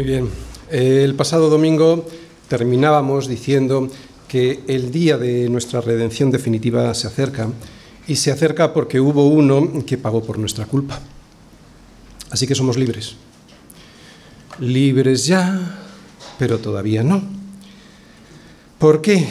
Muy 0.00 0.08
bien. 0.08 0.30
El 0.70 1.14
pasado 1.14 1.50
domingo 1.50 2.06
terminábamos 2.48 3.28
diciendo 3.28 3.86
que 4.28 4.60
el 4.66 4.90
día 4.90 5.18
de 5.18 5.50
nuestra 5.50 5.82
redención 5.82 6.30
definitiva 6.30 6.94
se 6.94 7.06
acerca 7.06 7.50
y 8.08 8.16
se 8.16 8.30
acerca 8.30 8.72
porque 8.72 8.98
hubo 8.98 9.28
uno 9.28 9.84
que 9.84 9.98
pagó 9.98 10.24
por 10.24 10.38
nuestra 10.38 10.64
culpa. 10.64 10.98
Así 12.30 12.46
que 12.46 12.54
somos 12.54 12.78
libres. 12.78 13.16
Libres 14.58 15.26
ya, 15.26 15.84
pero 16.38 16.60
todavía 16.60 17.02
no. 17.02 17.22
¿Por 18.78 19.02
qué? 19.02 19.28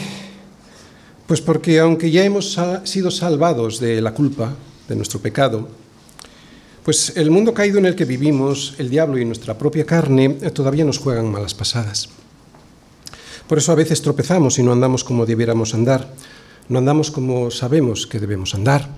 Pues 1.25 1.41
porque 1.41 1.79
aunque 1.79 2.11
ya 2.11 2.23
hemos 2.23 2.59
sido 2.83 3.09
salvados 3.09 3.79
de 3.79 4.01
la 4.01 4.13
culpa, 4.13 4.53
de 4.87 4.95
nuestro 4.95 5.19
pecado, 5.19 5.67
pues 6.89 7.13
el 7.17 7.29
mundo 7.29 7.53
caído 7.53 7.77
en 7.77 7.85
el 7.85 7.93
que 7.93 8.03
vivimos, 8.03 8.73
el 8.79 8.89
diablo 8.89 9.19
y 9.19 9.23
nuestra 9.23 9.55
propia 9.55 9.85
carne, 9.85 10.39
eh, 10.41 10.49
todavía 10.49 10.83
nos 10.83 10.97
juegan 10.97 11.31
malas 11.31 11.53
pasadas. 11.53 12.09
Por 13.47 13.59
eso 13.59 13.71
a 13.71 13.75
veces 13.75 14.01
tropezamos 14.01 14.57
y 14.57 14.63
no 14.63 14.71
andamos 14.71 15.03
como 15.03 15.27
debiéramos 15.27 15.75
andar, 15.75 16.11
no 16.67 16.79
andamos 16.79 17.11
como 17.11 17.51
sabemos 17.51 18.07
que 18.07 18.19
debemos 18.19 18.55
andar. 18.55 18.89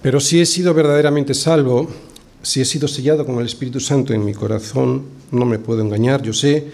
Pero 0.00 0.20
si 0.20 0.40
he 0.40 0.46
sido 0.46 0.74
verdaderamente 0.74 1.34
salvo, 1.34 1.90
si 2.40 2.60
he 2.60 2.64
sido 2.64 2.86
sellado 2.86 3.26
con 3.26 3.40
el 3.40 3.46
Espíritu 3.46 3.80
Santo 3.80 4.14
en 4.14 4.24
mi 4.24 4.34
corazón, 4.34 5.06
no 5.32 5.44
me 5.44 5.58
puedo 5.58 5.82
engañar, 5.82 6.22
yo 6.22 6.32
sé 6.32 6.68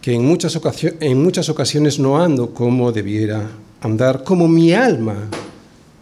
que 0.00 0.14
en 0.14 0.24
muchas, 0.24 0.54
ocasiones, 0.54 1.02
en 1.02 1.20
muchas 1.20 1.48
ocasiones 1.48 1.98
no 1.98 2.22
ando 2.22 2.54
como 2.54 2.92
debiera 2.92 3.50
andar, 3.80 4.22
como 4.22 4.46
mi 4.46 4.72
alma 4.72 5.28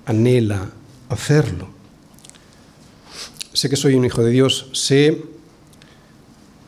anhela 0.05 0.69
hacerlo 1.09 1.74
sé 3.55 3.71
que 3.71 3.77
soy 3.77 3.95
un 3.95 4.05
hijo 4.05 4.23
de 4.23 4.33
Dios, 4.33 4.69
sé 4.73 5.23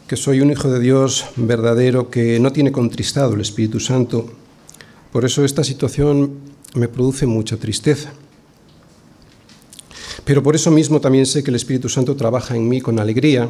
que 0.07 0.17
soy 0.17 0.41
un 0.41 0.53
hijo 0.53 0.71
de 0.71 0.79
Dios 0.79 1.27
verdadero 1.35 2.11
que 2.11 2.39
no 2.39 2.53
tiene 2.53 2.71
contristado 2.71 3.35
el 3.35 3.41
Espíritu 3.41 3.81
Santo. 3.81 4.31
Por 5.11 5.25
eso 5.25 5.45
esta 5.45 5.65
situación 5.65 6.39
me 6.75 6.87
produce 6.87 7.27
mucha 7.27 7.57
tristeza. 7.57 8.13
Pero 10.25 10.45
por 10.45 10.55
eso 10.55 10.71
mismo 10.71 11.01
también 11.01 11.27
sé 11.27 11.43
que 11.43 11.51
el 11.51 11.57
Espíritu 11.57 11.89
Santo 11.89 12.15
trabaja 12.15 12.55
en 12.55 12.69
mí 12.69 12.81
con 12.81 13.01
alegría, 13.01 13.49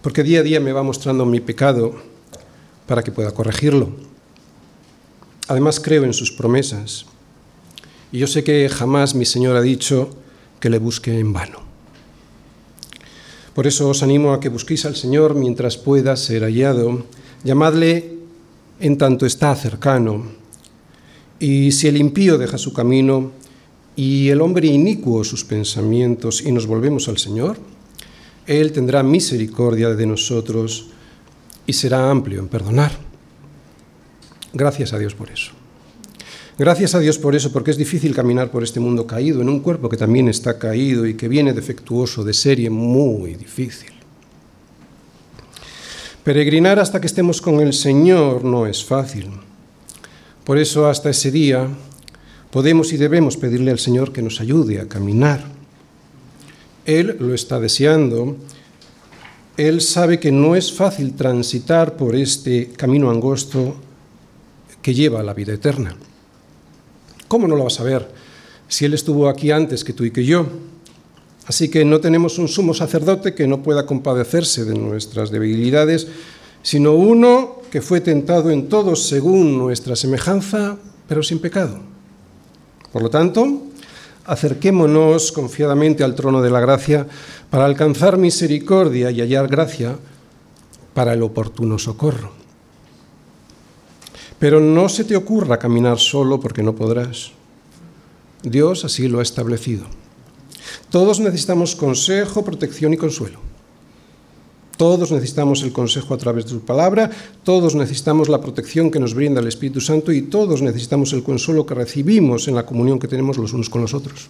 porque 0.00 0.22
día 0.22 0.40
a 0.40 0.44
día 0.44 0.60
me 0.60 0.72
va 0.72 0.84
mostrando 0.84 1.26
mi 1.26 1.40
pecado 1.40 1.94
para 2.86 3.02
que 3.02 3.10
pueda 3.10 3.32
corregirlo. 3.32 3.90
Además 5.48 5.80
creo 5.80 6.04
en 6.04 6.14
sus 6.14 6.30
promesas. 6.30 7.06
Y 8.12 8.18
yo 8.18 8.28
sé 8.28 8.44
que 8.44 8.68
jamás 8.68 9.16
mi 9.16 9.24
Señor 9.24 9.56
ha 9.56 9.62
dicho 9.62 10.16
que 10.60 10.70
le 10.70 10.78
busque 10.78 11.18
en 11.18 11.32
vano. 11.32 11.71
Por 13.54 13.66
eso 13.66 13.88
os 13.88 14.02
animo 14.02 14.32
a 14.32 14.40
que 14.40 14.48
busquéis 14.48 14.86
al 14.88 14.96
Señor 14.96 15.34
mientras 15.34 15.76
pueda 15.76 16.16
ser 16.16 16.42
hallado. 16.42 17.04
Llamadle 17.44 18.16
en 18.80 18.96
tanto 18.96 19.26
está 19.26 19.54
cercano. 19.54 20.24
Y 21.38 21.72
si 21.72 21.88
el 21.88 21.98
impío 21.98 22.38
deja 22.38 22.56
su 22.56 22.72
camino 22.72 23.32
y 23.94 24.28
el 24.28 24.40
hombre 24.40 24.68
inicuo 24.68 25.22
sus 25.22 25.44
pensamientos 25.44 26.40
y 26.40 26.50
nos 26.50 26.66
volvemos 26.66 27.08
al 27.08 27.18
Señor, 27.18 27.58
Él 28.46 28.72
tendrá 28.72 29.02
misericordia 29.02 29.90
de 29.90 30.06
nosotros 30.06 30.88
y 31.66 31.74
será 31.74 32.10
amplio 32.10 32.40
en 32.40 32.48
perdonar. 32.48 32.92
Gracias 34.54 34.92
a 34.92 34.98
Dios 34.98 35.14
por 35.14 35.30
eso. 35.30 35.61
Gracias 36.58 36.94
a 36.94 37.00
Dios 37.00 37.18
por 37.18 37.34
eso, 37.34 37.50
porque 37.50 37.70
es 37.70 37.78
difícil 37.78 38.14
caminar 38.14 38.50
por 38.50 38.62
este 38.62 38.78
mundo 38.78 39.06
caído, 39.06 39.40
en 39.40 39.48
un 39.48 39.60
cuerpo 39.60 39.88
que 39.88 39.96
también 39.96 40.28
está 40.28 40.58
caído 40.58 41.06
y 41.06 41.14
que 41.14 41.26
viene 41.28 41.54
defectuoso 41.54 42.24
de 42.24 42.34
serie, 42.34 42.68
muy 42.68 43.34
difícil. 43.34 43.90
Peregrinar 46.22 46.78
hasta 46.78 47.00
que 47.00 47.06
estemos 47.06 47.40
con 47.40 47.60
el 47.60 47.72
Señor 47.72 48.44
no 48.44 48.66
es 48.66 48.84
fácil. 48.84 49.30
Por 50.44 50.58
eso 50.58 50.88
hasta 50.88 51.10
ese 51.10 51.30
día 51.30 51.68
podemos 52.50 52.92
y 52.92 52.98
debemos 52.98 53.36
pedirle 53.38 53.70
al 53.70 53.78
Señor 53.78 54.12
que 54.12 54.22
nos 54.22 54.40
ayude 54.40 54.78
a 54.78 54.88
caminar. 54.88 55.42
Él 56.84 57.16
lo 57.18 57.34
está 57.34 57.58
deseando. 57.60 58.36
Él 59.56 59.80
sabe 59.80 60.20
que 60.20 60.30
no 60.30 60.54
es 60.54 60.72
fácil 60.72 61.14
transitar 61.14 61.96
por 61.96 62.14
este 62.14 62.68
camino 62.76 63.10
angosto 63.10 63.74
que 64.82 64.94
lleva 64.94 65.20
a 65.20 65.24
la 65.24 65.34
vida 65.34 65.54
eterna. 65.54 65.96
¿Cómo 67.32 67.48
no 67.48 67.56
lo 67.56 67.64
vas 67.64 67.80
a 67.80 67.84
ver 67.84 68.06
si 68.68 68.84
Él 68.84 68.92
estuvo 68.92 69.26
aquí 69.26 69.52
antes 69.52 69.84
que 69.84 69.94
tú 69.94 70.04
y 70.04 70.10
que 70.10 70.22
yo? 70.22 70.44
Así 71.46 71.70
que 71.70 71.82
no 71.82 71.98
tenemos 71.98 72.36
un 72.36 72.46
sumo 72.46 72.74
sacerdote 72.74 73.32
que 73.32 73.46
no 73.46 73.62
pueda 73.62 73.86
compadecerse 73.86 74.66
de 74.66 74.74
nuestras 74.74 75.30
debilidades, 75.30 76.08
sino 76.62 76.92
uno 76.92 77.62
que 77.70 77.80
fue 77.80 78.02
tentado 78.02 78.50
en 78.50 78.68
todo 78.68 78.96
según 78.96 79.56
nuestra 79.56 79.96
semejanza, 79.96 80.76
pero 81.08 81.22
sin 81.22 81.38
pecado. 81.38 81.80
Por 82.92 83.00
lo 83.00 83.08
tanto, 83.08 83.62
acerquémonos 84.26 85.32
confiadamente 85.32 86.04
al 86.04 86.14
trono 86.14 86.42
de 86.42 86.50
la 86.50 86.60
gracia 86.60 87.06
para 87.48 87.64
alcanzar 87.64 88.18
misericordia 88.18 89.10
y 89.10 89.22
hallar 89.22 89.48
gracia 89.48 89.96
para 90.92 91.14
el 91.14 91.22
oportuno 91.22 91.78
socorro. 91.78 92.41
Pero 94.42 94.58
no 94.58 94.88
se 94.88 95.04
te 95.04 95.14
ocurra 95.14 95.60
caminar 95.60 96.00
solo 96.00 96.40
porque 96.40 96.64
no 96.64 96.74
podrás. 96.74 97.30
Dios 98.42 98.84
así 98.84 99.06
lo 99.06 99.20
ha 99.20 99.22
establecido. 99.22 99.84
Todos 100.90 101.20
necesitamos 101.20 101.76
consejo, 101.76 102.42
protección 102.42 102.92
y 102.92 102.96
consuelo. 102.96 103.38
Todos 104.76 105.12
necesitamos 105.12 105.62
el 105.62 105.72
consejo 105.72 106.12
a 106.12 106.18
través 106.18 106.46
de 106.46 106.50
su 106.50 106.60
palabra, 106.62 107.08
todos 107.44 107.76
necesitamos 107.76 108.28
la 108.28 108.40
protección 108.40 108.90
que 108.90 108.98
nos 108.98 109.14
brinda 109.14 109.40
el 109.40 109.46
Espíritu 109.46 109.80
Santo 109.80 110.10
y 110.10 110.22
todos 110.22 110.60
necesitamos 110.60 111.12
el 111.12 111.22
consuelo 111.22 111.64
que 111.64 111.74
recibimos 111.74 112.48
en 112.48 112.56
la 112.56 112.66
comunión 112.66 112.98
que 112.98 113.06
tenemos 113.06 113.38
los 113.38 113.52
unos 113.52 113.70
con 113.70 113.82
los 113.82 113.94
otros. 113.94 114.28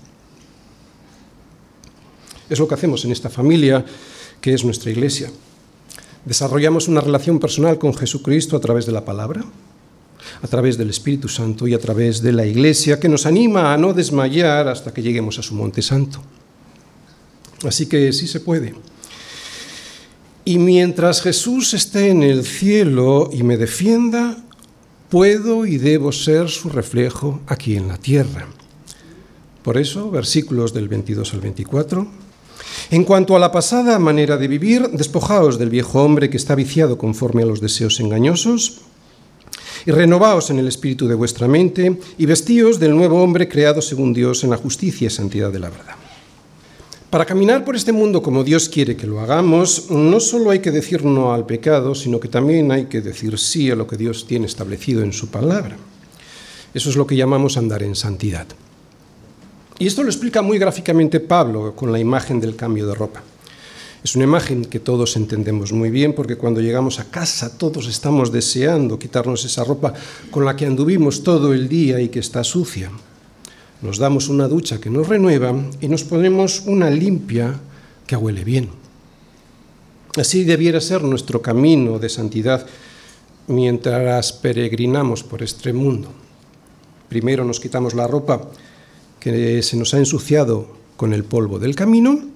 Es 2.51 2.59
lo 2.59 2.69
que 2.69 2.75
hacemos 2.75 3.03
en 3.07 3.13
esta 3.13 3.31
familia 3.31 3.83
que 4.43 4.53
es 4.53 4.63
nuestra 4.63 4.91
iglesia. 4.91 5.31
Desarrollamos 6.27 6.87
una 6.87 7.01
relación 7.01 7.39
personal 7.39 7.79
con 7.79 7.95
Jesucristo 7.95 8.59
a 8.59 8.61
través 8.61 8.85
de 8.85 8.93
la 8.93 9.07
palabra, 9.07 9.43
a 10.43 10.47
través 10.47 10.79
del 10.79 10.91
Espíritu 10.91 11.29
Santo 11.29 11.67
y 11.67 11.75
a 11.75 11.79
través 11.79 12.23
de 12.23 12.33
la 12.33 12.47
Iglesia, 12.47 12.99
que 13.01 13.09
nos 13.09 13.27
anima 13.27 13.73
a 13.73 13.77
no 13.77 13.93
desmayar 13.93 14.69
hasta 14.69 14.93
que 14.93 15.03
lleguemos 15.03 15.39
a 15.39 15.43
su 15.43 15.55
monte 15.55 15.83
santo. 15.83 16.23
Así 17.65 17.87
que 17.87 18.13
sí 18.13 18.27
se 18.27 18.41
puede. 18.41 18.75
Y 20.45 20.59
mientras 20.59 21.23
Jesús 21.23 21.73
esté 21.75 22.11
en 22.11 22.23
el 22.23 22.45
cielo 22.45 23.31
y 23.33 23.45
me 23.45 23.57
defienda, 23.57 24.37
puedo 25.09 25.67
y 25.67 25.79
debo 25.79 26.11
ser 26.11 26.49
su 26.49 26.69
reflejo 26.69 27.41
aquí 27.47 27.77
en 27.77 27.87
la 27.87 27.97
tierra. 27.99 28.49
Por 29.63 29.79
eso, 29.79 30.11
versículos 30.11 30.75
del 30.75 30.89
22 30.89 31.35
al 31.35 31.41
24. 31.41 32.09
En 32.91 33.05
cuanto 33.05 33.37
a 33.37 33.39
la 33.39 33.53
pasada 33.53 33.99
manera 33.99 34.37
de 34.37 34.49
vivir, 34.49 34.89
despojaos 34.91 35.59
del 35.59 35.71
viejo 35.71 36.03
hombre 36.03 36.31
que 36.31 36.37
está 36.37 36.57
viciado 36.57 36.99
conforme 36.99 37.43
a 37.43 37.47
los 37.47 37.61
deseos 37.61 38.01
engañosos 38.01 38.81
y 39.87 39.91
renovaos 39.91 40.51
en 40.51 40.59
el 40.59 40.69
espíritu 40.69 41.09
de 41.09 41.15
vuestra 41.15 41.49
mente 41.49 41.99
y 42.19 42.27
vestíos 42.27 42.79
del 42.79 42.97
nuevo 42.97 43.23
hombre 43.23 43.49
creado 43.49 43.83
según 43.83 44.13
Dios 44.13 44.45
en 44.45 44.51
la 44.51 44.57
justicia 44.57 45.07
y 45.07 45.11
santidad 45.11 45.51
de 45.51 45.59
la 45.59 45.71
verdad. 45.71 45.97
Para 47.11 47.27
caminar 47.27 47.63
por 47.65 47.77
este 47.77 47.93
mundo 47.93 48.23
como 48.23 48.43
Dios 48.43 48.71
quiere 48.71 48.97
que 48.97 49.07
lo 49.07 49.21
hagamos, 49.21 49.91
no 49.91 50.19
solo 50.19 50.51
hay 50.51 50.61
que 50.61 50.71
decir 50.71 51.05
no 51.05 51.35
al 51.35 51.45
pecado, 51.45 51.95
sino 51.95 52.19
que 52.19 52.29
también 52.29 52.73
hay 52.73 52.87
que 52.87 53.03
decir 53.03 53.39
sí 53.39 53.71
a 53.71 53.77
lo 53.77 53.87
que 53.87 53.99
Dios 53.99 54.27
tiene 54.27 54.47
establecido 54.47 55.03
en 55.03 55.13
su 55.13 55.29
palabra. 55.29 55.77
Eso 56.73 56.89
es 56.89 56.97
lo 56.97 57.07
que 57.07 57.17
llamamos 57.17 57.59
andar 57.59 57.83
en 57.83 57.95
santidad. 57.95 58.47
Y 59.79 59.87
esto 59.87 60.03
lo 60.03 60.09
explica 60.09 60.41
muy 60.41 60.59
gráficamente 60.59 61.21
Pablo 61.21 61.77
con 61.77 61.93
la 61.93 61.99
imagen 61.99 62.41
del 62.41 62.57
cambio 62.57 62.87
de 62.87 62.95
ropa. 62.95 63.23
Es 64.05 64.17
una 64.17 64.25
imagen 64.25 64.65
que 64.65 64.81
todos 64.81 65.15
entendemos 65.15 65.73
muy 65.73 65.89
bien 65.89 66.13
porque 66.13 66.35
cuando 66.35 66.61
llegamos 66.61 66.99
a 66.99 67.09
casa 67.09 67.57
todos 67.57 67.87
estamos 67.87 68.33
deseando 68.33 68.99
quitarnos 68.99 69.45
esa 69.45 69.63
ropa 69.63 69.95
con 70.33 70.45
la 70.45 70.57
que 70.57 70.67
anduvimos 70.67 71.23
todo 71.23 71.55
el 71.55 71.69
día 71.69 72.01
y 72.01 72.09
que 72.09 72.19
está 72.19 72.43
sucia. 72.43 72.91
Nos 73.81 73.99
damos 73.99 74.29
una 74.29 74.49
ducha 74.49 74.81
que 74.81 74.91
nos 74.91 75.07
renueva 75.07 75.55
y 75.81 75.87
nos 75.87 76.03
ponemos 76.03 76.65
una 76.67 76.91
limpia 76.91 77.61
que 78.05 78.17
huele 78.17 78.43
bien. 78.43 78.71
Así 80.17 80.43
debiera 80.43 80.81
ser 80.81 81.05
nuestro 81.05 81.41
camino 81.41 82.01
de 82.01 82.09
santidad 82.09 82.67
mientras 83.47 84.33
peregrinamos 84.33 85.23
por 85.23 85.45
este 85.45 85.73
mundo. 85.73 86.09
Primero 87.09 87.45
nos 87.45 87.61
quitamos 87.61 87.95
la 87.95 88.09
ropa 88.09 88.51
que 89.21 89.63
se 89.63 89.77
nos 89.77 89.95
ha 89.95 89.99
ensuciado 89.99 90.67
con 90.97 91.13
el 91.13 91.23
polvo 91.23 91.61
del 91.61 91.77
camino 91.77 92.32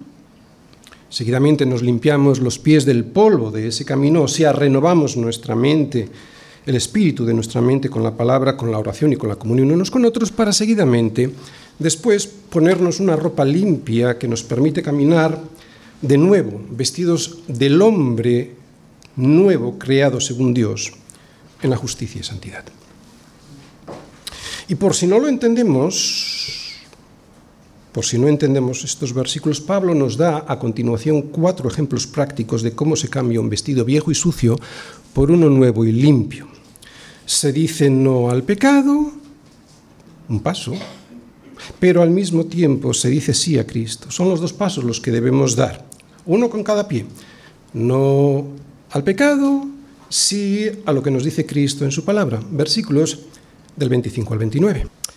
Seguidamente 1.08 1.66
nos 1.66 1.82
limpiamos 1.82 2.40
los 2.40 2.58
pies 2.58 2.84
del 2.84 3.04
polvo 3.04 3.50
de 3.50 3.68
ese 3.68 3.84
camino, 3.84 4.22
o 4.22 4.28
sea, 4.28 4.52
renovamos 4.52 5.16
nuestra 5.16 5.54
mente, 5.54 6.08
el 6.66 6.74
espíritu 6.74 7.24
de 7.24 7.34
nuestra 7.34 7.60
mente 7.60 7.88
con 7.88 8.02
la 8.02 8.16
palabra, 8.16 8.56
con 8.56 8.72
la 8.72 8.78
oración 8.78 9.12
y 9.12 9.16
con 9.16 9.28
la 9.28 9.36
comunión 9.36 9.70
unos 9.70 9.90
con 9.90 10.04
otros, 10.04 10.32
para 10.32 10.52
seguidamente 10.52 11.30
después 11.78 12.26
ponernos 12.26 12.98
una 12.98 13.14
ropa 13.14 13.44
limpia 13.44 14.18
que 14.18 14.26
nos 14.26 14.42
permite 14.42 14.82
caminar 14.82 15.40
de 16.02 16.18
nuevo, 16.18 16.60
vestidos 16.70 17.38
del 17.46 17.80
hombre 17.80 18.54
nuevo 19.14 19.78
creado 19.78 20.20
según 20.20 20.52
Dios 20.52 20.92
en 21.62 21.70
la 21.70 21.76
justicia 21.76 22.20
y 22.20 22.24
santidad. 22.24 22.64
Y 24.68 24.74
por 24.74 24.94
si 24.94 25.06
no 25.06 25.18
lo 25.18 25.28
entendemos, 25.28 26.65
por 27.96 28.04
si 28.04 28.18
no 28.18 28.28
entendemos 28.28 28.84
estos 28.84 29.14
versículos, 29.14 29.62
Pablo 29.62 29.94
nos 29.94 30.18
da 30.18 30.44
a 30.46 30.58
continuación 30.58 31.32
cuatro 31.32 31.66
ejemplos 31.66 32.06
prácticos 32.06 32.60
de 32.60 32.72
cómo 32.72 32.94
se 32.94 33.08
cambia 33.08 33.40
un 33.40 33.48
vestido 33.48 33.86
viejo 33.86 34.10
y 34.10 34.14
sucio 34.14 34.60
por 35.14 35.30
uno 35.30 35.48
nuevo 35.48 35.82
y 35.82 35.92
limpio. 35.92 36.46
Se 37.24 37.54
dice 37.54 37.88
no 37.88 38.28
al 38.28 38.42
pecado, 38.42 39.12
un 40.28 40.40
paso, 40.40 40.74
pero 41.80 42.02
al 42.02 42.10
mismo 42.10 42.44
tiempo 42.44 42.92
se 42.92 43.08
dice 43.08 43.32
sí 43.32 43.58
a 43.58 43.66
Cristo. 43.66 44.10
Son 44.10 44.28
los 44.28 44.42
dos 44.42 44.52
pasos 44.52 44.84
los 44.84 45.00
que 45.00 45.10
debemos 45.10 45.56
dar, 45.56 45.86
uno 46.26 46.50
con 46.50 46.62
cada 46.62 46.86
pie. 46.86 47.06
No 47.72 48.44
al 48.90 49.04
pecado, 49.04 49.64
sí 50.10 50.68
a 50.84 50.92
lo 50.92 51.02
que 51.02 51.10
nos 51.10 51.24
dice 51.24 51.46
Cristo 51.46 51.86
en 51.86 51.92
su 51.92 52.04
palabra. 52.04 52.42
Versículos 52.50 53.20
del 53.74 53.88
25 53.88 54.34
al 54.34 54.38
29. 54.38 54.86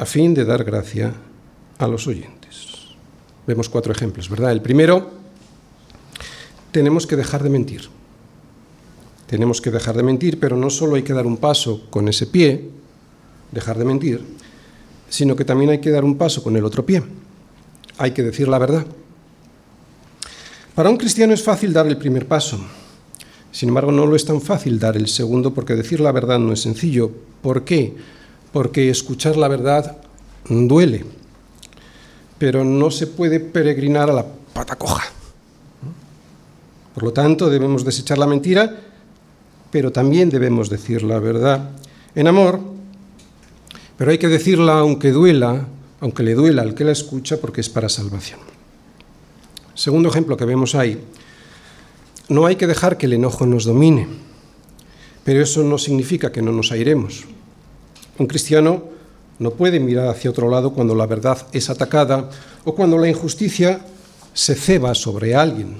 a 0.00 0.06
fin 0.06 0.32
de 0.32 0.46
dar 0.46 0.64
gracia 0.64 1.12
a 1.76 1.86
los 1.86 2.06
oyentes. 2.06 2.88
Vemos 3.46 3.68
cuatro 3.68 3.92
ejemplos, 3.92 4.30
¿verdad? 4.30 4.50
El 4.50 4.62
primero, 4.62 5.10
tenemos 6.72 7.06
que 7.06 7.16
dejar 7.16 7.42
de 7.42 7.50
mentir. 7.50 7.82
Tenemos 9.26 9.60
que 9.60 9.70
dejar 9.70 9.94
de 9.96 10.02
mentir, 10.02 10.40
pero 10.40 10.56
no 10.56 10.70
solo 10.70 10.96
hay 10.96 11.02
que 11.02 11.12
dar 11.12 11.26
un 11.26 11.36
paso 11.36 11.86
con 11.90 12.08
ese 12.08 12.26
pie, 12.26 12.70
dejar 13.52 13.76
de 13.76 13.84
mentir, 13.84 14.24
sino 15.10 15.36
que 15.36 15.44
también 15.44 15.70
hay 15.70 15.80
que 15.80 15.90
dar 15.90 16.02
un 16.02 16.16
paso 16.16 16.42
con 16.42 16.56
el 16.56 16.64
otro 16.64 16.86
pie. 16.86 17.02
Hay 17.98 18.12
que 18.12 18.22
decir 18.22 18.48
la 18.48 18.58
verdad. 18.58 18.86
Para 20.74 20.88
un 20.88 20.96
cristiano 20.96 21.34
es 21.34 21.42
fácil 21.42 21.74
dar 21.74 21.86
el 21.86 21.98
primer 21.98 22.26
paso. 22.26 22.58
Sin 23.52 23.68
embargo, 23.68 23.92
no 23.92 24.06
lo 24.06 24.16
es 24.16 24.24
tan 24.24 24.40
fácil 24.40 24.78
dar 24.78 24.96
el 24.96 25.08
segundo 25.08 25.52
porque 25.52 25.74
decir 25.74 26.00
la 26.00 26.12
verdad 26.12 26.38
no 26.38 26.54
es 26.54 26.62
sencillo. 26.62 27.12
¿Por 27.42 27.64
qué? 27.64 27.96
Porque 28.52 28.90
escuchar 28.90 29.36
la 29.36 29.48
verdad 29.48 29.98
duele, 30.48 31.04
pero 32.38 32.64
no 32.64 32.90
se 32.90 33.06
puede 33.06 33.40
peregrinar 33.40 34.10
a 34.10 34.14
la 34.14 34.26
pata 34.52 34.76
coja. 34.76 35.04
Por 36.94 37.04
lo 37.04 37.12
tanto, 37.12 37.48
debemos 37.48 37.84
desechar 37.84 38.18
la 38.18 38.26
mentira, 38.26 38.76
pero 39.70 39.92
también 39.92 40.30
debemos 40.30 40.68
decir 40.68 41.02
la 41.02 41.20
verdad 41.20 41.70
en 42.14 42.26
amor 42.26 42.80
pero 44.00 44.12
hay 44.12 44.16
que 44.16 44.28
decirla 44.28 44.78
aunque 44.78 45.10
duela, 45.10 45.68
aunque 46.00 46.22
le 46.22 46.32
duela 46.32 46.62
al 46.62 46.74
que 46.74 46.84
la 46.84 46.92
escucha, 46.92 47.36
porque 47.36 47.60
es 47.60 47.68
para 47.68 47.90
salvación. 47.90 48.40
Segundo 49.74 50.08
ejemplo 50.08 50.38
que 50.38 50.46
vemos 50.46 50.74
ahí, 50.74 50.98
no 52.30 52.46
hay 52.46 52.56
que 52.56 52.66
dejar 52.66 52.96
que 52.96 53.04
el 53.04 53.12
enojo 53.12 53.44
nos 53.44 53.66
domine, 53.66 54.08
pero 55.22 55.42
eso 55.42 55.62
no 55.64 55.76
significa 55.76 56.32
que 56.32 56.40
no 56.40 56.50
nos 56.50 56.72
airemos. 56.72 57.26
Un 58.20 58.26
cristiano 58.26 58.82
no 59.38 59.52
puede 59.52 59.80
mirar 59.80 60.08
hacia 60.08 60.28
otro 60.28 60.50
lado 60.50 60.74
cuando 60.74 60.94
la 60.94 61.06
verdad 61.06 61.38
es 61.54 61.70
atacada 61.70 62.28
o 62.64 62.74
cuando 62.74 62.98
la 62.98 63.08
injusticia 63.08 63.80
se 64.34 64.54
ceba 64.54 64.94
sobre 64.94 65.34
alguien. 65.34 65.76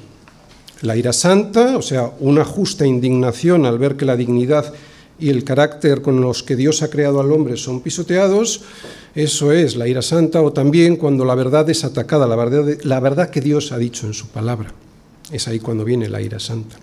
La 0.80 0.96
ira 0.96 1.12
santa, 1.12 1.76
o 1.76 1.82
sea, 1.82 2.10
una 2.18 2.46
justa 2.46 2.86
indignación 2.86 3.66
al 3.66 3.78
ver 3.78 3.98
que 3.98 4.06
la 4.06 4.16
dignidad 4.16 4.72
y 5.18 5.28
el 5.28 5.44
carácter 5.44 6.00
con 6.00 6.22
los 6.22 6.42
que 6.42 6.56
Dios 6.56 6.80
ha 6.82 6.88
creado 6.88 7.20
al 7.20 7.30
hombre 7.30 7.58
son 7.58 7.82
pisoteados, 7.82 8.62
eso 9.14 9.52
es 9.52 9.76
la 9.76 9.86
ira 9.86 10.00
santa, 10.00 10.40
o 10.40 10.50
también 10.50 10.96
cuando 10.96 11.26
la 11.26 11.34
verdad 11.34 11.68
es 11.68 11.84
atacada, 11.84 12.26
la 12.26 12.36
verdad, 12.36 12.78
la 12.84 13.00
verdad 13.00 13.28
que 13.28 13.42
Dios 13.42 13.70
ha 13.70 13.76
dicho 13.76 14.06
en 14.06 14.14
su 14.14 14.28
palabra. 14.28 14.72
Es 15.30 15.46
ahí 15.46 15.60
cuando 15.60 15.84
viene 15.84 16.08
la 16.08 16.22
ira 16.22 16.40
santa. 16.40 16.78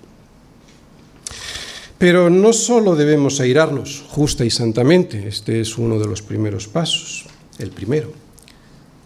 Pero 1.97 2.29
no 2.29 2.53
solo 2.53 2.95
debemos 2.95 3.39
airarnos 3.39 4.05
justa 4.07 4.45
y 4.45 4.51
santamente, 4.51 5.27
este 5.27 5.61
es 5.61 5.77
uno 5.77 5.97
de 5.97 6.05
los 6.05 6.21
primeros 6.21 6.67
pasos, 6.67 7.25
el 7.57 7.71
primero. 7.71 8.11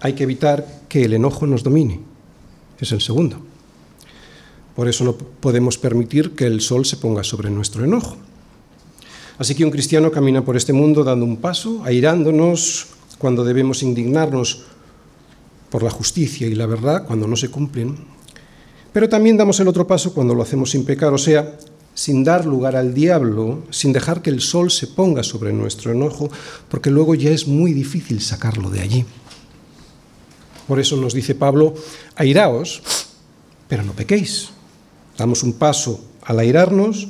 Hay 0.01 0.13
que 0.13 0.23
evitar 0.23 0.65
que 0.89 1.05
el 1.05 1.13
enojo 1.13 1.47
nos 1.47 1.63
domine, 1.63 2.01
es 2.79 2.91
el 2.91 2.99
segundo. 2.99 3.37
Por 4.75 4.89
eso 4.89 5.05
no 5.05 5.15
podemos 5.15 5.77
permitir 5.77 6.31
que 6.31 6.45
el 6.45 6.59
sol 6.59 6.85
se 6.85 6.97
ponga 6.97 7.23
sobre 7.23 7.49
nuestro 7.49 7.85
enojo. 7.85 8.17
Así 9.37 9.55
que 9.55 9.63
un 9.63 9.71
cristiano 9.71 10.11
camina 10.11 10.43
por 10.43 10.57
este 10.57 10.73
mundo 10.73 11.03
dando 11.03 11.25
un 11.25 11.37
paso, 11.37 11.81
airándonos 11.85 12.87
cuando 13.17 13.43
debemos 13.45 13.83
indignarnos 13.83 14.63
por 15.69 15.83
la 15.83 15.89
justicia 15.89 16.45
y 16.47 16.55
la 16.55 16.65
verdad, 16.65 17.05
cuando 17.05 17.25
no 17.27 17.37
se 17.37 17.49
cumplen, 17.49 17.95
pero 18.91 19.07
también 19.07 19.37
damos 19.37 19.59
el 19.61 19.69
otro 19.69 19.87
paso 19.87 20.13
cuando 20.13 20.35
lo 20.35 20.43
hacemos 20.43 20.71
sin 20.71 20.83
pecar, 20.83 21.13
o 21.13 21.17
sea, 21.17 21.57
sin 21.93 22.23
dar 22.23 22.45
lugar 22.45 22.75
al 22.75 22.93
diablo, 22.93 23.63
sin 23.69 23.93
dejar 23.93 24.21
que 24.21 24.29
el 24.29 24.41
sol 24.41 24.71
se 24.71 24.87
ponga 24.87 25.23
sobre 25.23 25.53
nuestro 25.53 25.91
enojo, 25.91 26.29
porque 26.69 26.89
luego 26.89 27.15
ya 27.15 27.31
es 27.31 27.47
muy 27.47 27.73
difícil 27.73 28.21
sacarlo 28.21 28.69
de 28.69 28.81
allí. 28.81 29.05
Por 30.67 30.79
eso 30.79 30.95
nos 30.95 31.13
dice 31.13 31.35
Pablo, 31.35 31.73
airaos, 32.15 32.81
pero 33.67 33.83
no 33.83 33.93
pequéis. 33.93 34.49
Damos 35.17 35.43
un 35.43 35.53
paso 35.53 36.03
al 36.23 36.39
airarnos, 36.39 37.09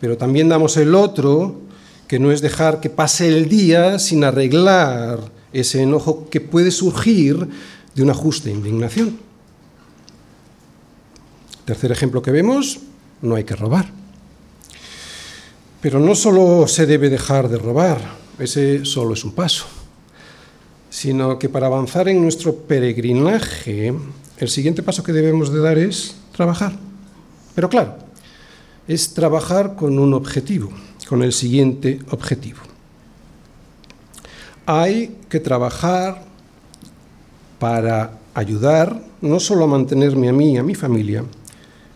pero 0.00 0.16
también 0.16 0.48
damos 0.48 0.76
el 0.76 0.94
otro 0.94 1.60
que 2.06 2.18
no 2.18 2.32
es 2.32 2.40
dejar 2.40 2.80
que 2.80 2.90
pase 2.90 3.28
el 3.28 3.48
día 3.48 3.98
sin 3.98 4.24
arreglar 4.24 5.20
ese 5.52 5.82
enojo 5.82 6.28
que 6.30 6.40
puede 6.40 6.70
surgir 6.70 7.48
de 7.94 8.02
una 8.02 8.14
justa 8.14 8.50
indignación. 8.50 9.18
Tercer 11.64 11.92
ejemplo 11.92 12.22
que 12.22 12.30
vemos, 12.30 12.80
no 13.22 13.36
hay 13.36 13.44
que 13.44 13.54
robar. 13.56 13.99
Pero 15.80 15.98
no 15.98 16.14
solo 16.14 16.66
se 16.68 16.86
debe 16.86 17.08
dejar 17.08 17.48
de 17.48 17.58
robar, 17.58 17.98
ese 18.38 18.84
solo 18.84 19.14
es 19.14 19.24
un 19.24 19.32
paso, 19.32 19.64
sino 20.90 21.38
que 21.38 21.48
para 21.48 21.66
avanzar 21.66 22.08
en 22.08 22.22
nuestro 22.22 22.54
peregrinaje, 22.54 23.94
el 24.38 24.48
siguiente 24.48 24.82
paso 24.82 25.02
que 25.02 25.12
debemos 25.12 25.52
de 25.52 25.60
dar 25.60 25.78
es 25.78 26.16
trabajar. 26.32 26.72
Pero 27.54 27.68
claro, 27.68 27.96
es 28.86 29.14
trabajar 29.14 29.74
con 29.74 29.98
un 29.98 30.14
objetivo 30.14 30.70
con 31.10 31.24
el 31.24 31.32
siguiente 31.32 31.98
objetivo. 32.10 32.60
Hay 34.64 35.16
que 35.28 35.40
trabajar 35.40 36.22
para 37.58 38.20
ayudar 38.32 39.02
no 39.20 39.40
solo 39.40 39.64
a 39.64 39.66
mantenerme 39.66 40.28
a 40.28 40.32
mí 40.32 40.52
y 40.52 40.56
a 40.58 40.62
mi 40.62 40.76
familia, 40.76 41.24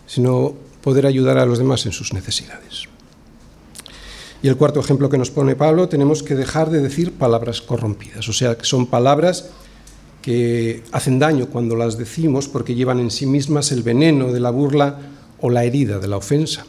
sino 0.08 0.54
poder 0.82 1.06
ayudar 1.06 1.38
a 1.38 1.46
los 1.46 1.58
demás 1.58 1.86
en 1.86 1.92
sus 1.92 2.12
necesidades. 2.12 2.88
Y 4.44 4.48
el 4.48 4.58
cuarto 4.58 4.78
ejemplo 4.78 5.08
que 5.08 5.16
nos 5.16 5.30
pone 5.30 5.56
Pablo, 5.56 5.88
tenemos 5.88 6.22
que 6.22 6.34
dejar 6.34 6.68
de 6.68 6.82
decir 6.82 7.12
palabras 7.12 7.62
corrompidas, 7.62 8.28
o 8.28 8.34
sea, 8.34 8.58
que 8.58 8.66
son 8.66 8.88
palabras 8.88 9.48
que 10.20 10.82
hacen 10.92 11.18
daño 11.18 11.46
cuando 11.46 11.76
las 11.76 11.96
decimos 11.96 12.46
porque 12.46 12.74
llevan 12.74 13.00
en 13.00 13.10
sí 13.10 13.24
mismas 13.24 13.72
el 13.72 13.82
veneno 13.82 14.34
de 14.34 14.40
la 14.40 14.50
burla 14.50 14.98
o 15.40 15.48
la 15.48 15.64
herida 15.64 15.98
de 15.98 16.08
la 16.08 16.18
ofensa. 16.18 16.66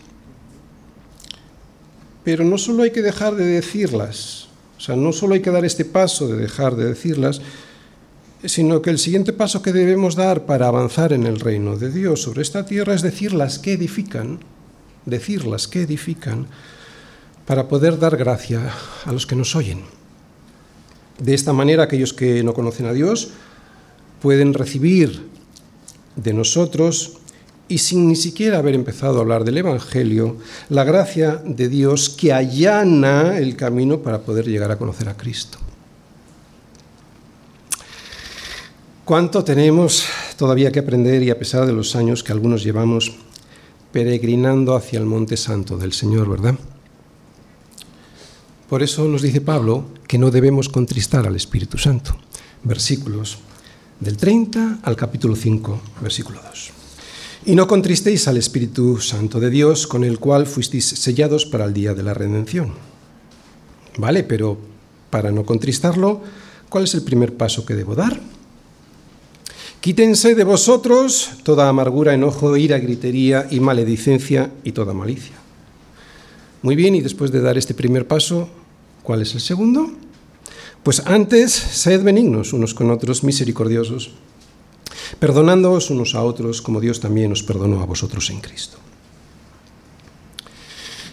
Pero 2.23 2.45
no 2.45 2.57
solo 2.57 2.83
hay 2.83 2.91
que 2.91 3.01
dejar 3.01 3.35
de 3.35 3.43
decirlas, 3.43 4.47
o 4.77 4.79
sea, 4.79 4.95
no 4.95 5.11
solo 5.11 5.33
hay 5.33 5.41
que 5.41 5.51
dar 5.51 5.65
este 5.65 5.83
paso 5.83 6.29
de 6.29 6.37
dejar 6.37 6.77
de 6.77 6.85
decirlas, 6.85 7.41
sino 8.45 8.81
que 8.81 8.89
el 8.89 8.99
siguiente 8.99 9.33
paso 9.33 9.61
que 9.61 9.73
debemos 9.73 10.15
dar 10.15 10.45
para 10.45 10.69
avanzar 10.69 11.11
en 11.11 11.25
el 11.25 11.41
reino 11.41 11.75
de 11.75 11.91
Dios 11.91 12.21
sobre 12.21 12.41
esta 12.41 12.65
tierra 12.65 12.93
es 12.93 13.01
decirlas 13.01 13.59
que 13.59 13.73
edifican, 13.73 14.39
decirlas 15.05 15.67
que 15.67 15.81
edifican, 15.81 16.47
para 17.45 17.67
poder 17.67 17.99
dar 17.99 18.17
gracia 18.17 18.71
a 19.05 19.11
los 19.11 19.25
que 19.25 19.35
nos 19.35 19.55
oyen. 19.55 19.83
De 21.19 21.33
esta 21.33 21.53
manera, 21.53 21.83
aquellos 21.83 22.13
que 22.13 22.43
no 22.43 22.53
conocen 22.53 22.87
a 22.87 22.93
Dios 22.93 23.29
pueden 24.21 24.53
recibir 24.53 25.29
de 26.15 26.33
nosotros 26.33 27.17
y 27.67 27.79
sin 27.79 28.07
ni 28.07 28.15
siquiera 28.15 28.59
haber 28.59 28.75
empezado 28.75 29.17
a 29.17 29.21
hablar 29.21 29.43
del 29.43 29.57
Evangelio, 29.57 30.37
la 30.69 30.83
gracia 30.83 31.41
de 31.45 31.67
Dios 31.67 32.09
que 32.09 32.33
allana 32.33 33.37
el 33.37 33.55
camino 33.55 33.99
para 33.99 34.21
poder 34.21 34.47
llegar 34.47 34.71
a 34.71 34.77
conocer 34.77 35.09
a 35.09 35.17
Cristo. 35.17 35.57
¿Cuánto 39.03 39.43
tenemos 39.43 40.05
todavía 40.37 40.71
que 40.71 40.79
aprender 40.79 41.21
y 41.23 41.29
a 41.29 41.37
pesar 41.37 41.65
de 41.65 41.73
los 41.73 41.95
años 41.95 42.23
que 42.23 42.31
algunos 42.31 42.63
llevamos, 42.63 43.15
peregrinando 43.91 44.75
hacia 44.75 44.99
el 44.99 45.05
monte 45.05 45.37
santo 45.37 45.77
del 45.77 45.93
Señor, 45.93 46.29
¿verdad? 46.29 46.55
Por 48.69 48.81
eso 48.81 49.05
nos 49.05 49.21
dice 49.21 49.41
Pablo 49.41 49.85
que 50.07 50.17
no 50.17 50.31
debemos 50.31 50.69
contristar 50.69 51.27
al 51.27 51.35
Espíritu 51.35 51.77
Santo. 51.77 52.17
Versículos 52.63 53.37
del 53.99 54.17
30 54.17 54.79
al 54.81 54.95
capítulo 54.95 55.35
5, 55.35 55.81
versículo 56.01 56.39
2. 56.41 56.71
Y 57.45 57.53
no 57.53 57.67
contristéis 57.67 58.27
al 58.27 58.37
Espíritu 58.37 58.97
Santo 58.99 59.39
de 59.39 59.51
Dios, 59.51 59.85
con 59.85 60.03
el 60.03 60.17
cual 60.17 60.47
fuisteis 60.47 60.85
sellados 60.85 61.45
para 61.45 61.65
el 61.65 61.73
día 61.73 61.93
de 61.93 62.01
la 62.01 62.15
redención. 62.15 62.73
Vale, 63.97 64.23
pero 64.23 64.57
para 65.11 65.31
no 65.31 65.45
contristarlo, 65.45 66.21
¿cuál 66.67 66.85
es 66.85 66.95
el 66.95 67.03
primer 67.03 67.37
paso 67.37 67.67
que 67.67 67.75
debo 67.75 67.93
dar? 67.93 68.19
Quítense 69.79 70.33
de 70.33 70.43
vosotros 70.43 71.29
toda 71.43 71.69
amargura, 71.69 72.15
enojo, 72.15 72.57
ira, 72.57 72.79
gritería 72.79 73.45
y 73.51 73.59
maledicencia 73.59 74.51
y 74.63 74.71
toda 74.71 74.95
malicia. 74.95 75.44
Muy 76.65 76.75
bien, 76.75 76.95
y 76.95 77.01
después 77.01 77.31
de 77.31 77.41
dar 77.41 77.59
este 77.59 77.75
primer 77.75 78.07
paso, 78.07 78.49
¿cuál 79.03 79.21
es 79.21 79.35
el 79.35 79.39
segundo? 79.39 79.87
Pues 80.81 81.03
antes, 81.05 81.51
sed 81.51 82.01
benignos 82.01 82.53
unos 82.53 82.73
con 82.73 82.89
otros, 82.89 83.23
misericordiosos, 83.23 84.13
perdonándoos 85.19 85.91
unos 85.91 86.15
a 86.15 86.23
otros 86.23 86.63
como 86.63 86.81
Dios 86.81 86.99
también 86.99 87.31
os 87.31 87.43
perdonó 87.43 87.81
a 87.81 87.85
vosotros 87.85 88.31
en 88.31 88.41
Cristo. 88.41 88.77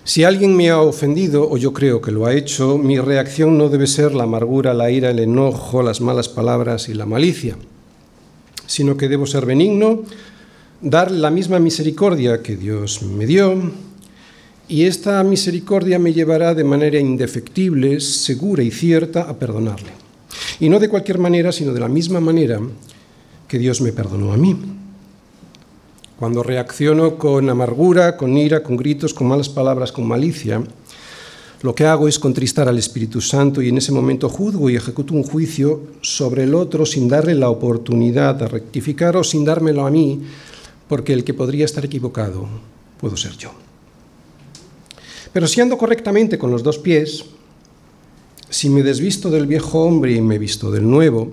Si 0.05 0.25
alguien 0.25 0.57
me 0.57 0.71
ha 0.71 0.81
ofendido, 0.81 1.47
o 1.47 1.59
yo 1.59 1.75
creo 1.75 2.01
que 2.01 2.13
lo 2.13 2.25
ha 2.25 2.33
hecho, 2.33 2.79
mi 2.79 2.99
reacción 2.99 3.59
no 3.59 3.69
debe 3.69 3.87
ser 3.87 4.15
la 4.15 4.23
amargura, 4.23 4.73
la 4.73 4.91
ira, 4.91 5.11
el 5.11 5.19
enojo, 5.19 5.83
las 5.83 6.01
malas 6.01 6.31
palabras 6.31 6.89
y 6.89 6.95
la 6.95 7.05
malicia, 7.05 7.59
sino 8.65 8.97
que 8.97 9.11
debo 9.11 9.27
ser 9.27 9.45
benigno, 9.45 10.05
dar 10.81 11.11
la 11.11 11.31
misma 11.31 11.59
misericordia 11.59 12.43
que 12.43 12.57
Dios 12.57 13.03
me 13.03 13.27
dio, 13.27 13.92
y 14.69 14.85
esta 14.85 15.23
misericordia 15.23 15.99
me 15.99 16.12
llevará 16.12 16.54
de 16.54 16.64
manera 16.64 16.99
indefectible, 16.99 18.00
segura 18.00 18.62
y 18.62 18.71
cierta 18.71 19.23
a 19.23 19.38
perdonarle. 19.38 19.90
Y 20.61 20.69
no 20.69 20.78
de 20.78 20.88
cualquier 20.88 21.19
manera, 21.19 21.52
sino 21.52 21.73
de 21.73 21.81
la 21.81 21.88
misma 21.88 22.21
manera 22.21 22.61
que 23.49 23.59
Dios 23.59 23.81
me 23.81 23.92
perdonó 23.92 24.33
a 24.33 24.37
mí. 24.37 24.57
Cuando 26.19 26.42
reacciono 26.42 27.19
con 27.19 27.50
amargura, 27.50 28.16
con 28.16 28.37
ira, 28.37 28.62
con 28.62 28.76
gritos, 28.76 29.12
con 29.12 29.26
malas 29.26 29.49
palabras, 29.49 29.90
con 29.90 30.07
malicia, 30.07 30.62
lo 31.62 31.75
que 31.75 31.85
hago 31.85 32.09
es 32.09 32.19
contristar 32.19 32.69
al 32.69 32.78
Espíritu 32.78 33.21
Santo 33.21 33.62
y 33.62 33.69
en 33.69 33.78
ese 33.78 33.92
momento 33.92 34.28
juzgo 34.28 34.69
y 34.71 34.76
ejecuto 34.76 35.14
un 35.14 35.23
juicio 35.23 35.81
sobre 36.00 36.45
el 36.45 36.54
otro 36.54 36.87
sin 36.87 37.09
darle 37.09 37.35
la 37.35 37.50
oportunidad 37.50 38.35
de 38.35 38.49
rectificar 38.49 39.16
o 39.16 39.23
sin 39.23 39.45
dármelo 39.45 39.87
a 39.87 39.90
mí, 39.90 40.23
porque 40.88 41.12
el 41.12 41.23
que 41.25 41.35
podría 41.35 41.64
estar 41.64 41.85
equivocado 41.85 42.49
puedo 42.99 43.16
ser 43.16 43.37
yo. 43.37 43.52
Pero 45.33 45.47
si 45.49 45.61
ando 45.61 45.79
correctamente 45.79 46.39
con 46.39 46.51
los 46.51 46.62
dos 46.62 46.79
pies, 46.79 47.25
si 48.51 48.69
me 48.69 48.83
desvisto 48.83 49.31
del 49.31 49.47
viejo 49.47 49.83
hombre 49.83 50.12
y 50.12 50.21
me 50.21 50.39
visto 50.39 50.71
del 50.71 50.89
nuevo, 50.89 51.33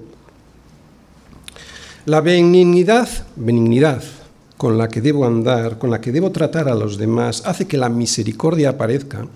la 2.06 2.22
benignidad, 2.22 3.10
benignidad 3.36 4.02
con 4.56 4.78
la 4.78 4.88
que 4.88 5.02
debo 5.02 5.26
andar, 5.26 5.78
con 5.78 5.90
la 5.90 6.02
que 6.02 6.12
debo 6.12 6.32
tratar 6.32 6.70
a 6.70 6.76
los 6.76 6.98
demás, 6.98 7.44
hace 7.46 7.68
que 7.68 7.78
la 7.78 7.90
misericordia 7.90 8.70
aparezca. 8.70 9.28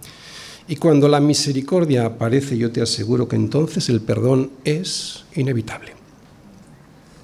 Y 0.67 0.77
cuando 0.77 1.07
la 1.07 1.19
misericordia 1.19 2.05
aparece, 2.05 2.57
yo 2.57 2.71
te 2.71 2.81
aseguro 2.81 3.27
que 3.27 3.35
entonces 3.35 3.89
el 3.89 4.01
perdón 4.01 4.51
es 4.63 5.25
inevitable. 5.35 5.91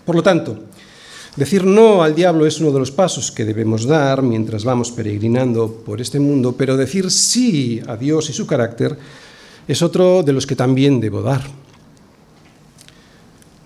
Por 0.05 0.15
lo 0.15 0.23
tanto, 0.23 0.68
decir 1.39 1.63
no 1.65 2.03
al 2.03 2.13
diablo 2.13 2.45
es 2.45 2.59
uno 2.59 2.71
de 2.71 2.79
los 2.79 2.91
pasos 2.91 3.31
que 3.31 3.45
debemos 3.45 3.85
dar 3.85 4.21
mientras 4.21 4.65
vamos 4.65 4.91
peregrinando 4.91 5.71
por 5.85 6.01
este 6.01 6.19
mundo, 6.19 6.53
pero 6.57 6.75
decir 6.75 7.09
sí 7.09 7.81
a 7.87 7.95
Dios 7.95 8.29
y 8.29 8.33
su 8.33 8.45
carácter 8.45 8.97
es 9.65 9.81
otro 9.81 10.21
de 10.21 10.33
los 10.33 10.45
que 10.45 10.57
también 10.57 10.99
debo 10.99 11.21
dar. 11.21 11.41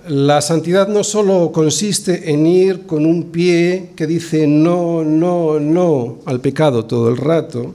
La 0.08 0.42
santidad 0.42 0.88
no 0.88 1.04
solo 1.04 1.52
consiste 1.52 2.32
en 2.32 2.46
ir 2.46 2.86
con 2.86 3.06
un 3.06 3.32
pie 3.32 3.92
que 3.96 4.06
dice 4.06 4.46
no, 4.46 5.04
no, 5.04 5.60
no 5.60 6.20
al 6.26 6.42
pecado 6.42 6.86
todo 6.86 7.10
el 7.10 7.18
rato. 7.18 7.74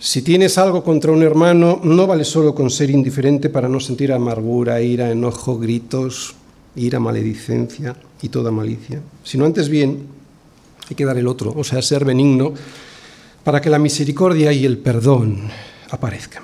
Si 0.00 0.22
tienes 0.22 0.58
algo 0.58 0.82
contra 0.82 1.12
un 1.12 1.22
hermano, 1.22 1.80
no 1.84 2.06
vale 2.06 2.24
solo 2.24 2.54
con 2.54 2.70
ser 2.70 2.90
indiferente 2.90 3.50
para 3.50 3.68
no 3.68 3.78
sentir 3.78 4.12
amargura, 4.12 4.80
ira, 4.80 5.10
enojo, 5.10 5.58
gritos, 5.58 6.34
ira, 6.76 7.00
maledicencia 7.00 7.96
y 8.22 8.28
toda 8.28 8.50
malicia, 8.50 9.00
sino 9.24 9.44
antes 9.44 9.68
bien 9.68 10.06
hay 10.88 10.94
que 10.94 11.04
dar 11.04 11.18
el 11.18 11.26
otro, 11.26 11.52
o 11.56 11.64
sea, 11.64 11.82
ser 11.82 12.04
benigno, 12.04 12.54
para 13.42 13.60
que 13.60 13.70
la 13.70 13.78
misericordia 13.78 14.52
y 14.52 14.64
el 14.64 14.78
perdón 14.78 15.48
aparezcan. 15.90 16.42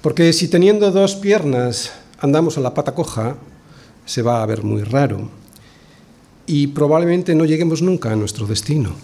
Porque 0.00 0.32
si 0.32 0.48
teniendo 0.48 0.90
dos 0.90 1.16
piernas 1.16 1.92
andamos 2.20 2.56
a 2.56 2.60
la 2.60 2.74
pata 2.74 2.94
coja, 2.94 3.36
se 4.04 4.22
va 4.22 4.42
a 4.42 4.46
ver 4.46 4.62
muy 4.62 4.82
raro 4.82 5.28
y 6.46 6.68
probablemente 6.68 7.34
no 7.34 7.44
lleguemos 7.44 7.82
nunca 7.82 8.10
a 8.12 8.16
nuestro 8.16 8.46
destino. 8.46 8.94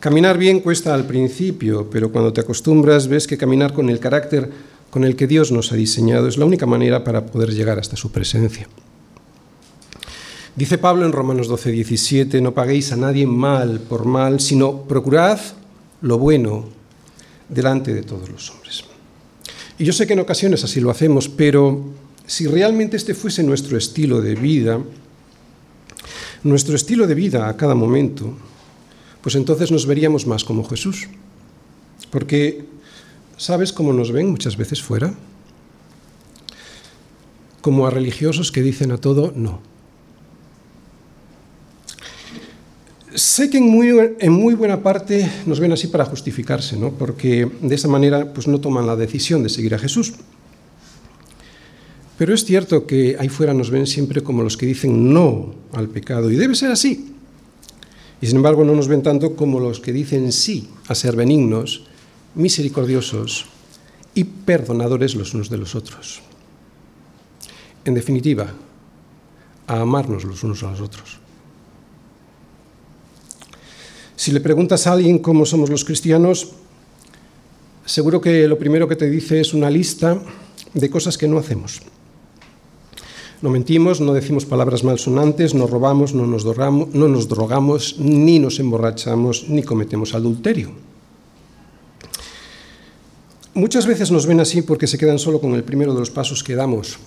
Caminar 0.00 0.36
bien 0.36 0.58
cuesta 0.58 0.94
al 0.94 1.06
principio, 1.06 1.88
pero 1.88 2.10
cuando 2.10 2.32
te 2.32 2.40
acostumbras 2.40 3.06
ves 3.06 3.28
que 3.28 3.38
caminar 3.38 3.72
con 3.72 3.88
el 3.88 4.00
carácter 4.00 4.50
con 4.92 5.04
el 5.04 5.16
que 5.16 5.26
Dios 5.26 5.52
nos 5.52 5.72
ha 5.72 5.76
diseñado 5.76 6.28
es 6.28 6.36
la 6.36 6.44
única 6.44 6.66
manera 6.66 7.02
para 7.02 7.24
poder 7.24 7.54
llegar 7.54 7.78
hasta 7.78 7.96
su 7.96 8.12
presencia. 8.12 8.68
Dice 10.54 10.76
Pablo 10.76 11.06
en 11.06 11.12
Romanos 11.12 11.48
12, 11.48 11.72
17, 11.72 12.42
no 12.42 12.52
paguéis 12.52 12.92
a 12.92 12.96
nadie 12.96 13.26
mal 13.26 13.80
por 13.80 14.04
mal, 14.04 14.38
sino 14.38 14.82
procurad 14.82 15.40
lo 16.02 16.18
bueno 16.18 16.68
delante 17.48 17.94
de 17.94 18.02
todos 18.02 18.28
los 18.28 18.50
hombres. 18.50 18.84
Y 19.78 19.84
yo 19.86 19.94
sé 19.94 20.06
que 20.06 20.12
en 20.12 20.20
ocasiones 20.20 20.62
así 20.62 20.78
lo 20.78 20.90
hacemos, 20.90 21.30
pero 21.30 21.86
si 22.26 22.46
realmente 22.46 22.98
este 22.98 23.14
fuese 23.14 23.42
nuestro 23.42 23.78
estilo 23.78 24.20
de 24.20 24.34
vida, 24.34 24.78
nuestro 26.42 26.76
estilo 26.76 27.06
de 27.06 27.14
vida 27.14 27.48
a 27.48 27.56
cada 27.56 27.74
momento, 27.74 28.36
pues 29.22 29.36
entonces 29.36 29.70
nos 29.70 29.86
veríamos 29.86 30.26
más 30.26 30.44
como 30.44 30.64
Jesús. 30.64 31.08
Porque, 32.10 32.66
¿sabes 33.42 33.72
cómo 33.72 33.92
nos 33.92 34.12
ven 34.12 34.30
muchas 34.30 34.56
veces 34.56 34.80
fuera? 34.80 35.12
Como 37.60 37.86
a 37.88 37.90
religiosos 37.90 38.52
que 38.52 38.62
dicen 38.62 38.92
a 38.92 38.98
todo 38.98 39.32
no. 39.34 39.60
Sé 43.14 43.50
que 43.50 43.58
en 43.58 43.68
muy, 43.68 43.88
en 44.20 44.32
muy, 44.32 44.54
buena 44.54 44.82
parte 44.82 45.28
nos 45.44 45.58
ven 45.58 45.72
así 45.72 45.88
para 45.88 46.04
justificarse, 46.04 46.76
¿no? 46.76 46.92
porque 46.92 47.50
de 47.60 47.74
esa 47.74 47.88
manera 47.88 48.32
pues, 48.32 48.46
no 48.46 48.60
toman 48.60 48.86
la 48.86 48.96
decisión 48.96 49.42
de 49.42 49.48
seguir 49.48 49.74
a 49.74 49.78
Jesús. 49.78 50.14
Pero 52.16 52.32
es 52.34 52.44
cierto 52.44 52.86
que 52.86 53.16
ahí 53.18 53.28
fuera 53.28 53.52
nos 53.52 53.70
ven 53.70 53.88
siempre 53.88 54.22
como 54.22 54.44
los 54.44 54.56
que 54.56 54.66
dicen 54.66 55.12
no 55.12 55.54
al 55.72 55.88
pecado, 55.88 56.30
y 56.30 56.36
debe 56.36 56.54
ser 56.54 56.70
así. 56.70 57.12
Y 58.20 58.26
sin 58.28 58.36
embargo 58.36 58.64
no 58.64 58.76
nos 58.76 58.86
ven 58.86 59.02
tanto 59.02 59.34
como 59.34 59.58
los 59.58 59.80
que 59.80 59.92
dicen 59.92 60.30
sí 60.30 60.68
a 60.86 60.94
ser 60.94 61.16
benignos, 61.16 61.84
misericordiosos 62.34 63.46
y 64.14 64.24
perdonadores 64.24 65.14
los 65.14 65.34
unos 65.34 65.48
de 65.50 65.58
los 65.58 65.74
otros. 65.74 66.20
En 67.84 67.94
definitiva, 67.94 68.52
a 69.66 69.80
amarnos 69.80 70.24
los 70.24 70.42
unos 70.42 70.62
a 70.62 70.70
los 70.70 70.80
otros. 70.80 71.18
Si 74.16 74.30
le 74.30 74.40
preguntas 74.40 74.86
a 74.86 74.92
alguien 74.92 75.18
cómo 75.18 75.46
somos 75.46 75.70
los 75.70 75.84
cristianos, 75.84 76.52
seguro 77.84 78.20
que 78.20 78.46
lo 78.46 78.58
primero 78.58 78.86
que 78.86 78.96
te 78.96 79.10
dice 79.10 79.40
es 79.40 79.54
una 79.54 79.70
lista 79.70 80.22
de 80.74 80.90
cosas 80.90 81.18
que 81.18 81.26
no 81.26 81.38
hacemos. 81.38 81.82
No 83.40 83.50
mentimos, 83.50 84.00
no 84.00 84.12
decimos 84.12 84.46
palabras 84.46 84.84
malsonantes, 84.84 85.54
no 85.54 85.66
robamos, 85.66 86.14
no 86.14 86.28
nos, 86.28 86.44
drogamos, 86.44 86.94
no 86.94 87.08
nos 87.08 87.28
drogamos, 87.28 87.98
ni 87.98 88.38
nos 88.38 88.60
emborrachamos, 88.60 89.48
ni 89.48 89.64
cometemos 89.64 90.14
adulterio. 90.14 90.70
Muchas 93.54 93.86
veces 93.86 94.10
nos 94.10 94.26
ven 94.26 94.40
así 94.40 94.62
porque 94.62 94.86
se 94.86 94.96
quedan 94.96 95.18
solo 95.18 95.40
con 95.40 95.54
el 95.54 95.62
primero 95.62 95.92
de 95.92 96.00
los 96.00 96.10
pasos 96.10 96.42
que 96.42 96.54
damos 96.54 96.98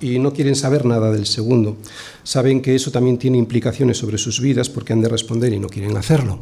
y 0.00 0.18
no 0.18 0.32
quieren 0.32 0.54
saber 0.54 0.84
nada 0.84 1.10
del 1.10 1.24
segundo. 1.24 1.78
Saben 2.22 2.60
que 2.60 2.74
eso 2.74 2.90
también 2.90 3.16
tiene 3.16 3.38
implicaciones 3.38 3.96
sobre 3.96 4.18
sus 4.18 4.40
vidas 4.40 4.68
porque 4.68 4.92
han 4.92 5.00
de 5.00 5.08
responder 5.08 5.54
y 5.54 5.58
no 5.58 5.68
quieren 5.68 5.96
hacerlo. 5.96 6.40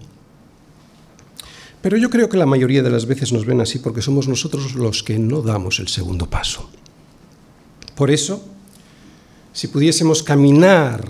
Pero 1.80 1.96
yo 1.96 2.10
creo 2.10 2.28
que 2.28 2.36
la 2.36 2.46
mayoría 2.46 2.82
de 2.82 2.90
las 2.90 3.06
veces 3.06 3.32
nos 3.32 3.44
ven 3.44 3.60
así 3.60 3.78
porque 3.78 4.02
somos 4.02 4.26
nosotros 4.26 4.74
los 4.74 5.02
que 5.02 5.18
no 5.18 5.42
damos 5.42 5.78
el 5.78 5.88
segundo 5.88 6.28
paso. 6.28 6.68
Por 7.94 8.10
eso, 8.10 8.42
si 9.52 9.68
pudiésemos 9.68 10.24
caminar 10.24 11.04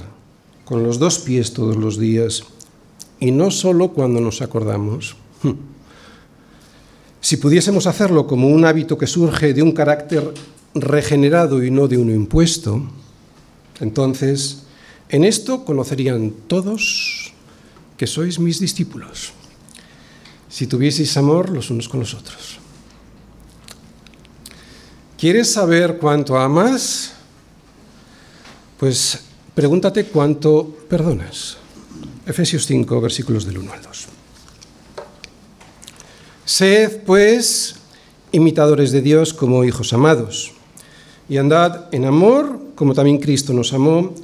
con 0.67 0.83
los 0.83 0.99
dos 0.99 1.21
pies 1.21 1.55
todos 1.55 1.77
los 1.77 1.99
días 1.99 2.45
y 3.21 3.31
no 3.31 3.51
solo 3.51 3.93
cuando 3.93 4.21
nos 4.21 4.43
acordamos, 4.43 5.17
hmm, 5.43 5.74
si 7.25 7.39
pudiésemos 7.39 7.87
hacerlo 7.87 8.27
como 8.27 8.49
un 8.49 8.67
hábito 8.67 8.99
que 8.99 9.07
surge 9.07 9.55
de 9.55 9.63
un 9.63 9.73
carácter 9.73 10.35
regenerado 10.75 11.65
y 11.65 11.71
no 11.71 11.89
de 11.89 11.97
uno 11.97 12.13
impuesto, 12.13 12.85
entonces 13.81 14.65
En 15.09 15.23
esto 15.23 15.65
conocerían 15.65 16.33
todos 16.49 17.31
que 17.97 18.09
sois 18.09 18.41
mis 18.41 18.59
discípulos, 18.59 19.31
si 20.49 20.67
tuvieseis 20.67 21.15
amor 21.17 21.51
los 21.51 21.71
unos 21.71 21.89
con 21.89 22.01
los 22.01 22.15
otros. 22.15 22.59
¿Quieres 25.21 25.53
saber 25.53 25.99
cuánto 25.99 26.39
amas? 26.39 27.13
Pues 28.81 29.21
pregúntate 29.55 30.07
cuánto 30.07 30.67
perdonas. 30.89 31.59
Efesios 32.27 32.67
5, 32.67 33.01
versículos 33.01 33.45
del 33.45 33.59
1 33.59 33.73
al 33.73 33.83
2. 33.83 34.14
Sed, 36.45 37.03
pues, 37.07 37.77
imitadores 38.33 38.93
de 38.93 39.01
Dios 39.01 39.33
como 39.33 39.65
hijos 39.65 39.93
amados, 39.93 40.53
y 41.29 41.39
andad 41.39 41.87
en 41.93 42.05
amor 42.05 42.61
como 42.75 42.95
también 42.95 43.19
Cristo 43.19 43.53
nos 43.53 43.73
amó 43.73 44.15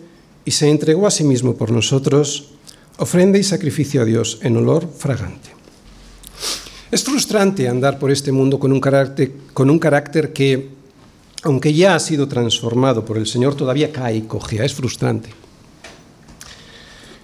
y 0.45 0.51
se 0.51 0.69
entregó 0.69 1.07
a 1.07 1.11
sí 1.11 1.25
mismo 1.25 1.55
por 1.55 1.71
nosotros, 1.71 2.51
ofrenda 2.99 3.39
y 3.39 3.43
sacrificio 3.43 4.03
a 4.03 4.05
Dios 4.05 4.39
en 4.43 4.57
olor 4.57 4.89
fragante. 4.99 5.51
Es 6.91 7.05
frustrante 7.05 7.69
andar 7.69 7.99
por 7.99 8.11
este 8.11 8.33
mundo 8.33 8.59
con 8.59 8.73
un 8.73 8.81
carácter, 8.81 9.33
con 9.55 9.71
un 9.71 9.79
carácter 9.79 10.33
que, 10.33 10.71
aunque 11.45 11.73
ya 11.73 11.95
ha 11.95 12.01
sido 12.01 12.27
transformado 12.27 13.05
por 13.05 13.17
el 13.17 13.27
Señor, 13.27 13.55
todavía 13.55 13.93
cae 13.93 14.17
y 14.17 14.23
cojea. 14.23 14.65
Es 14.65 14.75
frustrante. 14.75 15.31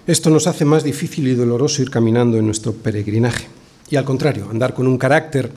Esto 0.07 0.29
nos 0.29 0.47
hace 0.47 0.63
más 0.63 0.85
difícil 0.85 1.27
y 1.27 1.35
doloroso 1.35 1.81
ir 1.81 1.89
caminando 1.89 2.37
en 2.37 2.45
nuestro 2.45 2.71
peregrinaje. 2.71 3.47
Y 3.89 3.95
al 3.95 4.05
contrario, 4.05 4.47
andar 4.49 4.73
con 4.73 4.87
un 4.87 4.97
carácter 4.97 5.51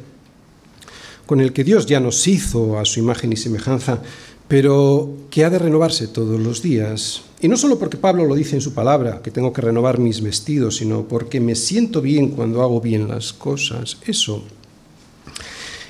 con 1.26 1.40
el 1.40 1.52
que 1.52 1.62
Dios 1.62 1.86
ya 1.86 2.00
nos 2.00 2.26
hizo 2.26 2.78
a 2.78 2.84
su 2.84 2.98
imagen 2.98 3.32
y 3.32 3.36
semejanza, 3.36 4.02
pero 4.48 5.16
que 5.30 5.44
ha 5.44 5.50
de 5.50 5.60
renovarse 5.60 6.08
todos 6.08 6.40
los 6.40 6.60
días. 6.60 7.22
Y 7.40 7.46
no 7.46 7.56
solo 7.56 7.78
porque 7.78 7.96
Pablo 7.96 8.24
lo 8.24 8.34
dice 8.34 8.56
en 8.56 8.60
su 8.60 8.74
palabra, 8.74 9.22
que 9.22 9.30
tengo 9.30 9.52
que 9.52 9.62
renovar 9.62 10.00
mis 10.00 10.22
vestidos, 10.22 10.78
sino 10.78 11.06
porque 11.06 11.38
me 11.38 11.54
siento 11.54 12.02
bien 12.02 12.30
cuando 12.30 12.62
hago 12.62 12.80
bien 12.80 13.06
las 13.06 13.32
cosas. 13.32 13.98
Eso, 14.04 14.42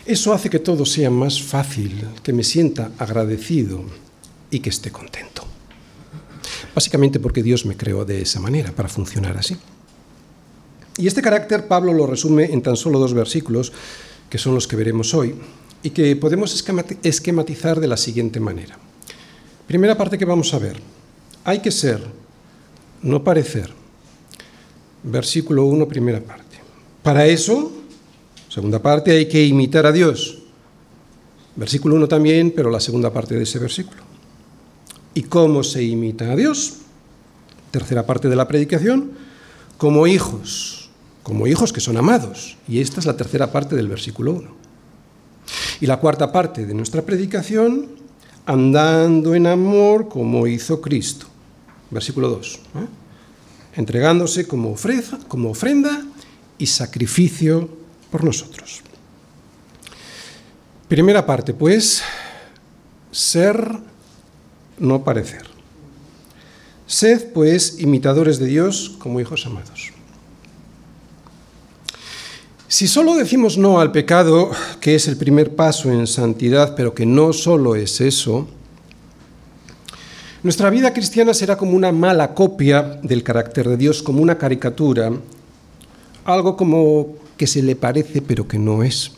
eso 0.05 0.35
hace 0.35 0.51
que 0.51 0.59
todo 0.59 0.85
sea 0.85 1.09
más 1.09 1.43
fácil, 1.43 2.07
que 2.23 2.35
me 2.35 2.45
sienta 2.45 2.93
agradecido 2.99 3.83
y 4.51 4.61
que 4.61 4.69
esté 4.69 4.91
contento. 4.91 5.45
Básicamente 6.75 7.19
porque 7.19 7.43
Dios 7.43 7.65
me 7.65 7.79
creó 7.79 8.05
de 8.05 8.21
esa 8.21 8.41
manera, 8.41 8.73
para 8.73 8.91
funcionar 8.91 9.39
así. 9.39 9.57
Y 11.01 11.07
este 11.07 11.23
carácter 11.23 11.67
Pablo 11.67 11.95
lo 11.95 12.07
resume 12.07 12.53
en 12.53 12.61
tan 12.61 12.77
solo 12.77 12.99
dos 12.99 13.15
versículos, 13.15 13.73
que 14.29 14.37
son 14.37 14.55
los 14.55 14.69
que 14.69 14.77
veremos 14.77 15.15
hoy, 15.15 15.35
y 15.83 15.91
que 15.91 16.15
podemos 16.15 16.55
esquematizar 17.03 17.81
de 17.81 17.89
la 17.89 17.97
siguiente 17.97 18.39
manera. 18.39 18.79
Primera 19.67 19.97
parte 19.97 20.19
que 20.19 20.27
vamos 20.27 20.53
a 20.53 20.59
ver. 20.59 20.77
Hay 21.45 21.61
que 21.61 21.71
ser, 21.71 22.03
no 23.01 23.25
parecer. 23.25 23.73
Versículo 25.03 25.65
1, 25.65 25.89
primera 25.89 26.21
parte. 26.21 26.59
Para 27.03 27.27
eso, 27.27 27.73
segunda 28.51 28.83
parte, 28.83 29.13
hay 29.13 29.27
que 29.27 29.43
imitar 29.43 29.87
a 29.87 29.93
Dios. 29.93 30.43
Versículo 31.57 31.95
1 31.95 32.09
también, 32.09 32.53
pero 32.55 32.69
la 32.69 32.79
segunda 32.79 33.11
parte 33.11 33.37
de 33.37 33.45
ese 33.45 33.59
versículo. 33.59 34.03
¿Y 35.15 35.23
cómo 35.23 35.65
se 35.65 35.83
imita 35.83 36.31
a 36.31 36.37
Dios? 36.37 36.75
Tercera 37.71 38.05
parte 38.05 38.29
de 38.29 38.37
la 38.37 38.47
predicación, 38.47 39.13
como 39.79 40.07
hijos 40.07 40.80
como 41.31 41.47
hijos 41.47 41.73
que 41.73 41.79
son 41.79 41.97
amados. 41.97 42.57
Y 42.67 42.81
esta 42.81 42.99
es 42.99 43.07
la 43.07 43.17
tercera 43.17 43.53
parte 43.53 43.77
del 43.77 43.87
versículo 43.87 44.33
1. 44.33 44.51
Y 45.81 45.87
la 45.87 46.01
cuarta 46.01 46.33
parte 46.33 46.67
de 46.67 46.75
nuestra 46.75 47.03
predicación, 47.03 47.87
andando 48.47 49.37
en 49.37 49.47
amor 49.47 50.09
como 50.09 50.49
hizo 50.49 50.81
Cristo. 50.81 51.27
Versículo 51.89 52.31
2. 52.31 52.55
¿eh? 52.57 52.59
Entregándose 53.77 54.49
como 54.49 54.73
ofrenda, 54.73 55.21
como 55.29 55.51
ofrenda 55.51 56.05
y 56.59 56.67
sacrificio 56.67 57.71
por 58.11 58.25
nosotros. 58.25 58.81
Primera 60.89 61.25
parte, 61.25 61.55
pues, 61.55 62.03
ser, 63.13 63.71
no 64.81 65.05
parecer. 65.05 65.47
Sed, 66.89 67.33
pues, 67.33 67.79
imitadores 67.79 68.41
de 68.41 68.47
Dios 68.47 68.97
como 68.99 69.21
hijos 69.21 69.47
amados. 69.47 69.93
Si 72.71 72.87
solo 72.87 73.17
decimos 73.17 73.59
no 73.59 73.81
al 73.81 73.91
pecado, 73.91 74.53
que 74.81 74.95
es 74.95 75.09
el 75.09 75.17
primer 75.17 75.57
paso 75.57 75.91
en 75.91 76.07
santidad, 76.07 76.77
pero 76.77 76.95
que 76.95 77.05
no 77.05 77.33
solo 77.33 77.75
es 77.75 78.01
eso, 78.01 78.47
nuestra 80.45 80.71
vida 80.71 80.93
cristiana 80.93 81.35
será 81.35 81.57
como 81.57 81.73
una 81.73 81.91
mala 81.91 82.33
copia 82.33 83.01
del 83.03 83.25
carácter 83.25 83.69
de 83.69 83.77
Dios, 83.77 84.05
como 84.05 84.23
una 84.23 84.39
caricatura, 84.39 85.11
algo 86.25 86.57
como 86.57 87.17
que 87.37 87.49
se 87.49 87.61
le 87.61 87.75
parece 87.75 88.23
pero 88.23 88.47
que 88.47 88.61
no 88.61 88.85
es. 88.85 89.11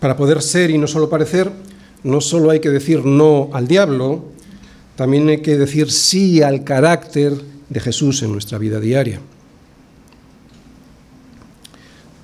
Para 0.00 0.16
poder 0.16 0.42
ser 0.42 0.70
y 0.70 0.78
no 0.78 0.88
solo 0.88 1.08
parecer, 1.08 1.52
no 2.02 2.20
solo 2.20 2.50
hay 2.50 2.58
que 2.58 2.70
decir 2.70 3.06
no 3.06 3.50
al 3.52 3.68
diablo, 3.68 4.24
también 4.96 5.28
hay 5.28 5.40
que 5.40 5.56
decir 5.56 5.92
sí 5.92 6.42
al 6.42 6.64
carácter 6.64 7.32
de 7.68 7.78
Jesús 7.78 8.24
en 8.24 8.32
nuestra 8.32 8.58
vida 8.58 8.80
diaria. 8.80 9.20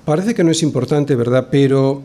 Parece 0.05 0.33
que 0.33 0.43
no 0.43 0.51
es 0.51 0.63
importante, 0.63 1.15
¿verdad? 1.15 1.49
Pero 1.51 2.01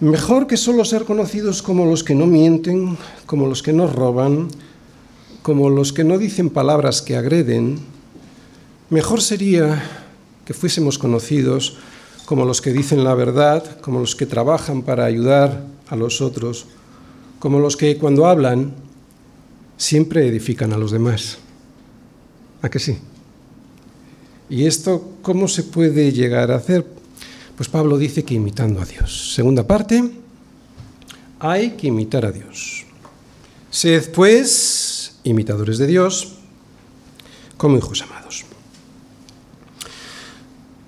mejor 0.00 0.46
que 0.46 0.56
solo 0.56 0.84
ser 0.84 1.04
conocidos 1.04 1.62
como 1.62 1.84
los 1.84 2.04
que 2.04 2.14
no 2.14 2.26
mienten, 2.26 2.96
como 3.26 3.46
los 3.46 3.62
que 3.62 3.72
no 3.72 3.86
roban, 3.86 4.48
como 5.42 5.68
los 5.68 5.92
que 5.92 6.04
no 6.04 6.16
dicen 6.16 6.50
palabras 6.50 7.02
que 7.02 7.16
agreden, 7.16 7.78
mejor 8.88 9.20
sería 9.20 9.82
que 10.44 10.54
fuésemos 10.54 10.98
conocidos 10.98 11.78
como 12.24 12.44
los 12.44 12.60
que 12.60 12.72
dicen 12.72 13.04
la 13.04 13.14
verdad, 13.14 13.80
como 13.80 14.00
los 14.00 14.14
que 14.14 14.26
trabajan 14.26 14.82
para 14.82 15.04
ayudar 15.04 15.66
a 15.88 15.96
los 15.96 16.20
otros, 16.20 16.66
como 17.38 17.58
los 17.58 17.76
que 17.76 17.98
cuando 17.98 18.26
hablan 18.26 18.74
siempre 19.76 20.26
edifican 20.26 20.72
a 20.72 20.78
los 20.78 20.92
demás. 20.92 21.38
¿A 22.62 22.70
que 22.70 22.78
sí? 22.78 22.96
¿Y 24.48 24.66
esto 24.66 25.12
cómo 25.22 25.48
se 25.48 25.62
puede 25.62 26.12
llegar 26.12 26.50
a 26.50 26.56
hacer? 26.56 26.86
Pues 27.56 27.68
Pablo 27.68 27.98
dice 27.98 28.24
que 28.24 28.34
imitando 28.34 28.80
a 28.80 28.84
Dios. 28.84 29.34
Segunda 29.34 29.66
parte, 29.66 30.02
hay 31.38 31.70
que 31.72 31.86
imitar 31.88 32.24
a 32.26 32.32
Dios. 32.32 32.84
Sed 33.70 34.10
pues 34.12 35.16
imitadores 35.24 35.78
de 35.78 35.86
Dios 35.86 36.34
como 37.56 37.78
hijos 37.78 38.02
amados. 38.02 38.44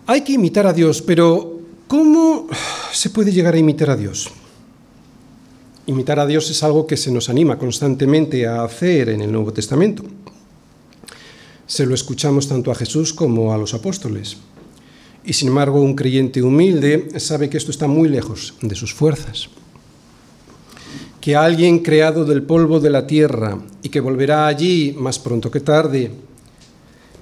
Hay 0.06 0.22
que 0.22 0.32
imitar 0.32 0.66
a 0.66 0.72
Dios, 0.72 1.02
pero 1.02 1.60
¿cómo 1.88 2.46
se 2.92 3.10
puede 3.10 3.32
llegar 3.32 3.54
a 3.54 3.58
imitar 3.58 3.90
a 3.90 3.96
Dios? 3.96 4.30
Imitar 5.86 6.20
a 6.20 6.26
Dios 6.26 6.50
es 6.50 6.62
algo 6.62 6.86
que 6.86 6.96
se 6.96 7.10
nos 7.10 7.28
anima 7.28 7.58
constantemente 7.58 8.46
a 8.46 8.62
hacer 8.62 9.08
en 9.08 9.20
el 9.20 9.32
Nuevo 9.32 9.52
Testamento. 9.52 10.04
Se 11.66 11.84
lo 11.84 11.94
escuchamos 11.94 12.48
tanto 12.48 12.70
a 12.70 12.74
Jesús 12.74 13.12
como 13.12 13.52
a 13.52 13.58
los 13.58 13.74
apóstoles. 13.74 14.36
Y 15.24 15.32
sin 15.32 15.48
embargo, 15.48 15.80
un 15.80 15.96
creyente 15.96 16.42
humilde 16.42 17.08
sabe 17.18 17.50
que 17.50 17.56
esto 17.56 17.72
está 17.72 17.88
muy 17.88 18.08
lejos 18.08 18.54
de 18.62 18.76
sus 18.76 18.94
fuerzas. 18.94 19.48
Que 21.20 21.34
alguien 21.34 21.80
creado 21.80 22.24
del 22.24 22.44
polvo 22.44 22.78
de 22.78 22.90
la 22.90 23.06
tierra 23.06 23.58
y 23.82 23.88
que 23.88 23.98
volverá 23.98 24.46
allí 24.46 24.94
más 24.96 25.18
pronto 25.18 25.50
que 25.50 25.58
tarde, 25.58 26.12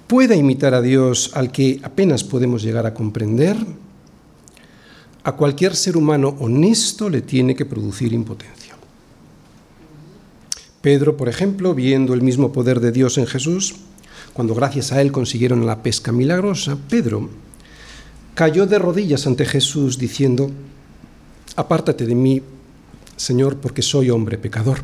pueda 0.07 0.37
imitar 0.37 0.75
a 0.75 0.83
Dios 0.83 1.31
al 1.33 1.51
que 1.51 1.81
apenas 1.83 2.23
podemos 2.23 2.63
llegar 2.63 2.85
a 2.85 2.93
comprender, 2.93 3.57
a 5.23 5.33
cualquier 5.33 5.75
ser 5.75 5.97
humano 5.97 6.37
honesto 6.39 7.09
le 7.09 7.23
tiene 7.23 7.57
que 7.57 7.65
producir 7.65 8.13
impotencia. 8.13 8.77
Pedro, 10.83 11.17
por 11.17 11.31
ejemplo, 11.31 11.75
viendo 11.75 12.13
el 12.13 12.21
mismo 12.21 12.53
poder 12.53 12.81
de 12.81 12.93
Dios 12.93 13.17
en 13.17 13.27
Jesús, 13.27 13.77
cuando 14.35 14.55
gracias 14.55 14.92
a 14.92 15.01
él 15.01 15.12
consiguieron 15.12 15.64
la 15.64 15.83
pesca 15.83 16.12
milagrosa, 16.12 16.77
Pedro 16.90 17.31
cayó 18.35 18.66
de 18.66 18.81
rodillas 18.81 19.27
ante 19.29 19.47
Jesús 19.47 19.97
diciendo, 19.97 20.51
apártate 21.55 22.05
de 22.05 22.16
mí, 22.16 22.42
Señor, 23.16 23.59
porque 23.59 23.81
soy 23.81 24.11
hombre 24.11 24.37
pecador. 24.37 24.81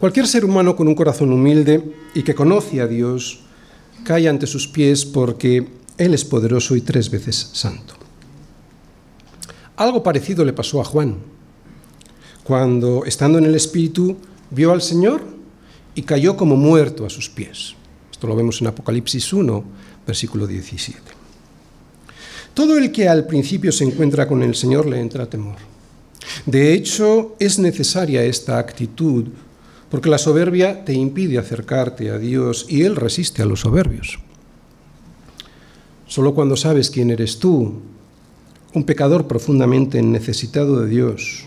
Cualquier 0.00 0.26
ser 0.26 0.44
humano 0.44 0.74
con 0.74 0.88
un 0.88 0.96
corazón 0.96 1.32
humilde 1.32 1.94
y 2.14 2.24
que 2.24 2.34
conoce 2.34 2.80
a 2.80 2.88
Dios 2.88 3.38
cae 4.04 4.28
ante 4.28 4.48
sus 4.48 4.66
pies 4.66 5.04
porque 5.04 5.68
Él 5.96 6.12
es 6.12 6.24
poderoso 6.24 6.74
y 6.74 6.80
tres 6.80 7.08
veces 7.08 7.50
santo. 7.52 7.94
Algo 9.76 10.02
parecido 10.02 10.44
le 10.44 10.52
pasó 10.52 10.80
a 10.80 10.84
Juan, 10.84 11.18
cuando, 12.42 13.04
estando 13.04 13.38
en 13.38 13.44
el 13.44 13.54
Espíritu, 13.54 14.16
vio 14.50 14.72
al 14.72 14.82
Señor 14.82 15.22
y 15.94 16.02
cayó 16.02 16.36
como 16.36 16.56
muerto 16.56 17.04
a 17.04 17.10
sus 17.10 17.28
pies. 17.28 17.74
Esto 18.10 18.26
lo 18.26 18.36
vemos 18.36 18.60
en 18.60 18.68
Apocalipsis 18.68 19.32
1, 19.32 19.64
versículo 20.06 20.46
17. 20.46 21.00
Todo 22.54 22.78
el 22.78 22.92
que 22.92 23.08
al 23.08 23.26
principio 23.26 23.72
se 23.72 23.84
encuentra 23.84 24.28
con 24.28 24.42
el 24.42 24.54
Señor 24.54 24.86
le 24.86 25.00
entra 25.00 25.28
temor. 25.28 25.56
De 26.46 26.72
hecho, 26.72 27.34
es 27.38 27.58
necesaria 27.58 28.24
esta 28.24 28.58
actitud 28.58 29.28
porque 29.90 30.08
la 30.08 30.18
soberbia 30.18 30.84
te 30.84 30.94
impide 30.94 31.38
acercarte 31.38 32.10
a 32.10 32.18
Dios 32.18 32.64
y 32.68 32.82
Él 32.82 32.96
resiste 32.96 33.42
a 33.42 33.44
los 33.44 33.60
soberbios. 33.60 34.18
Solo 36.06 36.34
cuando 36.34 36.56
sabes 36.56 36.90
quién 36.90 37.10
eres 37.10 37.38
tú, 37.38 37.80
un 38.72 38.84
pecador 38.84 39.26
profundamente 39.26 40.02
necesitado 40.02 40.80
de 40.80 40.88
Dios, 40.88 41.44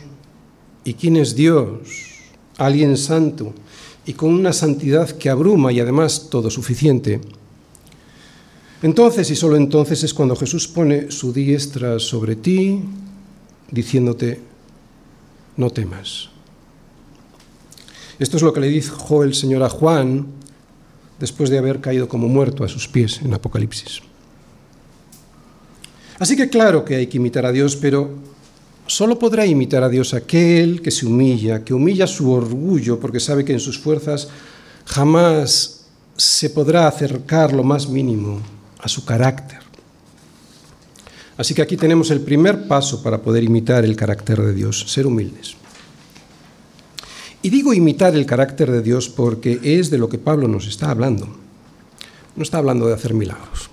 y 0.83 0.93
quién 0.93 1.17
es 1.17 1.35
Dios, 1.35 1.79
alguien 2.57 2.97
santo, 2.97 3.53
y 4.05 4.13
con 4.13 4.33
una 4.33 4.53
santidad 4.53 5.09
que 5.09 5.29
abruma 5.29 5.71
y 5.71 5.79
además 5.79 6.27
todo 6.29 6.49
suficiente, 6.49 7.21
entonces 8.81 9.31
y 9.31 9.35
solo 9.35 9.55
entonces 9.55 10.03
es 10.03 10.13
cuando 10.13 10.35
Jesús 10.35 10.67
pone 10.67 11.09
su 11.11 11.33
diestra 11.33 11.99
sobre 11.99 12.35
ti, 12.35 12.81
diciéndote, 13.71 14.39
no 15.57 15.69
temas. 15.69 16.29
Esto 18.19 18.37
es 18.37 18.43
lo 18.43 18.53
que 18.53 18.61
le 18.61 18.67
dijo 18.67 19.23
el 19.23 19.33
Señor 19.33 19.63
a 19.63 19.69
Juan 19.69 20.27
después 21.19 21.49
de 21.49 21.57
haber 21.57 21.81
caído 21.81 22.07
como 22.07 22.27
muerto 22.27 22.63
a 22.63 22.67
sus 22.67 22.87
pies 22.87 23.21
en 23.21 23.33
Apocalipsis. 23.33 24.01
Así 26.19 26.37
que 26.37 26.49
claro 26.49 26.85
que 26.85 26.95
hay 26.95 27.07
que 27.07 27.17
imitar 27.17 27.45
a 27.45 27.51
Dios, 27.51 27.75
pero 27.75 28.09
solo 28.87 29.17
podrá 29.17 29.45
imitar 29.45 29.83
a 29.83 29.89
Dios 29.89 30.13
aquel 30.13 30.81
que 30.81 30.91
se 30.91 31.05
humilla, 31.05 31.63
que 31.63 31.73
humilla 31.73 32.07
su 32.07 32.31
orgullo 32.31 32.99
porque 32.99 33.19
sabe 33.19 33.45
que 33.45 33.53
en 33.53 33.59
sus 33.59 33.79
fuerzas 33.79 34.27
jamás 34.85 35.85
se 36.15 36.49
podrá 36.49 36.87
acercar 36.87 37.53
lo 37.53 37.63
más 37.63 37.89
mínimo 37.89 38.41
a 38.79 38.87
su 38.87 39.03
carácter. 39.05 39.59
Así 41.37 41.53
que 41.53 41.61
aquí 41.61 41.75
tenemos 41.75 42.11
el 42.11 42.21
primer 42.21 42.67
paso 42.67 43.03
para 43.03 43.21
poder 43.21 43.43
imitar 43.43 43.83
el 43.83 43.95
carácter 43.95 44.41
de 44.41 44.53
Dios, 44.53 44.85
ser 44.87 45.05
humildes. 45.05 45.55
Y 47.41 47.49
digo 47.49 47.73
imitar 47.73 48.15
el 48.15 48.25
carácter 48.25 48.71
de 48.71 48.81
Dios 48.81 49.09
porque 49.09 49.59
es 49.61 49.89
de 49.89 49.97
lo 49.97 50.07
que 50.09 50.17
Pablo 50.17 50.47
nos 50.47 50.67
está 50.67 50.89
hablando. 50.89 51.27
No 52.35 52.43
está 52.43 52.57
hablando 52.57 52.87
de 52.87 52.93
hacer 52.93 53.13
milagros. 53.13 53.69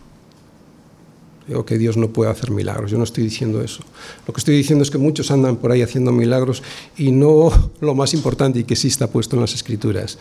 Digo 1.52 1.66
que 1.66 1.76
Dios 1.76 1.98
no 1.98 2.08
puede 2.08 2.30
hacer 2.30 2.50
milagros, 2.50 2.90
yo 2.90 2.96
no 2.96 3.04
estoy 3.04 3.24
diciendo 3.24 3.60
eso. 3.60 3.82
Lo 4.26 4.32
que 4.32 4.40
estoy 4.40 4.56
diciendo 4.56 4.82
es 4.82 4.90
que 4.90 4.96
muchos 4.96 5.30
andan 5.30 5.56
por 5.56 5.70
ahí 5.70 5.82
haciendo 5.82 6.10
milagros 6.10 6.62
y 6.96 7.12
no 7.12 7.50
lo 7.82 7.94
más 7.94 8.14
importante 8.14 8.60
y 8.60 8.64
que 8.64 8.74
sí 8.74 8.88
está 8.88 9.06
puesto 9.08 9.36
en 9.36 9.42
las 9.42 9.52
escrituras, 9.52 10.16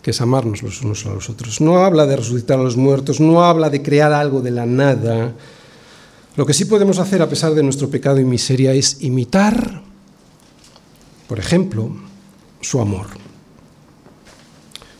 que 0.00 0.12
es 0.12 0.20
amarnos 0.22 0.62
los 0.62 0.80
unos 0.80 1.04
a 1.04 1.10
los 1.10 1.28
otros. 1.28 1.60
No 1.60 1.84
habla 1.84 2.06
de 2.06 2.16
resucitar 2.16 2.58
a 2.58 2.62
los 2.62 2.78
muertos, 2.78 3.20
no 3.20 3.44
habla 3.44 3.68
de 3.68 3.82
crear 3.82 4.14
algo 4.14 4.40
de 4.40 4.50
la 4.50 4.64
nada. 4.64 5.34
Lo 6.36 6.46
que 6.46 6.54
sí 6.54 6.64
podemos 6.64 6.98
hacer 6.98 7.20
a 7.20 7.28
pesar 7.28 7.52
de 7.52 7.62
nuestro 7.62 7.90
pecado 7.90 8.18
y 8.18 8.24
miseria 8.24 8.72
es 8.72 9.02
imitar, 9.02 9.82
por 11.28 11.38
ejemplo, 11.38 11.94
su 12.62 12.80
amor. 12.80 13.08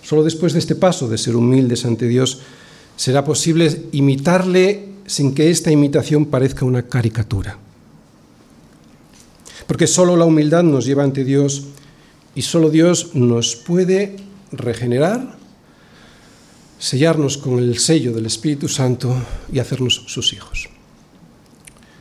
Solo 0.03 0.23
después 0.23 0.53
de 0.53 0.59
este 0.59 0.75
paso 0.75 1.09
de 1.09 1.17
ser 1.17 1.35
humildes 1.35 1.87
ante 1.87 2.07
Dios 2.09 2.41
será 2.95 3.25
posible 3.25 3.87
imitarle 3.93 4.90
sin 5.11 5.35
que 5.35 5.51
esta 5.51 5.73
imitación 5.73 6.27
parezca 6.27 6.65
una 6.65 6.83
caricatura. 6.83 7.59
Porque 9.67 9.89
solo 9.89 10.17
la 10.17 10.25
humildad 10.25 10.63
nos 10.63 10.85
lleva 10.85 11.03
ante 11.03 11.25
Dios 11.25 11.65
y 12.37 12.43
solo 12.43 12.71
Dios 12.71 13.17
nos 13.17 13.57
puede 13.57 14.15
regenerar, 14.53 15.37
sellarnos 16.79 17.39
con 17.39 17.59
el 17.59 17.81
sello 17.81 18.13
del 18.13 18.27
Espíritu 18.27 18.69
Santo 18.69 19.13
y 19.53 19.59
hacernos 19.59 20.05
sus 20.07 20.33
hijos. 20.33 20.69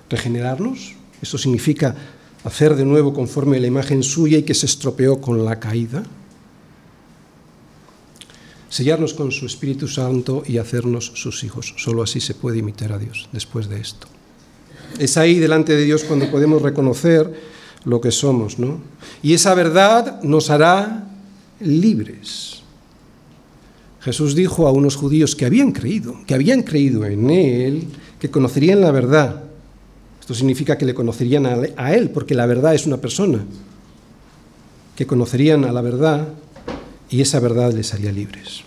Regenerarnos, 0.07 0.93
eso 1.19 1.39
significa 1.39 1.95
hacer 2.43 2.75
de 2.75 2.85
nuevo 2.85 3.11
conforme 3.11 3.57
a 3.57 3.59
la 3.59 3.67
imagen 3.67 4.03
suya 4.03 4.37
y 4.37 4.43
que 4.43 4.53
se 4.53 4.67
estropeó 4.67 5.19
con 5.19 5.43
la 5.43 5.59
caída 5.59 6.03
sellarnos 8.69 9.13
con 9.13 9.31
su 9.31 9.45
Espíritu 9.45 9.87
Santo 9.87 10.43
y 10.45 10.57
hacernos 10.57 11.11
sus 11.15 11.43
hijos. 11.43 11.73
Solo 11.77 12.03
así 12.03 12.21
se 12.21 12.35
puede 12.35 12.59
imitar 12.59 12.93
a 12.93 12.99
Dios 12.99 13.27
después 13.31 13.67
de 13.67 13.81
esto. 13.81 14.07
Es 14.97 15.17
ahí 15.17 15.39
delante 15.39 15.75
de 15.75 15.83
Dios 15.83 16.03
cuando 16.03 16.31
podemos 16.31 16.61
reconocer 16.61 17.33
lo 17.85 17.99
que 17.99 18.11
somos, 18.11 18.59
¿no? 18.59 18.81
Y 19.21 19.33
esa 19.33 19.53
verdad 19.55 20.21
nos 20.23 20.49
hará 20.49 21.07
libres. 21.59 22.61
Jesús 24.01 24.35
dijo 24.35 24.67
a 24.67 24.71
unos 24.71 24.95
judíos 24.95 25.35
que 25.35 25.45
habían 25.45 25.71
creído, 25.71 26.15
que 26.25 26.33
habían 26.33 26.63
creído 26.63 27.05
en 27.05 27.29
Él, 27.29 27.87
que 28.19 28.29
conocerían 28.29 28.81
la 28.81 28.91
verdad. 28.91 29.43
Esto 30.19 30.33
significa 30.33 30.77
que 30.77 30.85
le 30.85 30.93
conocerían 30.93 31.73
a 31.75 31.93
Él, 31.93 32.11
porque 32.11 32.35
la 32.35 32.45
verdad 32.45 32.75
es 32.75 32.85
una 32.85 32.97
persona. 32.97 33.43
Que 34.95 35.07
conocerían 35.07 35.65
a 35.65 35.71
la 35.71 35.81
verdad 35.81 36.27
y 37.09 37.21
esa 37.21 37.39
verdad 37.39 37.73
les 37.73 37.93
haría 37.93 38.11
libres. 38.11 38.63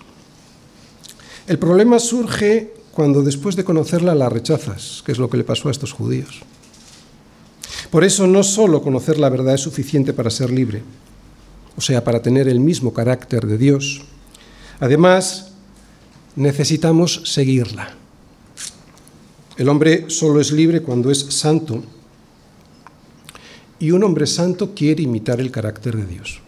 El 1.46 1.58
problema 1.58 1.98
surge 1.98 2.74
cuando 2.92 3.22
después 3.22 3.56
de 3.56 3.64
conocerla 3.64 4.14
la 4.14 4.28
rechazas, 4.28 5.02
que 5.04 5.12
es 5.12 5.18
lo 5.18 5.28
que 5.30 5.38
le 5.38 5.44
pasó 5.44 5.68
a 5.68 5.70
estos 5.70 5.92
judíos. 5.92 6.40
Por 7.90 8.04
eso 8.04 8.26
no 8.26 8.42
solo 8.42 8.82
conocer 8.82 9.18
la 9.18 9.28
verdad 9.28 9.54
es 9.54 9.60
suficiente 9.60 10.12
para 10.12 10.30
ser 10.30 10.50
libre, 10.50 10.82
o 11.76 11.80
sea, 11.80 12.04
para 12.04 12.22
tener 12.22 12.48
el 12.48 12.60
mismo 12.60 12.92
carácter 12.92 13.46
de 13.46 13.58
Dios. 13.58 14.02
Además, 14.80 15.52
necesitamos 16.36 17.22
seguirla. 17.24 17.94
El 19.56 19.68
hombre 19.68 20.06
solo 20.08 20.40
es 20.40 20.52
libre 20.52 20.82
cuando 20.82 21.10
es 21.10 21.18
santo 21.18 21.82
y 23.78 23.90
un 23.90 24.04
hombre 24.04 24.26
santo 24.26 24.74
quiere 24.74 25.02
imitar 25.02 25.40
el 25.40 25.50
carácter 25.50 25.96
de 25.96 26.06
Dios. 26.06 26.40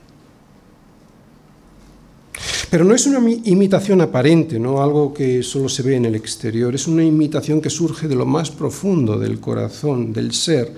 Pero 2.75 2.85
no 2.85 2.93
es 2.93 3.07
una 3.07 3.21
imitación 3.45 4.01
aparente, 4.01 4.59
¿no? 4.59 4.83
algo 4.83 5.15
que 5.15 5.45
solo 5.45 5.69
se 5.69 5.85
ve 5.85 5.95
en 5.95 6.07
el 6.07 6.17
exterior, 6.17 6.75
es 6.75 6.89
una 6.89 7.05
imitación 7.05 7.61
que 7.61 7.71
surge 7.71 8.09
de 8.09 8.17
lo 8.17 8.27
más 8.27 8.51
profundo 8.51 9.17
del 9.17 9.39
corazón, 9.39 10.13
del 10.13 10.33
ser. 10.33 10.73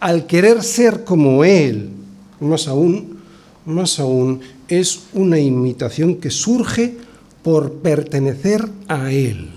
Al 0.00 0.26
querer 0.26 0.62
ser 0.62 1.02
como 1.02 1.42
Él, 1.42 1.88
más 2.40 2.68
aún, 2.68 3.20
más 3.64 3.98
aún, 3.98 4.42
es 4.68 5.04
una 5.14 5.38
imitación 5.38 6.16
que 6.16 6.28
surge 6.28 6.98
por 7.42 7.72
pertenecer 7.72 8.68
a 8.86 9.10
Él. 9.10 9.48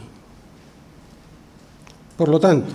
Por 2.15 2.29
lo 2.29 2.39
tanto, 2.39 2.71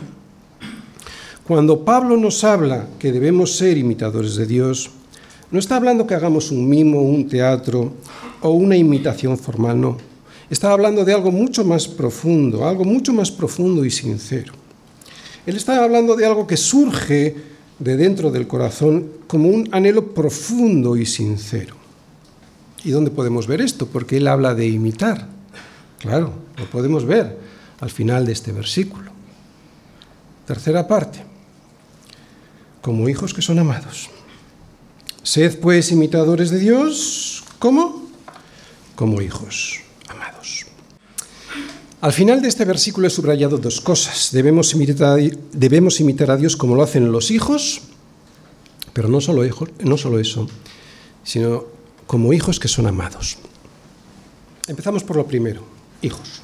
cuando 1.47 1.83
Pablo 1.83 2.18
nos 2.18 2.44
habla 2.44 2.88
que 2.99 3.11
debemos 3.11 3.57
ser 3.57 3.79
imitadores 3.79 4.37
de 4.37 4.44
Dios, 4.44 4.90
no 5.50 5.58
está 5.58 5.76
hablando 5.76 6.06
que 6.06 6.14
hagamos 6.14 6.50
un 6.50 6.68
mimo, 6.68 7.00
un 7.00 7.26
teatro 7.26 7.92
o 8.42 8.50
una 8.50 8.76
imitación 8.76 9.38
formal, 9.38 9.80
no. 9.80 9.96
Está 10.50 10.72
hablando 10.72 11.04
de 11.04 11.12
algo 11.12 11.30
mucho 11.30 11.64
más 11.64 11.88
profundo, 11.88 12.66
algo 12.66 12.84
mucho 12.84 13.12
más 13.12 13.30
profundo 13.30 13.84
y 13.84 13.90
sincero. 13.90 14.52
Él 15.46 15.56
está 15.56 15.82
hablando 15.82 16.16
de 16.16 16.26
algo 16.26 16.46
que 16.46 16.56
surge 16.56 17.34
de 17.78 17.96
dentro 17.96 18.30
del 18.30 18.46
corazón 18.46 19.08
como 19.26 19.48
un 19.48 19.68
anhelo 19.72 20.12
profundo 20.12 20.96
y 20.96 21.06
sincero. 21.06 21.74
¿Y 22.84 22.90
dónde 22.90 23.11
podemos 23.11 23.46
ver 23.46 23.61
esto? 23.61 23.87
Porque 23.87 24.18
él 24.18 24.28
habla 24.28 24.54
de 24.54 24.66
imitar. 24.66 25.28
Claro, 25.98 26.32
lo 26.56 26.64
podemos 26.70 27.04
ver 27.04 27.38
al 27.80 27.90
final 27.90 28.26
de 28.26 28.32
este 28.32 28.52
versículo. 28.52 29.11
Tercera 30.46 30.87
parte. 30.87 31.24
Como 32.80 33.08
hijos 33.08 33.34
que 33.34 33.42
son 33.42 33.58
amados. 33.58 34.11
Sed 35.22 35.59
pues 35.61 35.92
imitadores 35.92 36.50
de 36.50 36.59
Dios, 36.59 37.44
¿cómo? 37.59 38.07
Como 38.94 39.20
hijos 39.20 39.81
amados. 40.09 40.66
Al 42.00 42.12
final 42.12 42.40
de 42.40 42.48
este 42.48 42.64
versículo 42.64 43.07
he 43.07 43.11
subrayado 43.11 43.59
dos 43.59 43.81
cosas. 43.81 44.31
Debemos 44.33 44.72
imitar, 44.74 45.20
debemos 45.52 46.00
imitar 46.00 46.31
a 46.31 46.37
Dios 46.37 46.57
como 46.57 46.76
lo 46.76 46.83
hacen 46.83 47.11
los 47.11 47.31
hijos, 47.31 47.83
pero 48.92 49.09
no 49.09 49.20
solo, 49.20 49.44
hijos, 49.44 49.70
no 49.81 49.98
solo 49.98 50.18
eso, 50.18 50.48
sino 51.24 51.64
como 52.07 52.33
hijos 52.33 52.59
que 52.59 52.68
son 52.68 52.87
amados. 52.87 53.37
Empezamos 54.66 55.02
por 55.02 55.16
lo 55.16 55.26
primero, 55.26 55.62
hijos. 56.02 56.42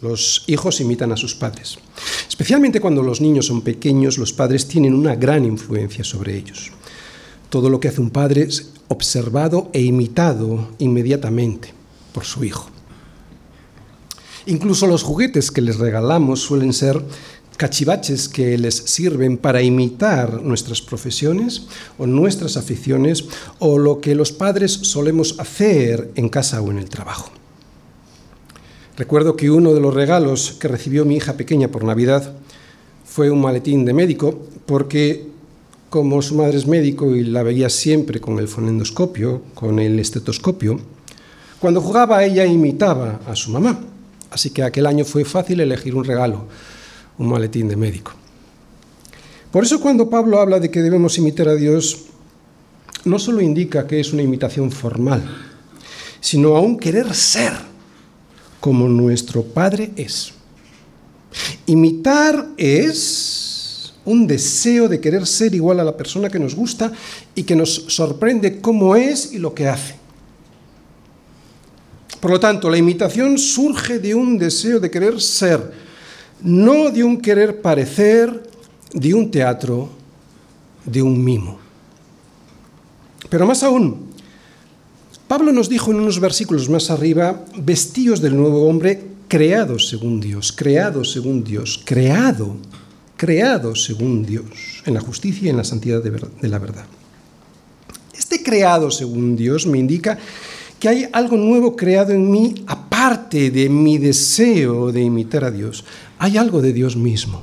Los 0.00 0.44
hijos 0.46 0.80
imitan 0.80 1.12
a 1.12 1.16
sus 1.16 1.34
padres. 1.34 1.78
Especialmente 2.28 2.80
cuando 2.80 3.02
los 3.02 3.20
niños 3.20 3.46
son 3.46 3.60
pequeños, 3.60 4.16
los 4.18 4.32
padres 4.32 4.66
tienen 4.66 4.94
una 4.94 5.14
gran 5.14 5.44
influencia 5.44 6.04
sobre 6.04 6.36
ellos. 6.36 6.72
Todo 7.50 7.68
lo 7.68 7.80
que 7.80 7.88
hace 7.88 8.00
un 8.00 8.10
padre 8.10 8.42
es 8.42 8.70
observado 8.88 9.68
e 9.72 9.82
imitado 9.82 10.70
inmediatamente 10.78 11.74
por 12.12 12.24
su 12.24 12.44
hijo. 12.44 12.70
Incluso 14.46 14.86
los 14.86 15.02
juguetes 15.02 15.50
que 15.50 15.60
les 15.60 15.78
regalamos 15.78 16.40
suelen 16.40 16.72
ser 16.72 17.02
cachivaches 17.56 18.28
que 18.28 18.56
les 18.56 18.74
sirven 18.74 19.36
para 19.36 19.60
imitar 19.60 20.42
nuestras 20.42 20.80
profesiones 20.80 21.66
o 21.98 22.06
nuestras 22.06 22.56
aficiones 22.56 23.26
o 23.58 23.76
lo 23.78 24.00
que 24.00 24.14
los 24.14 24.32
padres 24.32 24.72
solemos 24.72 25.38
hacer 25.38 26.10
en 26.14 26.30
casa 26.30 26.62
o 26.62 26.70
en 26.70 26.78
el 26.78 26.88
trabajo. 26.88 27.30
Recuerdo 28.96 29.36
que 29.36 29.50
uno 29.50 29.74
de 29.74 29.80
los 29.80 29.92
regalos 29.92 30.56
que 30.58 30.68
recibió 30.68 31.04
mi 31.04 31.16
hija 31.16 31.34
pequeña 31.34 31.68
por 31.68 31.84
Navidad 31.84 32.34
fue 33.04 33.30
un 33.30 33.42
maletín 33.42 33.84
de 33.84 33.92
médico 33.92 34.40
porque 34.64 35.29
como 35.90 36.22
su 36.22 36.36
madre 36.36 36.56
es 36.56 36.68
médico 36.68 37.16
y 37.16 37.24
la 37.24 37.42
veía 37.42 37.68
siempre 37.68 38.20
con 38.20 38.38
el 38.38 38.46
fonendoscopio, 38.46 39.42
con 39.54 39.80
el 39.80 39.98
estetoscopio, 39.98 40.80
cuando 41.58 41.80
jugaba 41.80 42.24
ella 42.24 42.46
imitaba 42.46 43.20
a 43.26 43.34
su 43.34 43.50
mamá. 43.50 43.80
Así 44.30 44.50
que 44.50 44.62
aquel 44.62 44.86
año 44.86 45.04
fue 45.04 45.24
fácil 45.24 45.60
elegir 45.60 45.96
un 45.96 46.04
regalo, 46.04 46.46
un 47.18 47.28
maletín 47.28 47.68
de 47.68 47.74
médico. 47.74 48.12
Por 49.50 49.64
eso 49.64 49.80
cuando 49.80 50.08
Pablo 50.08 50.38
habla 50.40 50.60
de 50.60 50.70
que 50.70 50.80
debemos 50.80 51.18
imitar 51.18 51.48
a 51.48 51.56
Dios, 51.56 52.04
no 53.04 53.18
solo 53.18 53.40
indica 53.40 53.88
que 53.88 53.98
es 53.98 54.12
una 54.12 54.22
imitación 54.22 54.70
formal, 54.70 55.22
sino 56.20 56.56
aún 56.56 56.78
querer 56.78 57.12
ser 57.14 57.52
como 58.60 58.86
nuestro 58.88 59.42
Padre 59.42 59.90
es. 59.96 60.34
Imitar 61.66 62.46
es 62.56 63.39
un 64.04 64.26
deseo 64.26 64.88
de 64.88 65.00
querer 65.00 65.26
ser 65.26 65.54
igual 65.54 65.80
a 65.80 65.84
la 65.84 65.96
persona 65.96 66.30
que 66.30 66.38
nos 66.38 66.54
gusta 66.54 66.92
y 67.34 67.42
que 67.42 67.56
nos 67.56 67.74
sorprende 67.88 68.60
cómo 68.60 68.96
es 68.96 69.32
y 69.32 69.38
lo 69.38 69.54
que 69.54 69.68
hace. 69.68 69.94
Por 72.20 72.30
lo 72.30 72.40
tanto, 72.40 72.68
la 72.68 72.76
imitación 72.76 73.38
surge 73.38 73.98
de 73.98 74.14
un 74.14 74.38
deseo 74.38 74.78
de 74.78 74.90
querer 74.90 75.20
ser, 75.20 75.72
no 76.42 76.90
de 76.90 77.02
un 77.02 77.20
querer 77.20 77.60
parecer, 77.62 78.42
de 78.92 79.14
un 79.14 79.30
teatro, 79.30 79.88
de 80.84 81.02
un 81.02 81.22
mimo. 81.22 81.58
Pero 83.28 83.46
más 83.46 83.62
aún, 83.62 84.10
Pablo 85.28 85.52
nos 85.52 85.68
dijo 85.68 85.92
en 85.92 86.00
unos 86.00 86.18
versículos 86.18 86.68
más 86.68 86.90
arriba, 86.90 87.44
vestíos 87.56 88.20
del 88.20 88.36
nuevo 88.36 88.68
hombre, 88.68 89.10
creado 89.28 89.78
según 89.78 90.20
Dios, 90.20 90.52
creado 90.52 91.04
según 91.04 91.44
Dios, 91.44 91.80
creado, 91.84 92.56
creado 93.20 93.74
según 93.74 94.24
Dios, 94.24 94.82
en 94.86 94.94
la 94.94 95.00
justicia 95.02 95.44
y 95.44 95.50
en 95.50 95.58
la 95.58 95.64
santidad 95.64 96.02
de, 96.02 96.48
la 96.48 96.58
verdad. 96.58 96.86
Este 98.14 98.42
creado 98.42 98.90
según 98.90 99.36
Dios 99.36 99.66
me 99.66 99.76
indica 99.76 100.18
que 100.78 100.88
hay 100.88 101.06
algo 101.12 101.36
nuevo 101.36 101.76
creado 101.76 102.14
en 102.14 102.30
mí 102.30 102.64
aparte 102.66 103.50
de 103.50 103.68
mi 103.68 103.98
deseo 103.98 104.90
de 104.90 105.02
imitar 105.02 105.44
a 105.44 105.50
Dios. 105.50 105.84
Hay 106.18 106.38
algo 106.38 106.62
de 106.62 106.72
Dios 106.72 106.96
mismo. 106.96 107.42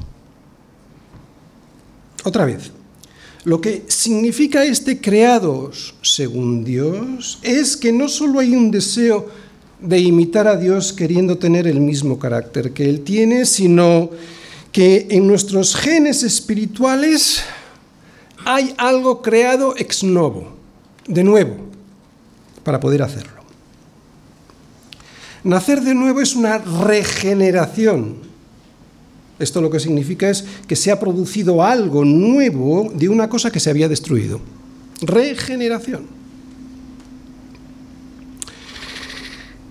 Otra 2.23 2.45
vez, 2.45 2.71
lo 3.43 3.61
que 3.61 3.83
significa 3.87 4.65
este 4.65 4.99
creados 4.99 5.93
según 6.01 6.63
Dios 6.63 7.37
es 7.43 7.77
que 7.77 7.91
no 7.91 8.09
solo 8.09 8.39
hay 8.39 8.55
un 8.55 8.71
deseo 8.71 9.29
de 9.79 9.99
imitar 9.99 10.47
a 10.47 10.57
Dios 10.57 10.91
queriendo 10.91 11.37
tener 11.37 11.67
el 11.67 11.81
mismo 11.81 12.17
carácter 12.17 12.71
que 12.73 12.89
Él 12.89 13.01
tiene, 13.01 13.45
sino 13.45 14.09
que 14.71 15.08
en 15.10 15.27
nuestros 15.27 15.75
genes 15.75 16.23
espirituales 16.23 17.43
hay 18.45 18.73
algo 18.77 19.21
creado 19.21 19.75
ex 19.77 20.03
novo, 20.03 20.56
de 21.08 21.23
nuevo, 21.23 21.56
para 22.63 22.80
poder 22.80 23.01
hacerlo. 23.01 23.38
Nacer 25.43 25.82
de 25.82 25.95
nuevo 25.95 26.21
es 26.21 26.36
una 26.36 26.58
regeneración 26.58 28.27
esto 29.39 29.62
lo 29.62 29.69
que 29.69 29.80
significa 29.80 30.30
es 30.30 30.43
que 30.67 30.75
se 30.75 30.91
ha 30.91 30.99
producido 30.99 31.63
algo 31.63 32.03
nuevo 32.03 32.91
de 32.93 33.08
una 33.08 33.30
cosa 33.30 33.51
que 33.51 33.60
se 33.60 33.69
había 33.69 33.88
destruido. 33.88 34.39
Regeneración. 35.01 36.08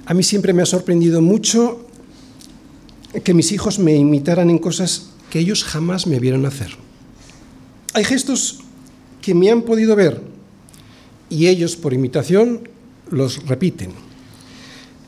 A 0.06 0.14
mí 0.14 0.22
siempre 0.22 0.52
me 0.52 0.62
ha 0.62 0.66
sorprendido 0.66 1.20
mucho 1.20 1.85
que 3.22 3.34
mis 3.34 3.52
hijos 3.52 3.78
me 3.78 3.94
imitaran 3.94 4.50
en 4.50 4.58
cosas 4.58 5.10
que 5.30 5.38
ellos 5.38 5.64
jamás 5.64 6.06
me 6.06 6.20
vieron 6.20 6.46
hacer. 6.46 6.70
Hay 7.94 8.04
gestos 8.04 8.60
que 9.20 9.34
me 9.34 9.50
han 9.50 9.62
podido 9.62 9.96
ver 9.96 10.20
y 11.28 11.46
ellos 11.48 11.76
por 11.76 11.92
imitación 11.92 12.68
los 13.10 13.46
repiten. 13.46 13.90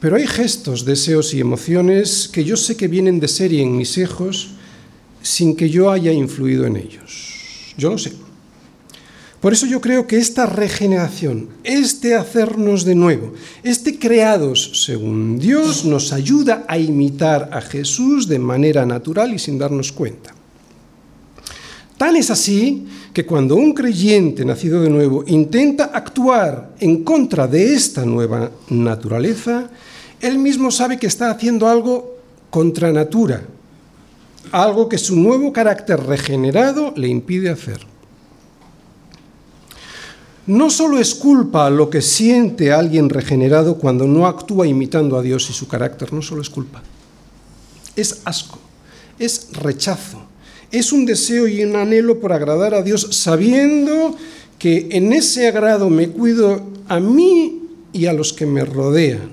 Pero 0.01 0.17
hay 0.17 0.27
gestos, 0.27 0.85
deseos 0.85 1.35
y 1.35 1.41
emociones 1.41 2.29
que 2.29 2.45
yo 2.45 2.57
sé 2.57 2.77
que 2.77 2.89
vienen 2.89 3.21
de 3.21 3.29
serie 3.29 3.63
en 3.63 3.77
mis 3.77 3.99
hijos 3.99 4.51
sin 5.23 5.57
que 5.57 5.71
yo 5.71 5.91
haya 5.91 6.13
influido 6.13 6.67
en 6.67 6.77
ellos. 6.77 7.75
Yo 7.77 7.91
lo 7.91 7.99
sé. 7.99 8.13
Por 9.41 9.53
eso 9.53 9.67
yo 9.67 9.81
creo 9.81 10.09
que 10.09 10.19
esta 10.19 10.47
regeneración, 10.47 11.49
este 11.63 12.17
hacernos 12.17 12.85
de 12.85 12.97
nuevo, 12.97 13.35
este 13.63 13.99
creados 13.99 14.83
según 14.85 15.39
Dios, 15.39 15.85
nos 15.85 16.13
ayuda 16.13 16.65
a 16.67 16.77
imitar 16.77 17.51
a 17.53 17.61
Jesús 17.61 18.27
de 18.27 18.41
manera 18.41 18.85
natural 18.85 19.33
y 19.33 19.39
sin 19.39 19.59
darnos 19.59 19.93
cuenta. 19.93 20.35
Tan 21.97 22.17
es 22.17 22.31
así 22.31 22.87
que 23.13 23.27
cuando 23.27 23.55
un 23.55 23.75
creyente 23.75 24.45
nacido 24.45 24.83
de 24.83 24.91
nuevo 24.91 25.25
intenta 25.27 25.87
actuar 25.87 26.75
en 26.81 27.05
contra 27.05 27.47
de 27.47 27.75
esta 27.75 28.05
nueva 28.05 28.51
naturaleza, 28.71 29.71
él 30.21 30.39
mismo 30.39 30.73
sabe 30.73 30.99
que 30.99 31.07
está 31.07 31.31
haciendo 31.31 31.69
algo 31.69 32.17
contra 32.51 32.93
natura, 32.93 33.43
algo 34.51 34.89
que 34.89 34.99
su 34.99 35.15
nuevo 35.15 35.53
carácter 35.53 36.01
regenerado 36.01 36.93
le 36.97 37.07
impide 37.07 37.51
hacer. 37.51 37.98
No 40.49 40.71
solo 40.71 40.99
es 40.99 41.15
culpa 41.15 41.69
lo 41.69 41.91
que 41.91 42.01
siente 42.01 42.73
alguien 42.73 43.11
regenerado 43.11 43.77
cuando 43.77 44.07
no 44.07 44.27
actúa 44.27 44.67
imitando 44.67 45.19
a 45.19 45.23
Dios 45.23 45.51
y 45.51 45.53
su 45.53 45.69
carácter, 45.69 46.11
no 46.15 46.23
solo 46.23 46.41
es 46.41 46.49
culpa. 46.49 46.83
Es 47.95 48.23
asco, 48.25 48.59
es 49.19 49.53
rechazo, 49.53 50.23
es 50.73 50.91
un 50.91 51.05
deseo 51.05 51.47
y 51.47 51.63
un 51.63 51.77
anhelo 51.77 52.19
por 52.19 52.33
agradar 52.33 52.73
a 52.73 52.81
Dios 52.81 53.09
sabiendo 53.11 54.17
que 54.59 54.89
en 54.93 55.13
ese 55.13 55.49
agrado 55.49 55.91
me 55.91 56.09
cuido 56.09 56.63
a 56.89 56.99
mí 56.99 57.65
y 57.93 58.07
a 58.07 58.15
los 58.15 58.33
que 58.33 58.47
me 58.47 58.65
rodean. 58.65 59.33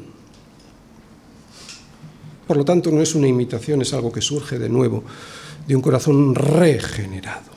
Por 2.45 2.57
lo 2.57 2.65
tanto, 2.65 2.91
no 2.91 3.01
es 3.01 3.15
una 3.15 3.29
imitación, 3.29 3.81
es 3.81 3.93
algo 3.93 4.11
que 4.11 4.21
surge 4.21 4.59
de 4.59 4.67
nuevo 4.67 5.05
de 5.65 5.77
un 5.77 5.81
corazón 5.81 6.35
regenerado. 6.35 7.54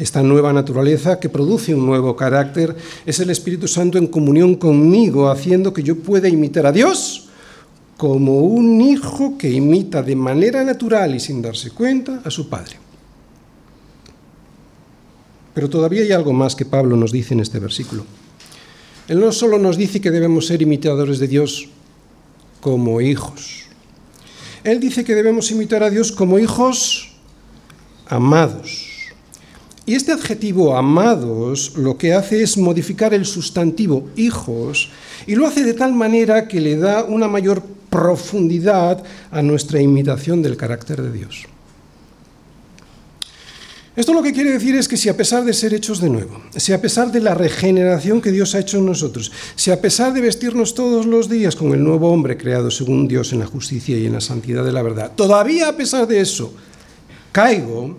Esta 0.00 0.22
nueva 0.22 0.50
naturaleza 0.50 1.20
que 1.20 1.28
produce 1.28 1.74
un 1.74 1.84
nuevo 1.84 2.16
carácter 2.16 2.74
es 3.04 3.20
el 3.20 3.28
Espíritu 3.28 3.68
Santo 3.68 3.98
en 3.98 4.06
comunión 4.06 4.54
conmigo, 4.54 5.28
haciendo 5.28 5.74
que 5.74 5.82
yo 5.82 5.96
pueda 5.96 6.26
imitar 6.26 6.64
a 6.64 6.72
Dios 6.72 7.28
como 7.98 8.38
un 8.40 8.80
hijo 8.80 9.36
que 9.36 9.50
imita 9.50 10.02
de 10.02 10.16
manera 10.16 10.64
natural 10.64 11.14
y 11.14 11.20
sin 11.20 11.42
darse 11.42 11.72
cuenta 11.72 12.22
a 12.24 12.30
su 12.30 12.48
padre. 12.48 12.78
Pero 15.52 15.68
todavía 15.68 16.00
hay 16.00 16.12
algo 16.12 16.32
más 16.32 16.56
que 16.56 16.64
Pablo 16.64 16.96
nos 16.96 17.12
dice 17.12 17.34
en 17.34 17.40
este 17.40 17.58
versículo. 17.58 18.06
Él 19.06 19.20
no 19.20 19.32
solo 19.32 19.58
nos 19.58 19.76
dice 19.76 20.00
que 20.00 20.10
debemos 20.10 20.46
ser 20.46 20.62
imitadores 20.62 21.18
de 21.18 21.28
Dios 21.28 21.68
como 22.62 23.02
hijos, 23.02 23.64
él 24.64 24.80
dice 24.80 25.04
que 25.04 25.14
debemos 25.14 25.50
imitar 25.50 25.82
a 25.82 25.90
Dios 25.90 26.10
como 26.10 26.38
hijos 26.38 27.12
amados. 28.06 28.89
Y 29.90 29.96
este 29.96 30.12
adjetivo 30.12 30.76
amados 30.76 31.72
lo 31.74 31.98
que 31.98 32.12
hace 32.12 32.44
es 32.44 32.56
modificar 32.56 33.12
el 33.12 33.24
sustantivo 33.26 34.08
hijos 34.14 34.88
y 35.26 35.34
lo 35.34 35.48
hace 35.48 35.64
de 35.64 35.74
tal 35.74 35.94
manera 35.94 36.46
que 36.46 36.60
le 36.60 36.76
da 36.76 37.02
una 37.02 37.26
mayor 37.26 37.60
profundidad 37.90 39.02
a 39.32 39.42
nuestra 39.42 39.82
imitación 39.82 40.42
del 40.42 40.56
carácter 40.56 41.02
de 41.02 41.10
Dios. 41.10 41.44
Esto 43.96 44.14
lo 44.14 44.22
que 44.22 44.32
quiere 44.32 44.52
decir 44.52 44.76
es 44.76 44.86
que 44.86 44.96
si 44.96 45.08
a 45.08 45.16
pesar 45.16 45.44
de 45.44 45.52
ser 45.52 45.74
hechos 45.74 46.00
de 46.00 46.08
nuevo, 46.08 46.40
si 46.54 46.72
a 46.72 46.80
pesar 46.80 47.10
de 47.10 47.18
la 47.18 47.34
regeneración 47.34 48.20
que 48.20 48.30
Dios 48.30 48.54
ha 48.54 48.60
hecho 48.60 48.78
en 48.78 48.86
nosotros, 48.86 49.32
si 49.56 49.72
a 49.72 49.80
pesar 49.80 50.12
de 50.12 50.20
vestirnos 50.20 50.76
todos 50.76 51.04
los 51.04 51.28
días 51.28 51.56
con 51.56 51.72
el 51.72 51.82
nuevo 51.82 52.12
hombre 52.12 52.36
creado 52.36 52.70
según 52.70 53.08
Dios 53.08 53.32
en 53.32 53.40
la 53.40 53.46
justicia 53.46 53.98
y 53.98 54.06
en 54.06 54.12
la 54.12 54.20
santidad 54.20 54.64
de 54.64 54.70
la 54.70 54.82
verdad, 54.82 55.10
todavía 55.16 55.68
a 55.68 55.76
pesar 55.76 56.06
de 56.06 56.20
eso 56.20 56.54
caigo, 57.32 57.96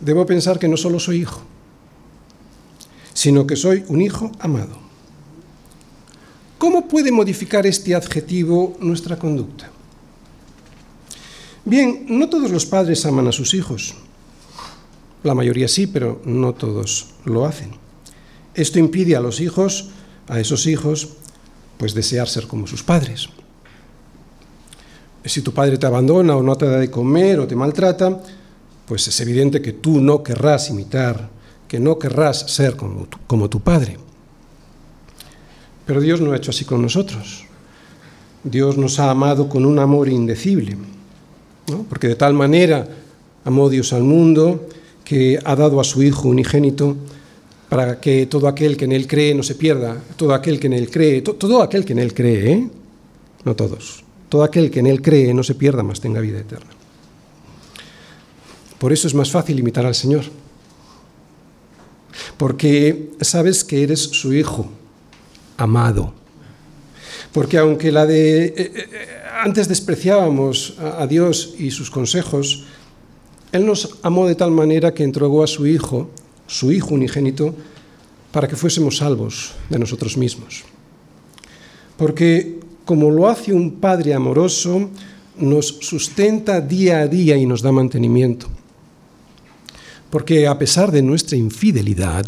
debo 0.00 0.26
pensar 0.26 0.58
que 0.58 0.68
no 0.68 0.76
solo 0.76 0.98
soy 1.00 1.18
hijo, 1.18 1.40
sino 3.14 3.46
que 3.46 3.56
soy 3.56 3.84
un 3.88 4.00
hijo 4.00 4.32
amado. 4.38 4.78
¿Cómo 6.58 6.88
puede 6.88 7.12
modificar 7.12 7.66
este 7.66 7.94
adjetivo 7.94 8.76
nuestra 8.80 9.18
conducta? 9.18 9.70
Bien, 11.64 12.06
no 12.08 12.28
todos 12.28 12.50
los 12.50 12.66
padres 12.66 13.04
aman 13.06 13.28
a 13.28 13.32
sus 13.32 13.54
hijos. 13.54 13.94
La 15.22 15.34
mayoría 15.34 15.68
sí, 15.68 15.86
pero 15.86 16.20
no 16.24 16.54
todos 16.54 17.10
lo 17.24 17.44
hacen. 17.44 17.70
Esto 18.54 18.78
impide 18.78 19.14
a 19.16 19.20
los 19.20 19.40
hijos, 19.40 19.90
a 20.28 20.40
esos 20.40 20.66
hijos, 20.66 21.10
pues 21.76 21.94
desear 21.94 22.28
ser 22.28 22.46
como 22.46 22.66
sus 22.66 22.82
padres. 22.82 23.28
Si 25.24 25.42
tu 25.42 25.52
padre 25.52 25.78
te 25.78 25.86
abandona 25.86 26.36
o 26.36 26.42
no 26.42 26.56
te 26.56 26.66
da 26.66 26.78
de 26.78 26.90
comer 26.90 27.38
o 27.38 27.46
te 27.46 27.54
maltrata, 27.54 28.20
pues 28.88 29.06
es 29.06 29.20
evidente 29.20 29.60
que 29.60 29.74
tú 29.74 30.00
no 30.00 30.22
querrás 30.22 30.70
imitar, 30.70 31.28
que 31.68 31.78
no 31.78 31.98
querrás 31.98 32.50
ser 32.50 32.74
como 32.74 33.48
tu, 33.48 33.60
padre. 33.60 33.98
Pero 35.84 36.00
Dios 36.00 36.22
no 36.22 36.32
ha 36.32 36.36
hecho 36.36 36.50
así 36.50 36.64
con 36.64 36.80
nosotros. 36.80 37.44
Dios 38.42 38.78
nos 38.78 38.98
ha 38.98 39.10
amado 39.10 39.48
con 39.48 39.66
un 39.66 39.78
amor 39.78 40.08
indecible, 40.08 40.78
porque 41.90 42.08
de 42.08 42.14
tal 42.14 42.32
manera 42.32 42.88
amó 43.44 43.68
Dios 43.68 43.92
al 43.92 44.04
mundo 44.04 44.66
que 45.04 45.38
ha 45.44 45.54
dado 45.54 45.80
a 45.80 45.84
su 45.84 46.02
Hijo 46.02 46.28
unigénito 46.28 46.96
para 47.68 48.00
que 48.00 48.24
todo 48.24 48.48
aquel 48.48 48.78
que 48.78 48.86
en 48.86 48.92
Él 48.92 49.06
cree 49.06 49.34
no 49.34 49.42
se 49.42 49.54
pierda, 49.54 50.00
todo 50.16 50.32
aquel 50.32 50.58
que 50.58 50.68
en 50.68 50.72
Él 50.72 50.90
cree, 50.90 51.20
todo 51.20 51.62
aquel 51.62 51.84
que 51.84 51.92
en 51.92 51.98
Él 51.98 52.14
cree, 52.14 52.52
¿eh? 52.52 52.68
no 53.44 53.54
todos, 53.54 54.02
todo 54.30 54.44
aquel 54.44 54.70
que 54.70 54.80
en 54.80 54.86
Él 54.86 55.02
cree 55.02 55.34
no 55.34 55.42
se 55.42 55.54
pierda, 55.54 55.82
más 55.82 56.00
tenga 56.00 56.20
vida 56.20 56.38
eterna. 56.38 56.77
Por 58.78 58.92
eso 58.92 59.08
es 59.08 59.14
más 59.14 59.30
fácil 59.30 59.58
imitar 59.58 59.84
al 59.86 59.94
Señor, 59.94 60.24
porque 62.36 63.10
sabes 63.20 63.64
que 63.64 63.82
eres 63.82 64.00
su 64.00 64.32
hijo, 64.32 64.68
amado. 65.56 66.14
Porque 67.32 67.58
aunque 67.58 67.92
la 67.92 68.06
de 68.06 68.44
eh, 68.44 68.54
eh, 68.56 68.86
antes 69.42 69.68
despreciábamos 69.68 70.76
a 70.78 71.06
Dios 71.06 71.54
y 71.58 71.70
sus 71.70 71.90
consejos, 71.90 72.64
Él 73.52 73.66
nos 73.66 73.98
amó 74.02 74.26
de 74.26 74.34
tal 74.34 74.50
manera 74.50 74.94
que 74.94 75.04
entregó 75.04 75.42
a 75.42 75.46
su 75.46 75.66
hijo 75.66 76.10
su 76.48 76.72
Hijo 76.72 76.94
unigénito, 76.94 77.54
para 78.32 78.48
que 78.48 78.56
fuésemos 78.56 78.96
salvos 78.96 79.52
de 79.70 79.78
nosotros 79.78 80.16
mismos. 80.16 80.64
Porque 81.96 82.58
como 82.84 83.10
lo 83.10 83.28
hace 83.28 83.52
un 83.52 83.78
Padre 83.78 84.14
amoroso, 84.14 84.90
nos 85.36 85.66
sustenta 85.80 86.60
día 86.60 87.00
a 87.00 87.06
día 87.06 87.36
y 87.36 87.46
nos 87.46 87.62
da 87.62 87.70
mantenimiento. 87.70 88.48
Porque 90.10 90.46
a 90.46 90.58
pesar 90.58 90.90
de 90.90 91.02
nuestra 91.02 91.36
infidelidad, 91.36 92.26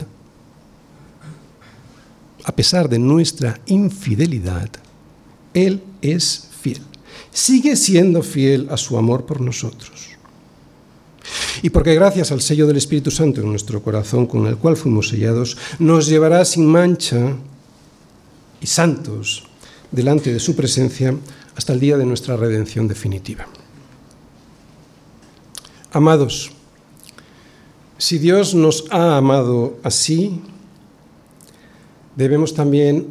a 2.44 2.52
pesar 2.52 2.88
de 2.88 2.98
nuestra 2.98 3.60
infidelidad, 3.66 4.68
Él 5.54 5.82
es 6.02 6.48
fiel. 6.60 6.82
Sigue 7.30 7.76
siendo 7.76 8.22
fiel 8.22 8.68
a 8.70 8.76
su 8.76 8.98
amor 8.98 9.24
por 9.24 9.40
nosotros. 9.40 10.10
Y 11.62 11.70
porque 11.70 11.94
gracias 11.94 12.32
al 12.32 12.40
sello 12.40 12.66
del 12.66 12.76
Espíritu 12.76 13.10
Santo 13.10 13.40
en 13.40 13.50
nuestro 13.50 13.82
corazón 13.82 14.26
con 14.26 14.46
el 14.46 14.56
cual 14.56 14.76
fuimos 14.76 15.08
sellados, 15.08 15.56
nos 15.78 16.06
llevará 16.06 16.44
sin 16.44 16.66
mancha 16.66 17.36
y 18.60 18.66
santos 18.66 19.44
delante 19.90 20.32
de 20.32 20.40
su 20.40 20.56
presencia 20.56 21.14
hasta 21.56 21.72
el 21.72 21.80
día 21.80 21.96
de 21.96 22.06
nuestra 22.06 22.36
redención 22.36 22.88
definitiva. 22.88 23.46
Amados, 25.92 26.52
si 28.00 28.18
Dios 28.18 28.54
nos 28.54 28.86
ha 28.90 29.18
amado 29.18 29.76
así, 29.82 30.40
debemos 32.16 32.54
también 32.54 33.08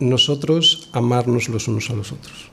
nosotros 0.00 0.88
amarnos 0.92 1.48
los 1.48 1.68
unos 1.68 1.90
a 1.90 1.92
los 1.94 2.10
otros. 2.10 2.50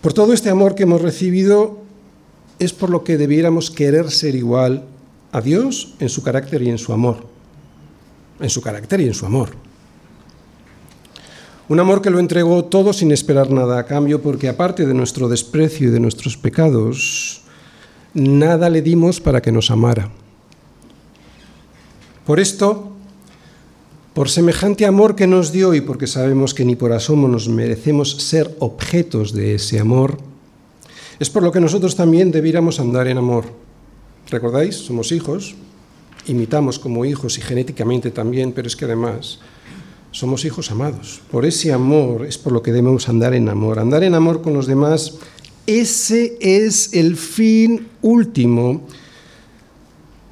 Por 0.00 0.14
todo 0.14 0.32
este 0.32 0.48
amor 0.48 0.74
que 0.74 0.84
hemos 0.84 1.02
recibido, 1.02 1.82
es 2.58 2.72
por 2.72 2.88
lo 2.88 3.04
que 3.04 3.18
debiéramos 3.18 3.70
querer 3.70 4.10
ser 4.10 4.34
igual 4.34 4.86
a 5.32 5.42
Dios 5.42 5.92
en 6.00 6.08
su 6.08 6.22
carácter 6.22 6.62
y 6.62 6.70
en 6.70 6.78
su 6.78 6.94
amor. 6.94 7.26
En 8.40 8.48
su 8.48 8.62
carácter 8.62 9.02
y 9.02 9.06
en 9.06 9.14
su 9.14 9.26
amor. 9.26 9.50
Un 11.68 11.78
amor 11.78 12.00
que 12.00 12.08
lo 12.08 12.20
entregó 12.20 12.64
todo 12.64 12.94
sin 12.94 13.12
esperar 13.12 13.50
nada 13.50 13.78
a 13.78 13.84
cambio, 13.84 14.22
porque 14.22 14.48
aparte 14.48 14.86
de 14.86 14.94
nuestro 14.94 15.28
desprecio 15.28 15.88
y 15.88 15.90
de 15.90 16.00
nuestros 16.00 16.38
pecados, 16.38 17.42
nada 18.16 18.68
le 18.70 18.82
dimos 18.82 19.20
para 19.20 19.40
que 19.40 19.52
nos 19.52 19.70
amara. 19.70 20.10
Por 22.24 22.40
esto, 22.40 22.90
por 24.14 24.30
semejante 24.30 24.86
amor 24.86 25.14
que 25.14 25.26
nos 25.26 25.52
dio 25.52 25.74
y 25.74 25.80
porque 25.80 26.06
sabemos 26.06 26.54
que 26.54 26.64
ni 26.64 26.74
por 26.74 26.92
asomo 26.92 27.28
nos 27.28 27.48
merecemos 27.48 28.16
ser 28.22 28.56
objetos 28.58 29.32
de 29.32 29.54
ese 29.54 29.78
amor, 29.78 30.18
es 31.20 31.30
por 31.30 31.42
lo 31.42 31.52
que 31.52 31.60
nosotros 31.60 31.94
también 31.94 32.32
debiéramos 32.32 32.80
andar 32.80 33.06
en 33.06 33.18
amor. 33.18 33.44
¿Recordáis? 34.28 34.76
Somos 34.76 35.12
hijos, 35.12 35.54
imitamos 36.26 36.78
como 36.78 37.04
hijos 37.04 37.38
y 37.38 37.42
genéticamente 37.42 38.10
también, 38.10 38.52
pero 38.52 38.66
es 38.66 38.74
que 38.74 38.86
además 38.86 39.38
somos 40.10 40.44
hijos 40.46 40.70
amados. 40.70 41.20
Por 41.30 41.44
ese 41.44 41.72
amor 41.72 42.24
es 42.24 42.38
por 42.38 42.52
lo 42.52 42.62
que 42.62 42.72
debemos 42.72 43.08
andar 43.08 43.34
en 43.34 43.50
amor. 43.50 43.78
Andar 43.78 44.02
en 44.02 44.14
amor 44.14 44.40
con 44.40 44.54
los 44.54 44.66
demás, 44.66 45.18
ese 45.66 46.38
es 46.40 46.92
el 46.94 47.16
fin 47.16 47.88
último 48.02 48.86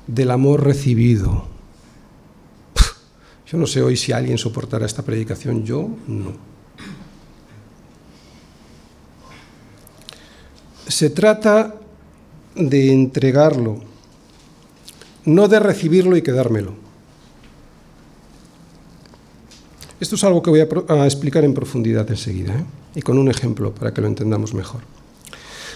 del 0.06 0.30
amor 0.30 0.64
recibido. 0.64 1.46
Yo 3.46 3.58
no 3.58 3.66
sé 3.66 3.82
hoy 3.82 3.96
si 3.96 4.12
alguien 4.12 4.38
soportará 4.38 4.86
esta 4.86 5.02
predicación, 5.02 5.64
yo 5.64 5.88
no. 6.06 6.32
Se 10.88 11.10
trata 11.10 11.74
de 12.54 12.92
entregarlo, 12.92 13.80
no 15.24 15.48
de 15.48 15.58
recibirlo 15.58 16.16
y 16.16 16.22
quedármelo. 16.22 16.74
Esto 20.00 20.16
es 20.16 20.24
algo 20.24 20.42
que 20.42 20.50
voy 20.50 20.60
a, 20.60 21.04
explicar 21.04 21.44
en 21.44 21.54
profundidad 21.54 22.08
enseguida 22.10 22.54
¿eh? 22.54 22.64
y 22.96 23.02
con 23.02 23.18
un 23.18 23.30
ejemplo 23.30 23.74
para 23.74 23.94
que 23.94 24.00
lo 24.00 24.06
entendamos 24.06 24.52
mejor. 24.52 24.82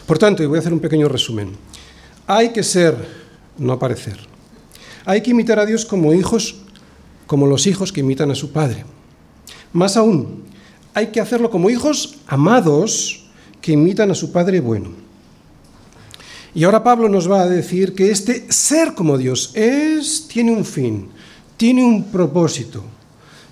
Por 0.09 0.19
tanto, 0.19 0.43
y 0.43 0.47
voy 0.47 0.57
a 0.57 0.61
hacer 0.61 0.73
un 0.73 0.81
pequeño 0.81 1.07
resumen. 1.07 1.51
Hay 2.27 2.49
que 2.49 2.63
ser, 2.63 2.97
no 3.59 3.79
parecer. 3.79 4.19
Hay 5.05 5.21
que 5.21 5.33
imitar 5.33 5.59
a 5.59 5.67
Dios 5.67 5.85
como 5.85 6.15
hijos, 6.15 6.63
como 7.27 7.47
los 7.47 7.67
hijos 7.67 7.93
que 7.93 8.01
imitan 8.01 8.31
a 8.31 8.35
su 8.35 8.51
padre. 8.51 8.87
Más 9.75 9.99
aún, 9.99 10.45
hay 10.95 11.09
que 11.09 11.21
hacerlo 11.21 11.51
como 11.51 11.69
hijos 11.69 12.21
amados 12.27 13.27
que 13.61 13.73
imitan 13.73 14.11
a 14.11 14.15
su 14.15 14.33
Padre 14.33 14.61
bueno. 14.61 14.89
Y 16.55 16.65
ahora 16.65 16.83
Pablo 16.83 17.11
nos 17.11 17.31
va 17.31 17.43
a 17.43 17.49
decir 17.49 17.95
que 17.95 18.11
este 18.11 18.51
ser 18.51 18.95
como 18.95 19.19
Dios 19.19 19.53
es, 19.55 20.27
tiene 20.27 20.53
un 20.53 20.65
fin, 20.65 21.11
tiene 21.59 21.85
un 21.85 22.05
propósito, 22.05 22.83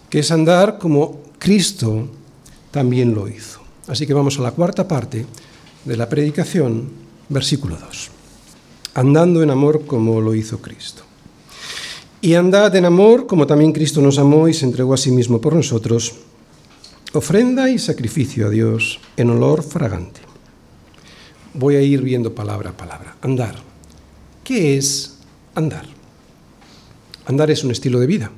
que 0.09 0.21
es 0.21 0.31
andar 0.31 0.79
como 0.79 1.21
Cristo 1.39 2.09
también 2.71 3.15
lo 3.15 3.29
hizo. 3.29 3.61
Así 3.89 4.07
que 4.07 4.15
vamos 4.15 4.39
a 4.39 4.43
la 4.43 4.53
cuarta 4.53 4.89
parte 4.89 5.27
de 5.87 5.97
la 5.97 6.09
predicación, 6.09 6.91
versículo 7.31 7.77
2. 7.77 8.11
Andando 8.95 9.43
en 9.43 9.51
amor 9.51 9.87
como 9.87 10.21
lo 10.21 10.35
hizo 10.35 10.59
Cristo. 10.61 11.03
Y 12.21 12.35
andad 12.35 12.75
en 12.77 12.85
amor 12.85 13.27
como 13.27 13.47
también 13.47 13.73
Cristo 13.73 14.03
nos 14.03 14.19
amó 14.19 14.49
y 14.49 14.55
se 14.55 14.67
entregó 14.67 14.93
a 14.95 14.99
sí 14.99 15.11
mismo 15.11 15.41
por 15.41 15.55
nosotros 15.55 16.15
Ofrenda 17.17 17.71
y 17.71 17.79
sacrificio 17.79 18.47
a 18.47 18.51
Dios 18.51 19.01
en 19.17 19.31
olor 19.31 19.63
fragante. 19.63 20.21
Voy 21.55 21.77
a 21.77 21.81
ir 21.81 22.03
viendo 22.03 22.35
palabra 22.35 22.71
a 22.71 22.77
palabra. 22.77 23.17
Andar. 23.23 23.55
¿Qué 24.45 24.77
es 24.77 25.17
andar? 25.55 25.87
Andar 27.25 27.51
es 27.51 27.65
un 27.65 27.71
estilo 27.71 28.01
de 28.01 28.07
vida. 28.07 28.31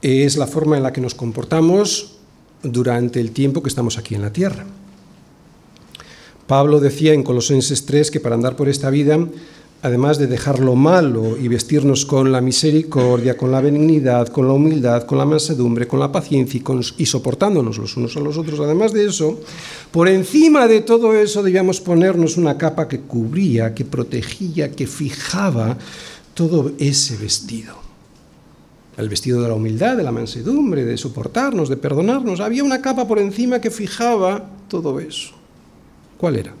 Es 0.00 0.38
la 0.38 0.46
forma 0.46 0.78
en 0.78 0.82
la 0.82 0.94
que 0.94 1.02
nos 1.02 1.14
comportamos 1.14 2.16
durante 2.62 3.20
el 3.20 3.32
tiempo 3.32 3.62
que 3.62 3.68
estamos 3.68 3.98
aquí 3.98 4.14
en 4.14 4.22
la 4.22 4.32
tierra. 4.32 4.64
Pablo 6.50 6.80
decía 6.80 7.12
en 7.12 7.22
Colosenses 7.22 7.86
3 7.86 8.10
que 8.10 8.18
para 8.18 8.34
andar 8.34 8.56
por 8.56 8.68
esta 8.68 8.90
vida 8.90 9.16
además 9.82 10.18
de 10.18 10.26
dejar 10.26 10.58
lo 10.58 10.74
malo 10.74 11.38
y 11.38 11.46
vestirnos 11.46 12.04
con 12.04 12.32
la 12.32 12.40
misericordia, 12.40 13.36
con 13.36 13.52
la 13.52 13.60
benignidad, 13.60 14.26
con 14.26 14.48
la 14.48 14.54
humildad, 14.54 15.04
con 15.04 15.18
la 15.18 15.24
mansedumbre, 15.24 15.86
con 15.86 16.00
la 16.00 16.10
paciencia 16.10 16.60
y, 16.98 17.06
soportándonos 17.06 17.78
los 17.78 17.96
unos 17.96 18.16
a 18.16 18.20
los 18.20 18.36
otros, 18.36 18.58
además 18.58 18.92
de 18.92 19.06
eso, 19.06 19.38
por 19.92 20.08
encima 20.08 20.66
de 20.66 20.80
todo 20.80 21.14
eso 21.14 21.44
debíamos 21.44 21.80
ponernos 21.80 22.36
una 22.36 22.58
capa 22.58 22.88
que 22.88 22.98
cubría, 22.98 23.72
que 23.72 23.84
protegía, 23.84 24.72
que 24.72 24.88
fijaba 24.88 25.78
todo 26.34 26.72
ese 26.80 27.16
vestido. 27.16 27.76
El 28.96 29.08
vestido 29.08 29.40
de 29.40 29.46
la 29.46 29.54
humildad, 29.54 29.96
de 29.96 30.02
la 30.02 30.10
mansedumbre, 30.10 30.84
de 30.84 30.96
soportarnos, 30.96 31.68
de 31.68 31.76
perdonarnos. 31.76 32.40
Había 32.40 32.64
una 32.64 32.82
capa 32.82 33.06
por 33.06 33.20
encima 33.20 33.60
que 33.60 33.70
fijaba 33.70 34.50
todo 34.68 34.98
eso. 34.98 35.38
¿Cuál 36.20 36.36
era? 36.36 36.52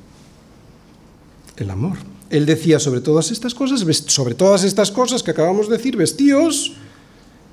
El 1.58 1.68
amor. 1.68 1.98
Él 2.30 2.46
decía 2.46 2.80
sobre 2.80 3.02
todas 3.02 3.30
estas 3.30 3.54
cosas, 3.54 3.84
sobre 4.06 4.34
todas 4.34 4.64
estas 4.64 4.90
cosas 4.90 5.22
que 5.22 5.32
acabamos 5.32 5.68
de 5.68 5.76
decir, 5.76 5.98
vestíos 5.98 6.72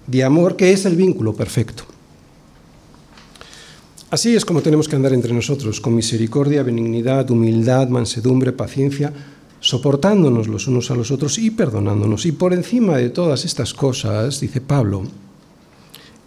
de 0.06 0.24
amor, 0.24 0.56
que 0.56 0.72
es 0.72 0.86
el 0.86 0.96
vínculo 0.96 1.34
perfecto. 1.36 1.84
Así 4.10 4.38
es 4.38 4.46
como 4.46 4.62
tenemos 4.62 4.88
que 4.88 4.96
andar 4.96 5.12
entre 5.12 5.34
nosotros, 5.34 5.82
con 5.82 5.96
misericordia, 5.96 6.64
benignidad, 6.64 7.30
humildad, 7.30 7.90
mansedumbre, 7.90 8.54
paciencia, 8.54 9.12
soportándonos 9.60 10.48
los 10.48 10.66
unos 10.68 10.90
a 10.92 10.96
los 10.96 11.12
otros 11.12 11.38
y 11.38 11.52
perdonándonos. 11.52 12.26
Y 12.26 12.32
por 12.32 12.54
encima 12.54 12.96
de 12.96 13.10
todas 13.10 13.44
estas 13.44 13.74
cosas, 13.74 14.40
dice 14.40 14.62
Pablo, 14.62 15.04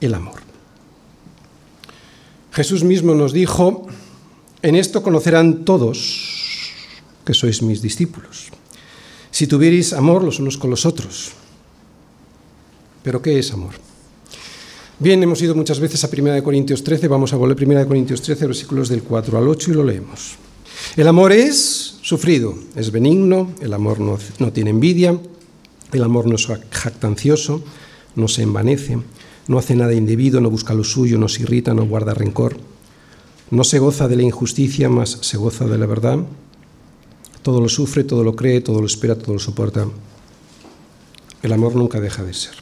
el 0.02 0.12
amor. 0.12 0.40
Jesús 2.52 2.84
mismo 2.84 3.14
nos 3.14 3.32
dijo, 3.32 3.86
en 4.62 4.74
esto 4.76 5.02
conocerán 5.02 5.64
todos 5.64 6.72
que 7.24 7.34
sois 7.34 7.62
mis 7.62 7.82
discípulos. 7.82 8.48
Si 9.30 9.46
tuvierais 9.46 9.92
amor 9.92 10.24
los 10.24 10.40
unos 10.40 10.58
con 10.58 10.70
los 10.70 10.84
otros. 10.84 11.32
¿Pero 13.02 13.22
qué 13.22 13.38
es 13.38 13.52
amor? 13.52 13.72
Bien, 14.98 15.22
hemos 15.22 15.40
ido 15.40 15.54
muchas 15.54 15.80
veces 15.80 16.04
a 16.04 16.10
1 16.12 16.42
Corintios 16.42 16.84
13, 16.84 17.08
vamos 17.08 17.32
a 17.32 17.36
volver 17.36 17.56
a 17.56 17.80
1 17.80 17.88
Corintios 17.88 18.20
13, 18.20 18.46
versículos 18.46 18.88
del 18.90 19.02
4 19.02 19.38
al 19.38 19.48
8 19.48 19.70
y 19.70 19.74
lo 19.74 19.84
leemos. 19.84 20.36
El 20.96 21.08
amor 21.08 21.32
es 21.32 21.98
sufrido, 22.02 22.54
es 22.76 22.90
benigno, 22.90 23.52
el 23.60 23.72
amor 23.72 24.00
no, 24.00 24.18
no 24.38 24.52
tiene 24.52 24.70
envidia, 24.70 25.18
El 25.92 26.04
amor 26.04 26.26
no 26.26 26.36
es 26.36 26.46
jactancioso, 26.46 27.62
no 28.14 28.28
se 28.28 28.42
envanece, 28.42 28.98
no 29.48 29.58
hace 29.58 29.74
nada 29.74 29.92
indebido, 29.92 30.40
no 30.40 30.50
busca 30.50 30.74
lo 30.74 30.84
suyo, 30.84 31.18
no 31.18 31.28
se 31.28 31.42
irrita, 31.42 31.74
no 31.74 31.86
guarda 31.86 32.14
rencor, 32.14 32.56
no 33.50 33.64
se 33.64 33.78
goza 33.78 34.06
de 34.06 34.16
la 34.16 34.22
injusticia, 34.22 34.88
más 34.88 35.18
se 35.22 35.36
goza 35.36 35.66
de 35.66 35.76
la 35.76 35.86
verdad. 35.86 36.18
Todo 37.42 37.60
lo 37.60 37.68
sufre, 37.68 38.04
todo 38.04 38.22
lo 38.22 38.36
cree, 38.36 38.60
todo 38.60 38.80
lo 38.80 38.86
espera, 38.86 39.16
todo 39.16 39.34
lo 39.34 39.40
soporta. 39.40 39.86
El 41.42 41.52
amor 41.52 41.74
nunca 41.74 42.00
deja 42.00 42.22
de 42.22 42.34
ser. 42.34 42.54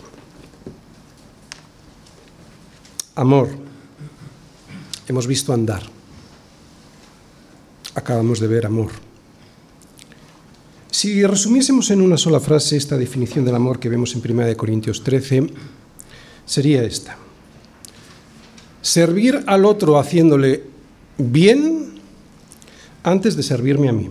Amor. 3.17 3.49
Hemos 5.09 5.27
visto 5.27 5.53
andar. 5.53 5.83
Acabamos 7.95 8.41
de 8.41 8.47
ver 8.47 8.65
amor. 8.65 8.91
Si 10.91 11.25
resumiésemos 11.27 11.91
en 11.91 12.01
una 12.01 12.17
sola 12.17 12.41
frase 12.41 12.77
esta 12.77 12.97
definición 12.97 13.45
del 13.45 13.57
amor 13.57 13.79
que 13.79 13.89
vemos 13.89 14.15
en 14.15 14.23
1 14.25 14.57
Corintios 14.57 15.03
13, 15.05 15.49
sería 16.47 16.83
esta. 16.83 17.17
Servir 18.81 19.45
al 19.47 19.65
otro 19.65 19.99
haciéndole 19.99 20.78
bien 21.19 22.01
antes 23.03 23.37
de 23.37 23.43
servirme 23.43 23.89
a 23.89 23.93
mí. 23.93 24.09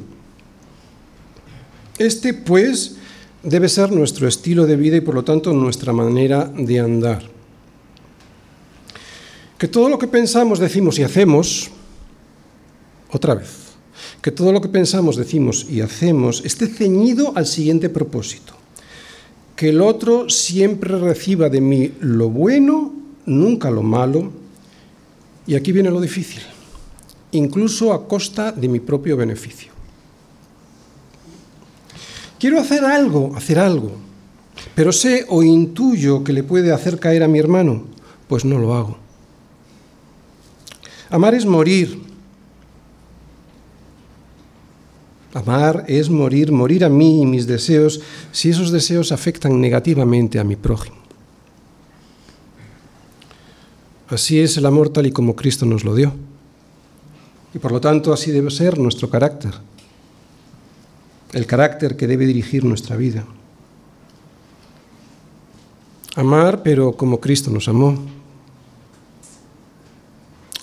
Este, 1.98 2.34
pues, 2.34 2.98
debe 3.42 3.70
ser 3.70 3.92
nuestro 3.92 4.28
estilo 4.28 4.66
de 4.66 4.76
vida 4.76 4.98
y, 4.98 5.02
por 5.02 5.16
lo 5.16 5.24
tanto, 5.24 5.54
nuestra 5.54 5.94
manera 5.94 6.46
de 6.46 6.80
andar. 6.80 7.24
Que 9.58 9.68
todo 9.68 9.90
lo 9.90 9.98
que 9.98 10.08
pensamos, 10.08 10.60
decimos 10.60 11.00
y 11.00 11.04
hacemos, 11.04 11.72
otra 13.10 13.34
vez, 13.34 13.68
que 14.22 14.32
todo 14.32 14.52
lo 14.52 14.62
que 14.62 14.70
pensamos, 14.70 15.16
decimos 15.16 15.66
y 15.70 15.82
hacemos 15.82 16.44
esté 16.46 16.68
ceñido 16.68 17.34
al 17.36 17.48
siguiente 17.48 17.90
propósito. 17.90 18.54
Que 19.56 19.70
el 19.70 19.82
otro 19.82 20.30
siempre 20.30 21.00
reciba 21.00 21.50
de 21.50 21.62
mí 21.62 21.94
lo 22.00 22.30
bueno, 22.30 22.94
nunca 23.26 23.72
lo 23.72 23.82
malo. 23.82 24.32
Y 25.48 25.56
aquí 25.56 25.72
viene 25.72 25.90
lo 25.90 26.02
difícil, 26.02 26.42
incluso 27.32 27.94
a 27.94 28.08
costa 28.08 28.52
de 28.52 28.68
mi 28.68 28.80
propio 28.80 29.18
beneficio. 29.18 29.72
Quiero 32.40 32.60
hacer 32.60 32.86
algo, 32.86 33.36
hacer 33.36 33.60
algo, 33.60 33.92
pero 34.76 34.92
sé 34.92 35.26
o 35.30 35.44
intuyo 35.44 36.24
que 36.24 36.34
le 36.34 36.44
puede 36.44 36.72
hacer 36.72 37.00
caer 37.00 37.24
a 37.24 37.28
mi 37.28 37.40
hermano, 37.40 37.84
pues 38.28 38.46
no 38.46 38.60
lo 38.60 38.76
hago. 38.76 38.98
Amar 41.10 41.34
es 41.34 41.46
morir, 41.46 42.08
Amar 45.38 45.86
es 45.88 46.10
morir, 46.10 46.52
morir 46.52 46.84
a 46.84 46.90
mí 46.90 47.22
y 47.22 47.26
mis 47.28 47.46
deseos 47.46 48.02
si 48.32 48.50
esos 48.50 48.72
deseos 48.72 49.12
afectan 49.12 49.62
negativamente 49.62 50.40
a 50.40 50.44
mi 50.44 50.56
prójimo. 50.56 50.98
Así 54.08 54.40
es 54.40 54.58
el 54.58 54.66
amor 54.66 54.90
tal 54.90 55.06
y 55.06 55.12
como 55.12 55.36
Cristo 55.36 55.66
nos 55.68 55.84
lo 55.84 55.94
dio. 55.94 56.14
Y 57.58 57.60
por 57.60 57.72
lo 57.72 57.82
tanto 57.82 58.14
así 58.14 58.30
debe 58.30 58.52
ser 58.52 58.78
nuestro 58.78 59.10
carácter, 59.10 59.52
el 61.34 61.48
carácter 61.48 61.98
que 61.98 62.06
debe 62.06 62.28
dirigir 62.28 62.64
nuestra 62.64 62.96
vida. 62.96 63.26
Amar, 66.14 66.62
pero 66.62 66.92
como 66.92 67.20
Cristo 67.20 67.50
nos 67.50 67.68
amó. 67.68 67.98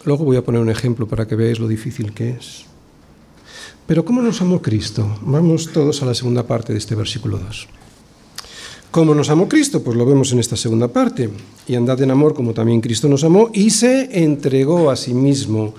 Luego 0.05 0.24
voy 0.24 0.36
a 0.36 0.45
poner 0.45 0.61
un 0.61 0.70
ejemplo 0.70 1.09
para 1.09 1.26
que 1.26 1.34
veáis 1.34 1.59
lo 1.59 1.66
difícil 1.66 2.14
que 2.14 2.30
es. 2.30 2.64
Pero 3.88 4.05
¿cómo 4.05 4.22
nos 4.22 4.40
amó 4.40 4.62
Cristo? 4.62 5.18
Vamos 5.22 5.72
todos 5.72 6.01
a 6.01 6.07
la 6.07 6.14
segunda 6.14 6.47
parte 6.47 6.72
de 6.72 6.78
este 6.78 6.95
versículo 6.95 7.38
2. 7.38 7.66
¿Cómo 8.92 9.16
nos 9.16 9.30
amó 9.30 9.49
Cristo? 9.49 9.82
Pues 9.82 9.97
lo 9.97 10.07
vemos 10.07 10.30
en 10.30 10.38
esta 10.38 10.57
segunda 10.57 10.86
parte. 10.86 11.28
Y 11.66 11.74
andad 11.74 12.01
en 12.03 12.12
amor 12.12 12.34
como 12.34 12.55
también 12.55 12.80
Cristo 12.80 13.09
nos 13.09 13.24
amó 13.24 13.51
y 13.53 13.70
se 13.70 14.22
entregó 14.22 14.92
a 14.92 14.95
sí 14.95 15.12
mismo 15.12 15.74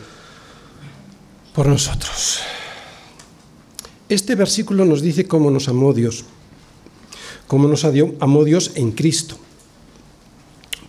por 1.55 1.67
nosotros. 1.67 2.41
Este 4.09 4.35
versículo 4.35 4.85
nos 4.85 5.01
dice 5.01 5.27
cómo 5.27 5.49
nos 5.49 5.69
amó 5.69 5.93
Dios. 5.93 6.25
Cómo 7.47 7.67
nos 7.67 7.85
amó 7.85 8.43
Dios 8.43 8.71
en 8.75 8.91
Cristo, 8.91 9.37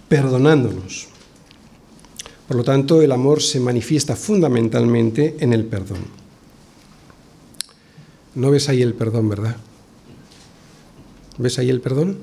perdonándonos. 0.09 1.09
Por 2.49 2.57
lo 2.57 2.65
tanto, 2.65 3.03
el 3.03 3.13
amor 3.13 3.43
se 3.43 3.61
manifiesta 3.61 4.17
fundamentalmente 4.17 5.37
en 5.41 5.53
el 5.53 5.65
perdón. 5.65 5.99
No 8.35 8.51
ves 8.51 8.69
ahí 8.69 8.83
el 8.83 8.95
perdón, 8.95 9.29
¿verdad? 9.29 9.57
¿Ves 11.39 11.59
ahí 11.59 11.71
el 11.71 11.81
perdón? 11.81 12.19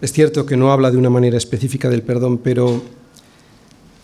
Es 0.00 0.12
cierto 0.12 0.46
que 0.46 0.56
no 0.56 0.72
habla 0.72 0.90
de 0.90 0.96
una 0.96 1.10
manera 1.10 1.36
específica 1.36 1.88
del 1.90 2.02
perdón, 2.02 2.38
pero 2.38 2.82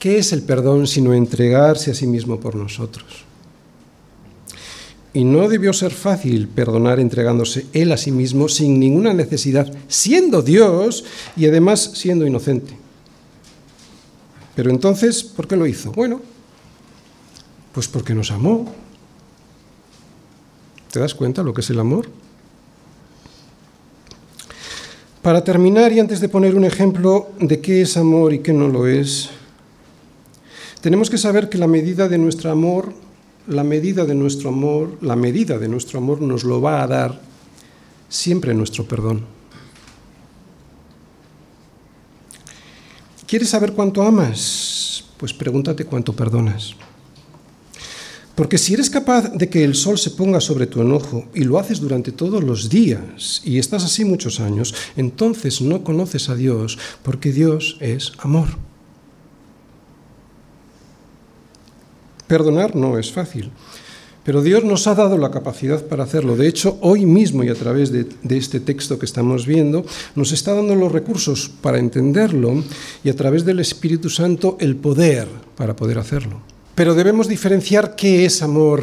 ¿qué 0.05 0.19
es 0.19 0.35
el 0.35 0.43
perdón 0.43 0.87
sino 0.87 1.15
entregarse 1.15 1.91
a 1.91 1.95
sí 1.95 2.07
mismo 2.07 2.39
por 2.39 2.57
nosotros? 2.57 3.25
Y 5.15 5.25
no 5.25 5.49
debió 5.49 5.73
ser 5.73 5.93
fácil 5.93 6.47
perdonar 6.47 7.01
entregándose 7.01 7.65
él 7.73 7.91
a 7.91 7.97
sí 7.97 8.13
mismo 8.13 8.51
sin 8.51 8.79
ninguna 8.79 9.15
necesidad, 9.15 9.73
siendo 9.89 10.43
Dios 10.43 11.07
y 11.39 11.47
además 11.47 11.93
siendo 11.95 12.27
inocente. 12.27 12.77
Pero 14.55 14.69
entonces, 14.69 15.25
¿por 15.25 15.49
qué 15.49 15.57
lo 15.57 15.67
hizo? 15.67 15.91
Bueno, 15.93 16.21
pues 17.73 17.89
porque 17.89 18.15
nos 18.15 18.31
amó, 18.31 18.71
¿Te 20.91 21.01
das 21.01 21.15
cuenta 21.15 21.43
lo 21.43 21.55
que 21.55 21.63
es 21.63 21.71
el 21.71 21.81
amor? 21.81 22.11
Para 25.23 25.43
terminar 25.43 25.95
y 25.95 25.99
antes 25.99 26.21
de 26.21 26.29
poner 26.29 26.57
un 26.57 26.67
ejemplo 26.67 27.31
de 27.41 27.63
qué 27.63 27.81
es 27.81 27.97
amor 27.97 28.35
y 28.35 28.41
qué 28.41 28.53
no 28.53 28.69
lo 28.69 28.87
es, 28.87 29.31
tenemos 30.85 31.09
que 31.09 31.17
saber 31.17 31.49
que 31.49 31.57
la 31.57 31.67
medida 31.67 32.11
de 32.11 32.19
nuestro 32.19 32.51
amor, 32.51 32.93
la 33.47 33.65
medida 33.65 34.05
de 34.05 34.15
nuestro 34.15 34.51
amor, 34.51 34.99
la 35.01 35.17
medida 35.17 35.57
de 35.57 35.67
nuestro 35.67 35.99
amor 35.99 36.21
nos 36.21 36.45
lo 36.45 36.61
va 36.61 36.83
a 36.83 36.87
dar 36.87 37.23
siempre 38.11 38.53
nuestro 38.53 38.85
perdón. 38.85 39.25
¿Quieres 43.27 43.49
saber 43.49 43.73
cuánto 43.73 44.03
amas? 44.03 45.07
Pues 45.17 45.33
pregúntate 45.33 45.87
cuánto 45.87 46.13
perdonas. 46.13 46.75
Porque 48.35 48.59
si 48.59 48.75
eres 48.75 48.91
capaz 48.91 49.33
de 49.33 49.49
que 49.49 49.65
el 49.65 49.77
sol 49.77 49.97
se 49.97 50.11
ponga 50.11 50.39
sobre 50.39 50.67
tu 50.67 50.83
enojo 50.83 51.25
y 51.33 51.45
lo 51.45 51.59
haces 51.59 51.81
durante 51.81 52.13
todos 52.13 52.45
los 52.45 52.69
días 52.69 53.41
y 53.43 53.59
estás 53.59 53.87
así 53.87 54.05
muchos 54.05 54.39
años, 54.39 54.75
entonces 54.99 55.63
no 55.63 55.83
conoces 55.83 56.29
a 56.29 56.35
Dios 56.35 56.79
porque 57.03 57.33
Dios 57.33 57.79
es 57.81 58.13
amor. 58.19 58.74
Perdonar 62.27 62.75
no 62.75 62.99
es 62.99 63.13
fácil, 63.13 63.51
pero 64.25 64.41
Dios 64.41 64.65
nos 64.65 64.87
ha 64.87 64.95
dado 64.95 65.19
la 65.19 65.31
capacidad 65.31 65.85
para 65.85 66.05
hacerlo. 66.05 66.35
De 66.35 66.49
hecho, 66.49 66.79
hoy 66.81 67.05
mismo 67.05 67.45
y 67.45 67.51
a 67.51 67.55
través 67.55 67.93
de, 67.93 68.07
este 68.31 68.59
texto 68.59 68.99
que 68.99 69.05
estamos 69.05 69.47
viendo, 69.47 69.85
nos 70.15 70.33
está 70.33 70.55
dando 70.55 70.75
los 70.75 70.91
recursos 70.91 71.51
para 71.61 71.79
entenderlo 71.79 72.65
y 73.05 73.11
a 73.11 73.17
través 73.17 73.45
del 73.45 73.61
Espíritu 73.61 74.09
Santo 74.09 74.57
el 74.61 74.77
poder 74.77 75.29
para 75.57 75.77
poder 75.77 75.99
hacerlo. 75.99 76.41
Pero 76.75 76.95
debemos 76.95 77.29
diferenciar 77.29 77.95
qué 77.95 78.25
es 78.25 78.43
amor 78.43 78.83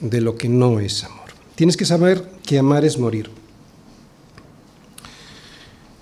de 0.00 0.20
lo 0.20 0.36
que 0.36 0.48
no 0.48 0.80
es 0.80 1.04
amor. 1.04 1.30
Tienes 1.54 1.76
que 1.76 1.86
saber 1.86 2.24
que 2.44 2.58
amar 2.58 2.84
es 2.84 2.98
morir. 2.98 3.30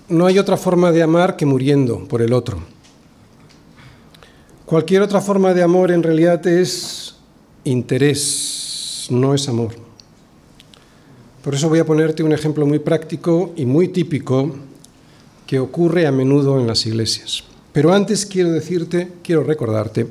No 0.09 0.25
hay 0.25 0.39
otra 0.39 0.57
forma 0.57 0.91
de 0.91 1.03
amar 1.03 1.37
que 1.37 1.45
muriendo 1.45 2.07
por 2.07 2.23
el 2.23 2.33
otro. 2.33 2.63
Cualquier 4.65 5.01
otra 5.01 5.19
forma 5.19 5.53
de 5.53 5.61
amor 5.61 5.91
en 5.91 6.03
realidad 6.03 6.45
es 6.47 7.15
interés, 7.65 9.07
no 9.09 9.33
es 9.33 9.49
amor. 9.49 9.71
Por 11.43 11.53
eso 11.53 11.67
voy 11.67 11.79
a 11.79 11.85
ponerte 11.85 12.23
un 12.23 12.31
ejemplo 12.31 12.65
muy 12.65 12.79
práctico 12.79 13.51
y 13.57 13.65
muy 13.65 13.89
típico 13.89 14.55
que 15.45 15.59
ocurre 15.59 16.07
a 16.07 16.11
menudo 16.11 16.59
en 16.59 16.67
las 16.67 16.85
iglesias. 16.85 17.43
Pero 17.73 17.93
antes 17.93 18.25
quiero 18.25 18.51
decirte, 18.51 19.11
quiero 19.21 19.43
recordarte, 19.43 20.07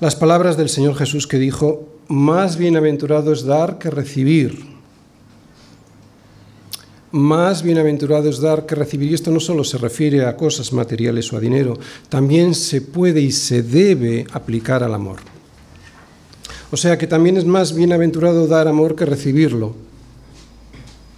las 0.00 0.16
palabras 0.16 0.56
del 0.56 0.68
Señor 0.68 0.96
Jesús 0.96 1.26
que 1.26 1.38
dijo, 1.38 1.88
más 2.08 2.56
bienaventurado 2.56 3.32
es 3.32 3.44
dar 3.44 3.78
que 3.78 3.90
recibir. 3.90 4.75
Más 7.16 7.62
bienaventurado 7.62 8.28
es 8.28 8.40
dar 8.40 8.66
que 8.66 8.74
recibir. 8.74 9.10
Y 9.10 9.14
esto 9.14 9.30
no 9.30 9.40
solo 9.40 9.64
se 9.64 9.78
refiere 9.78 10.26
a 10.26 10.36
cosas 10.36 10.74
materiales 10.74 11.32
o 11.32 11.38
a 11.38 11.40
dinero, 11.40 11.78
también 12.10 12.54
se 12.54 12.82
puede 12.82 13.22
y 13.22 13.32
se 13.32 13.62
debe 13.62 14.26
aplicar 14.32 14.84
al 14.84 14.92
amor. 14.92 15.20
O 16.70 16.76
sea 16.76 16.98
que 16.98 17.06
también 17.06 17.38
es 17.38 17.46
más 17.46 17.74
bienaventurado 17.74 18.46
dar 18.46 18.68
amor 18.68 18.94
que 18.94 19.06
recibirlo. 19.06 19.74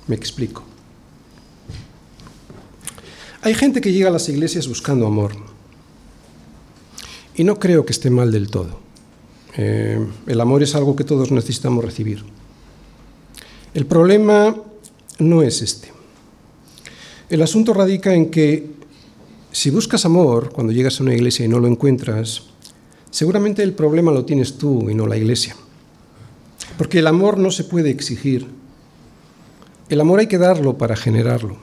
Me 0.06 0.14
explico. 0.14 0.62
Hay 3.42 3.54
gente 3.54 3.80
que 3.80 3.90
llega 3.90 4.08
a 4.08 4.12
las 4.12 4.28
iglesias 4.28 4.68
buscando 4.68 5.04
amor. 5.04 5.32
Y 7.34 7.42
no 7.42 7.58
creo 7.58 7.84
que 7.84 7.92
esté 7.92 8.08
mal 8.08 8.30
del 8.30 8.52
todo. 8.52 8.78
Eh, 9.56 9.98
el 10.28 10.40
amor 10.40 10.62
es 10.62 10.76
algo 10.76 10.94
que 10.94 11.02
todos 11.02 11.32
necesitamos 11.32 11.84
recibir. 11.84 12.22
El 13.74 13.84
problema 13.86 14.54
no 15.18 15.42
es 15.42 15.62
este. 15.62 15.92
El 17.28 17.42
asunto 17.42 17.74
radica 17.74 18.14
en 18.14 18.30
que 18.30 18.70
si 19.52 19.70
buscas 19.70 20.04
amor 20.04 20.50
cuando 20.52 20.72
llegas 20.72 21.00
a 21.00 21.02
una 21.02 21.14
iglesia 21.14 21.44
y 21.44 21.48
no 21.48 21.58
lo 21.58 21.66
encuentras, 21.66 22.44
seguramente 23.10 23.62
el 23.62 23.72
problema 23.72 24.12
lo 24.12 24.24
tienes 24.24 24.56
tú 24.56 24.88
y 24.88 24.94
no 24.94 25.06
la 25.06 25.16
iglesia. 25.16 25.56
Porque 26.76 27.00
el 27.00 27.06
amor 27.06 27.38
no 27.38 27.50
se 27.50 27.64
puede 27.64 27.90
exigir. 27.90 28.46
El 29.88 30.00
amor 30.00 30.20
hay 30.20 30.26
que 30.26 30.38
darlo 30.38 30.78
para 30.78 30.96
generarlo. 30.96 31.56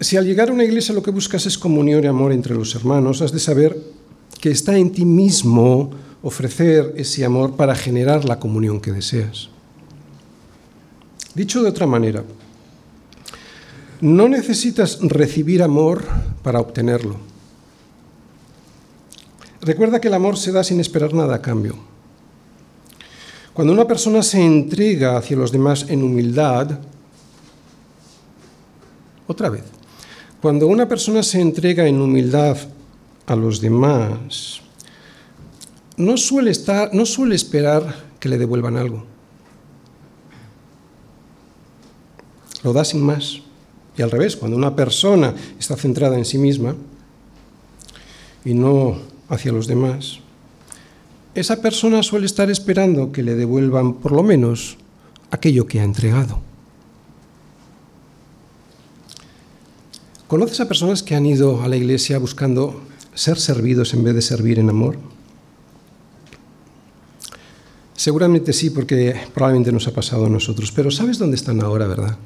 Si 0.00 0.16
al 0.16 0.24
llegar 0.24 0.48
a 0.48 0.52
una 0.52 0.64
iglesia 0.64 0.94
lo 0.94 1.02
que 1.02 1.10
buscas 1.10 1.46
es 1.46 1.58
comunión 1.58 2.04
y 2.04 2.06
amor 2.06 2.32
entre 2.32 2.54
los 2.54 2.74
hermanos, 2.74 3.20
has 3.20 3.32
de 3.32 3.40
saber 3.40 3.76
que 4.40 4.50
está 4.50 4.78
en 4.78 4.92
ti 4.92 5.04
mismo 5.04 5.90
ofrecer 6.22 6.94
ese 6.96 7.24
amor 7.24 7.56
para 7.56 7.74
generar 7.74 8.24
la 8.24 8.38
comunión 8.38 8.80
que 8.80 8.92
deseas. 8.92 9.50
Dicho 11.38 11.62
de 11.62 11.68
otra 11.68 11.86
manera, 11.86 12.24
no 14.00 14.28
necesitas 14.28 14.98
recibir 15.00 15.62
amor 15.62 16.02
para 16.42 16.58
obtenerlo. 16.58 17.14
Recuerda 19.60 20.00
que 20.00 20.08
el 20.08 20.14
amor 20.14 20.36
se 20.36 20.50
da 20.50 20.64
sin 20.64 20.80
esperar 20.80 21.14
nada 21.14 21.36
a 21.36 21.40
cambio. 21.40 21.76
Cuando 23.54 23.72
una 23.72 23.86
persona 23.86 24.24
se 24.24 24.44
entrega 24.44 25.16
hacia 25.16 25.36
los 25.36 25.52
demás 25.52 25.86
en 25.88 26.02
humildad, 26.02 26.80
otra 29.28 29.48
vez, 29.48 29.62
cuando 30.42 30.66
una 30.66 30.88
persona 30.88 31.22
se 31.22 31.40
entrega 31.40 31.86
en 31.86 32.00
humildad 32.00 32.56
a 33.26 33.36
los 33.36 33.60
demás, 33.60 34.60
no 35.96 36.16
suele, 36.16 36.50
estar, 36.50 36.92
no 36.92 37.06
suele 37.06 37.36
esperar 37.36 37.94
que 38.18 38.28
le 38.28 38.38
devuelvan 38.38 38.76
algo. 38.76 39.17
Lo 42.62 42.72
da 42.72 42.84
sin 42.84 43.02
más. 43.02 43.40
Y 43.96 44.02
al 44.02 44.10
revés, 44.10 44.36
cuando 44.36 44.56
una 44.56 44.76
persona 44.76 45.34
está 45.58 45.76
centrada 45.76 46.16
en 46.16 46.24
sí 46.24 46.38
misma 46.38 46.74
y 48.44 48.54
no 48.54 48.98
hacia 49.28 49.52
los 49.52 49.66
demás, 49.66 50.20
esa 51.34 51.60
persona 51.60 52.02
suele 52.02 52.26
estar 52.26 52.50
esperando 52.50 53.12
que 53.12 53.22
le 53.22 53.34
devuelvan 53.34 53.94
por 53.94 54.12
lo 54.12 54.22
menos 54.22 54.76
aquello 55.30 55.66
que 55.66 55.80
ha 55.80 55.84
entregado. 55.84 56.40
¿Conoces 60.26 60.60
a 60.60 60.68
personas 60.68 61.02
que 61.02 61.14
han 61.14 61.26
ido 61.26 61.62
a 61.62 61.68
la 61.68 61.76
iglesia 61.76 62.18
buscando 62.18 62.82
ser 63.14 63.38
servidos 63.38 63.94
en 63.94 64.04
vez 64.04 64.14
de 64.14 64.22
servir 64.22 64.58
en 64.58 64.68
amor? 64.68 64.98
Seguramente 67.96 68.52
sí, 68.52 68.70
porque 68.70 69.16
probablemente 69.34 69.72
nos 69.72 69.88
ha 69.88 69.92
pasado 69.92 70.26
a 70.26 70.28
nosotros, 70.28 70.70
pero 70.70 70.90
¿sabes 70.90 71.18
dónde 71.18 71.36
están 71.36 71.62
ahora, 71.62 71.86
verdad? 71.86 72.18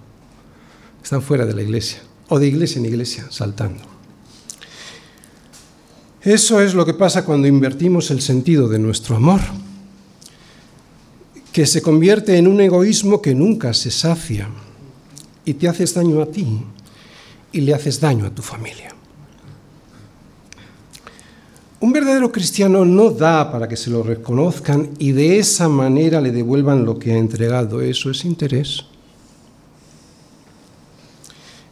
Están 1.03 1.22
fuera 1.22 1.44
de 1.46 1.55
la 1.55 1.62
iglesia, 1.62 2.00
o 2.28 2.38
de 2.38 2.46
iglesia 2.46 2.78
en 2.78 2.86
iglesia, 2.86 3.26
saltando. 3.30 3.82
Eso 6.22 6.61
es 6.61 6.74
lo 6.74 6.86
que 6.86 6.94
pasa 6.94 7.24
cuando 7.24 7.48
invertimos 7.48 8.11
el 8.12 8.20
sentido 8.20 8.68
de 8.68 8.78
nuestro 8.78 9.16
amor, 9.16 9.40
que 11.53 11.66
se 11.66 11.82
convierte 11.82 12.38
en 12.38 12.46
un 12.46 12.61
egoísmo 12.61 13.20
que 13.20 13.34
nunca 13.34 13.74
se 13.74 13.90
sacia 13.90 14.48
y 15.44 15.55
te 15.55 15.68
haces 15.68 15.94
daño 15.94 16.22
a 16.22 16.26
ti 16.26 16.62
y 17.50 17.61
le 17.61 17.74
haces 17.74 18.00
daño 18.00 18.26
a 18.26 18.30
tu 18.30 18.40
familia. 18.40 18.94
Un 21.80 21.92
verdadero 21.92 22.30
cristiano 22.30 22.84
no 22.84 23.11
da 23.11 23.50
para 23.50 23.66
que 23.66 23.76
se 23.76 23.90
lo 23.90 24.05
reconozcan 24.05 24.90
y 25.00 25.11
de 25.11 25.40
esa 25.40 25.68
manera 25.68 26.20
le 26.20 26.30
devuelvan 26.30 26.84
lo 26.84 26.96
que 26.96 27.12
ha 27.12 27.18
entregado. 27.18 27.80
Eso 27.80 28.09
es 28.09 28.24
interés. 28.24 28.84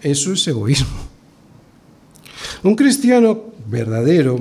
Eso 0.03 0.33
es 0.33 0.47
egoísmo. 0.49 1.11
Un 2.63 2.75
cristiano 2.75 3.45
verdadero, 3.67 4.39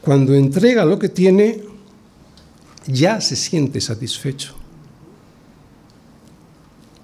cuando 0.00 0.34
entrega 0.34 0.84
lo 0.84 0.98
que 0.98 1.08
tiene, 1.08 1.62
ya 2.86 3.20
se 3.20 3.36
siente 3.36 3.80
satisfecho. 3.80 4.54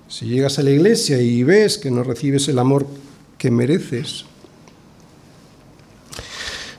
Si 0.08 0.26
llegas 0.26 0.58
a 0.58 0.62
la 0.62 0.70
iglesia 0.70 1.20
y 1.20 1.42
ves 1.42 1.78
que 1.78 1.90
no 1.90 2.02
recibes 2.02 2.48
el 2.48 2.58
amor 2.58 2.86
que 3.36 3.50
mereces, 3.50 4.24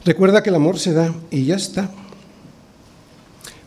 recuerda 0.03 0.43
que 0.43 0.49
el 0.49 0.55
amor 0.55 0.79
se 0.79 0.93
da 0.93 1.13
y 1.31 1.45
ya 1.45 1.55
está. 1.55 1.91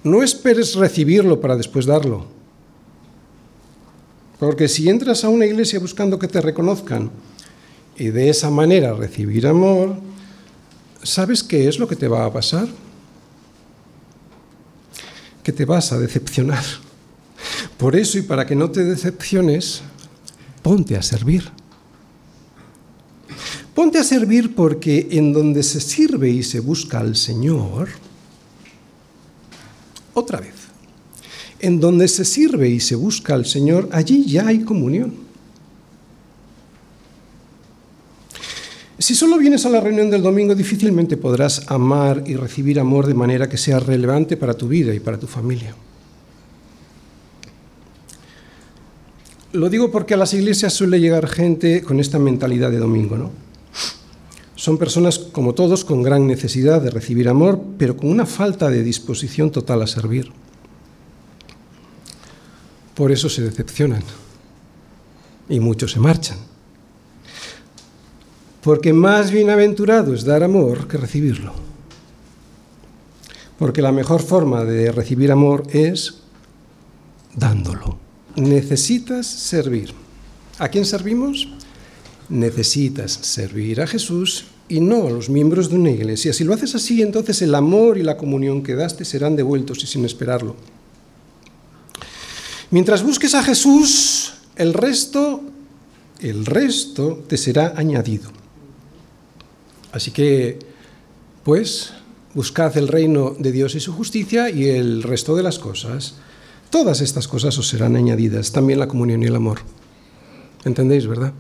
No 0.05 0.23
esperes 0.23 0.75
recibirlo 0.75 1.41
para 1.41 1.57
después 1.57 1.87
darlo. 1.87 2.27
Porque 4.43 4.67
si 4.67 4.89
entras 4.89 5.23
a 5.23 5.29
una 5.29 5.47
iglesia 5.47 5.79
buscando 5.79 6.19
que 6.19 6.27
te 6.27 6.41
reconozcan 6.41 7.13
y 7.97 8.07
de 8.09 8.29
esa 8.29 8.51
manera 8.51 8.93
recibir 8.93 9.47
amor, 9.47 9.95
¿sabes 11.01 11.45
qué 11.45 11.69
es 11.69 11.79
lo 11.79 11.87
que 11.87 11.95
te 11.95 12.09
va 12.09 12.25
a 12.25 12.33
pasar? 12.33 12.67
Que 15.45 15.53
te 15.53 15.65
vas 15.65 15.93
a 15.93 15.99
decepcionar. 16.01 16.65
Por 17.79 17.95
eso 17.95 18.19
y 18.19 18.23
para 18.23 18.45
que 18.45 18.57
no 18.57 18.69
te 18.69 18.83
decepciones, 18.83 19.83
ponte 20.61 20.97
a 20.97 21.03
servir. 21.03 21.49
Ponte 23.77 24.01
a 24.01 24.03
servir 24.03 24.57
porque 24.57 25.07
en 25.13 25.33
donde 25.33 25.63
se 25.63 25.81
sirve 25.81 26.31
y 26.31 26.43
se 26.43 26.59
busca 26.59 26.99
al 26.99 27.15
Señor, 27.15 27.91
otra 30.15 30.41
vez, 30.41 30.62
en 31.63 31.81
donde 31.81 32.09
se 32.09 32.25
sirve 32.25 32.69
y 32.69 32.81
se 32.81 32.97
busca 32.97 33.35
al 33.35 33.47
Señor, 33.47 33.89
allí 33.93 34.27
ya 34.27 34.49
hay 34.49 34.61
comunión. 34.61 35.15
Si 38.99 39.15
solo 39.15 39.39
vienes 39.39 39.65
a 39.65 39.71
la 39.71 39.81
reunión 39.81 40.11
del 40.11 40.23
domingo, 40.23 40.55
difícilmente 40.55 41.17
podrás 41.17 41.69
amar 41.69 42.25
y 42.27 42.37
recibir 42.37 42.79
amor 42.79 43.07
de 43.07 43.15
manera 43.15 43.49
que 43.49 43.57
sea 43.57 43.81
relevante 43.81 44.37
para 44.37 44.55
tu 44.55 44.69
vida 44.69 44.95
y 44.95 45.01
para 45.01 45.19
tu 45.19 45.27
familia. 45.27 45.75
Lo 49.53 49.69
digo 49.69 49.91
porque 49.91 50.15
a 50.15 50.17
las 50.17 50.35
iglesias 50.35 50.73
suele 50.73 51.01
llegar 51.01 51.29
gente 51.29 51.83
con 51.83 52.01
esta 52.01 52.19
mentalidad 52.19 52.71
de 52.71 52.79
domingo, 52.79 53.17
¿no? 53.17 53.31
Son 54.55 54.79
personas, 54.79 55.19
como 55.19 55.55
todos, 55.55 55.85
con 55.85 56.03
gran 56.03 56.27
necesidad 56.27 56.81
de 56.81 56.91
recibir 56.91 57.29
amor, 57.29 57.61
pero 57.79 57.97
con 57.97 58.09
una 58.09 58.27
falta 58.27 58.71
de 58.71 58.83
disposición 58.83 59.51
total 59.51 59.83
a 59.83 59.87
servir. 59.87 60.31
Por 62.95 63.11
eso 63.11 63.29
se 63.29 63.43
decepcionan 63.43 64.03
y 65.49 65.61
muchos 65.61 65.93
se 65.93 66.01
marchan. 66.01 66.39
Porque 68.63 68.93
más 68.93 69.31
bienaventurado 69.31 70.15
es 70.15 70.25
dar 70.25 70.43
amor 70.43 70.87
que 70.87 70.97
recibirlo. 70.97 71.53
Porque 73.59 73.83
la 73.83 73.93
mejor 73.93 74.23
forma 74.23 74.65
de 74.65 74.93
recibir 74.93 75.33
amor 75.33 75.65
es 75.71 76.19
dándolo. 77.35 77.99
Necesitas 78.37 79.27
servir. 79.27 79.93
¿A 80.59 80.69
quién 80.69 80.85
servimos? 80.85 81.49
Necesitas 82.29 83.13
servir 83.13 83.81
a 83.81 83.87
Jesús 83.87 84.47
y 84.69 84.81
no 84.81 85.07
a 85.07 85.11
los 85.11 85.29
miembros 85.29 85.69
de 85.69 85.77
una 85.77 85.91
iglesia. 85.91 86.33
Si 86.33 86.45
lo 86.45 86.55
haces 86.55 86.75
así, 86.75 87.03
entonces 87.03 87.43
el 87.43 87.55
amor 87.55 87.99
y 87.99 88.03
la 88.03 88.17
comunión 88.17 88.63
que 88.63 88.75
daste 88.75 89.05
serán 89.05 89.37
devueltos 89.37 89.83
y 89.83 89.87
sin 89.87 90.05
esperarlo. 90.05 90.57
Mientras 92.73 93.03
busques 93.03 93.35
a 93.35 93.43
Jesús, 93.43 94.33
el 94.57 94.73
resto, 94.73 95.43
el 96.21 96.47
resto 96.47 97.23
te 97.29 97.37
será 97.37 97.75
añadido. 97.77 98.31
Así 99.93 100.11
que, 100.11 100.59
pues, 101.45 101.93
buscad 102.33 102.75
el 102.79 102.89
reino 102.89 103.37
de 103.39 103.53
Dios 103.53 103.75
y 103.75 103.81
su 103.81 103.93
justicia 103.93 104.49
y 104.49 104.71
el 104.71 105.03
resto 105.03 105.37
de 105.37 105.43
las 105.43 105.59
cosas. 105.59 106.15
Todas 106.71 107.03
estas 107.03 107.29
cosas 107.29 107.59
os 107.59 107.69
serán 107.69 107.95
añadidas, 107.95 108.53
también 108.53 108.79
la 108.79 108.89
comunión 108.89 109.23
y 109.23 109.27
el 109.27 109.37
amor. 109.37 109.59
¿Entendéis, 110.65 111.07
verdad? 111.07 111.35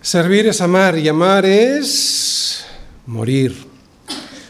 Servir 0.00 0.46
es 0.46 0.62
amar 0.62 0.98
y 0.98 1.08
amar 1.08 1.44
es 1.44 2.64
morir. 3.04 3.54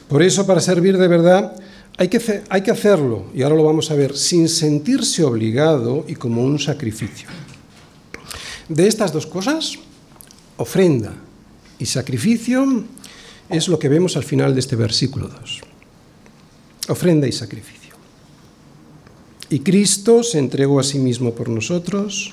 Por 0.08 0.22
eso, 0.22 0.46
para 0.46 0.60
servir 0.60 0.96
de 0.96 1.08
verdad, 1.08 1.56
hay 1.96 2.08
que, 2.08 2.70
hacerlo, 2.70 3.26
y 3.32 3.42
ahora 3.42 3.54
lo 3.54 3.64
vamos 3.64 3.90
a 3.90 3.94
ver, 3.94 4.16
sin 4.16 4.48
sentirse 4.48 5.22
obligado 5.22 6.04
y 6.08 6.14
como 6.14 6.42
un 6.42 6.58
sacrificio. 6.58 7.28
De 8.68 8.88
estas 8.88 9.12
dos 9.12 9.26
cosas, 9.26 9.78
ofrenda 10.56 11.14
y 11.78 11.86
sacrificio, 11.86 12.84
es 13.48 13.68
lo 13.68 13.78
que 13.78 13.88
vemos 13.88 14.16
al 14.16 14.24
final 14.24 14.54
de 14.54 14.60
este 14.60 14.74
versículo 14.74 15.28
2. 15.28 15.60
Ofrenda 16.88 17.28
y 17.28 17.32
sacrificio. 17.32 17.94
Y 19.50 19.60
Cristo 19.60 20.24
se 20.24 20.38
entregó 20.38 20.80
a 20.80 20.84
sí 20.84 20.98
mismo 20.98 21.34
por 21.34 21.48
nosotros, 21.48 22.32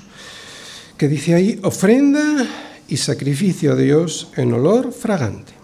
que 0.97 1.07
dice 1.07 1.36
ahí, 1.36 1.59
ofrenda 1.62 2.47
y 2.88 2.97
sacrificio 2.97 3.74
a 3.74 3.76
Dios 3.76 4.30
en 4.38 4.53
olor 4.53 4.91
fragante. 4.91 5.61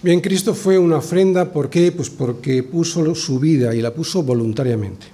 Bien, 0.00 0.20
Cristo 0.20 0.54
fue 0.54 0.78
una 0.78 0.98
ofrenda, 0.98 1.52
¿por 1.52 1.68
qué? 1.68 1.90
Pues 1.90 2.08
porque 2.08 2.62
puso 2.62 3.14
su 3.16 3.40
vida 3.40 3.74
y 3.74 3.82
la 3.82 3.92
puso 3.92 4.22
voluntariamente. 4.22 5.06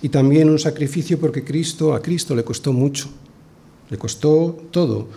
Y 0.00 0.08
también 0.08 0.48
un 0.48 0.58
sacrificio 0.58 1.20
porque 1.20 1.44
Cristo, 1.44 1.92
a 1.92 2.00
Cristo 2.00 2.34
le 2.34 2.42
costó 2.42 2.72
mucho, 2.72 3.08
le 3.90 3.98
costó 3.98 4.64
todo, 4.70 5.08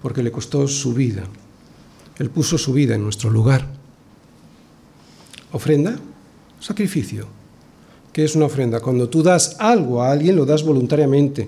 porque 0.00 0.22
le 0.22 0.32
costó 0.32 0.66
su 0.66 0.94
vida. 0.94 1.24
Él 2.18 2.30
puso 2.30 2.56
su 2.56 2.72
vida 2.72 2.94
en 2.94 3.04
nuestro 3.04 3.28
lugar. 3.28 3.68
Ofrenda, 5.52 5.98
sacrificio. 6.60 7.26
¿Qué 8.10 8.24
es 8.24 8.34
una 8.34 8.46
ofrenda? 8.46 8.80
Cuando 8.80 9.10
tú 9.10 9.22
das 9.22 9.56
algo 9.58 10.02
a 10.02 10.10
alguien, 10.10 10.34
lo 10.34 10.46
das 10.46 10.64
voluntariamente. 10.64 11.46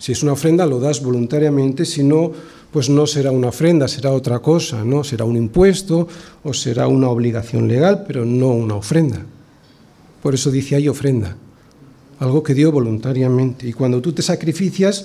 Si 0.00 0.12
es 0.12 0.22
una 0.22 0.32
ofrenda, 0.32 0.64
lo 0.64 0.80
das 0.80 1.02
voluntariamente, 1.02 1.84
si 1.84 2.02
no, 2.02 2.32
pues 2.72 2.88
no 2.88 3.06
será 3.06 3.32
una 3.32 3.48
ofrenda, 3.48 3.86
será 3.86 4.12
otra 4.12 4.38
cosa, 4.38 4.82
¿no? 4.82 5.04
Será 5.04 5.26
un 5.26 5.36
impuesto 5.36 6.08
o 6.42 6.54
será 6.54 6.88
una 6.88 7.10
obligación 7.10 7.68
legal, 7.68 8.04
pero 8.08 8.24
no 8.24 8.48
una 8.48 8.76
ofrenda. 8.76 9.20
Por 10.22 10.32
eso 10.32 10.50
dice 10.50 10.76
ahí 10.76 10.88
ofrenda, 10.88 11.36
algo 12.18 12.42
que 12.42 12.54
dio 12.54 12.72
voluntariamente. 12.72 13.68
Y 13.68 13.74
cuando 13.74 14.00
tú 14.00 14.12
te 14.12 14.22
sacrificas, 14.22 15.04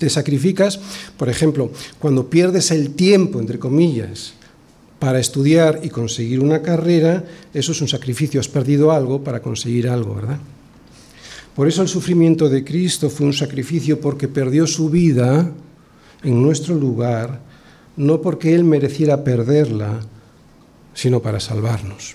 te 0.00 0.10
sacrificas, 0.10 0.80
por 1.16 1.28
ejemplo, 1.28 1.70
cuando 2.00 2.28
pierdes 2.28 2.72
el 2.72 2.94
tiempo, 2.94 3.38
entre 3.38 3.60
comillas, 3.60 4.32
para 4.98 5.20
estudiar 5.20 5.78
y 5.84 5.88
conseguir 5.88 6.40
una 6.40 6.62
carrera, 6.62 7.24
eso 7.54 7.70
es 7.70 7.80
un 7.80 7.88
sacrificio, 7.88 8.40
has 8.40 8.48
perdido 8.48 8.90
algo 8.90 9.22
para 9.22 9.40
conseguir 9.40 9.88
algo, 9.88 10.16
¿verdad? 10.16 10.38
Por 11.54 11.68
eso 11.68 11.82
el 11.82 11.88
sufrimiento 11.88 12.48
de 12.48 12.64
Cristo 12.64 13.10
fue 13.10 13.26
un 13.26 13.32
sacrificio 13.32 14.00
porque 14.00 14.28
perdió 14.28 14.66
su 14.66 14.88
vida 14.88 15.52
en 16.22 16.42
nuestro 16.42 16.74
lugar, 16.74 17.40
no 17.96 18.22
porque 18.22 18.54
Él 18.54 18.64
mereciera 18.64 19.22
perderla, 19.22 20.00
sino 20.94 21.20
para 21.20 21.40
salvarnos. 21.40 22.14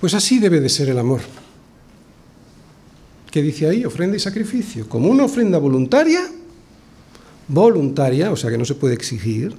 Pues 0.00 0.14
así 0.14 0.38
debe 0.38 0.60
de 0.60 0.68
ser 0.68 0.88
el 0.88 0.98
amor. 0.98 1.20
¿Qué 3.30 3.42
dice 3.42 3.68
ahí? 3.68 3.84
Ofrenda 3.84 4.16
y 4.16 4.20
sacrificio. 4.20 4.88
Como 4.88 5.08
una 5.08 5.24
ofrenda 5.24 5.58
voluntaria, 5.58 6.22
voluntaria, 7.48 8.32
o 8.32 8.36
sea 8.36 8.50
que 8.50 8.58
no 8.58 8.64
se 8.64 8.74
puede 8.74 8.94
exigir, 8.94 9.54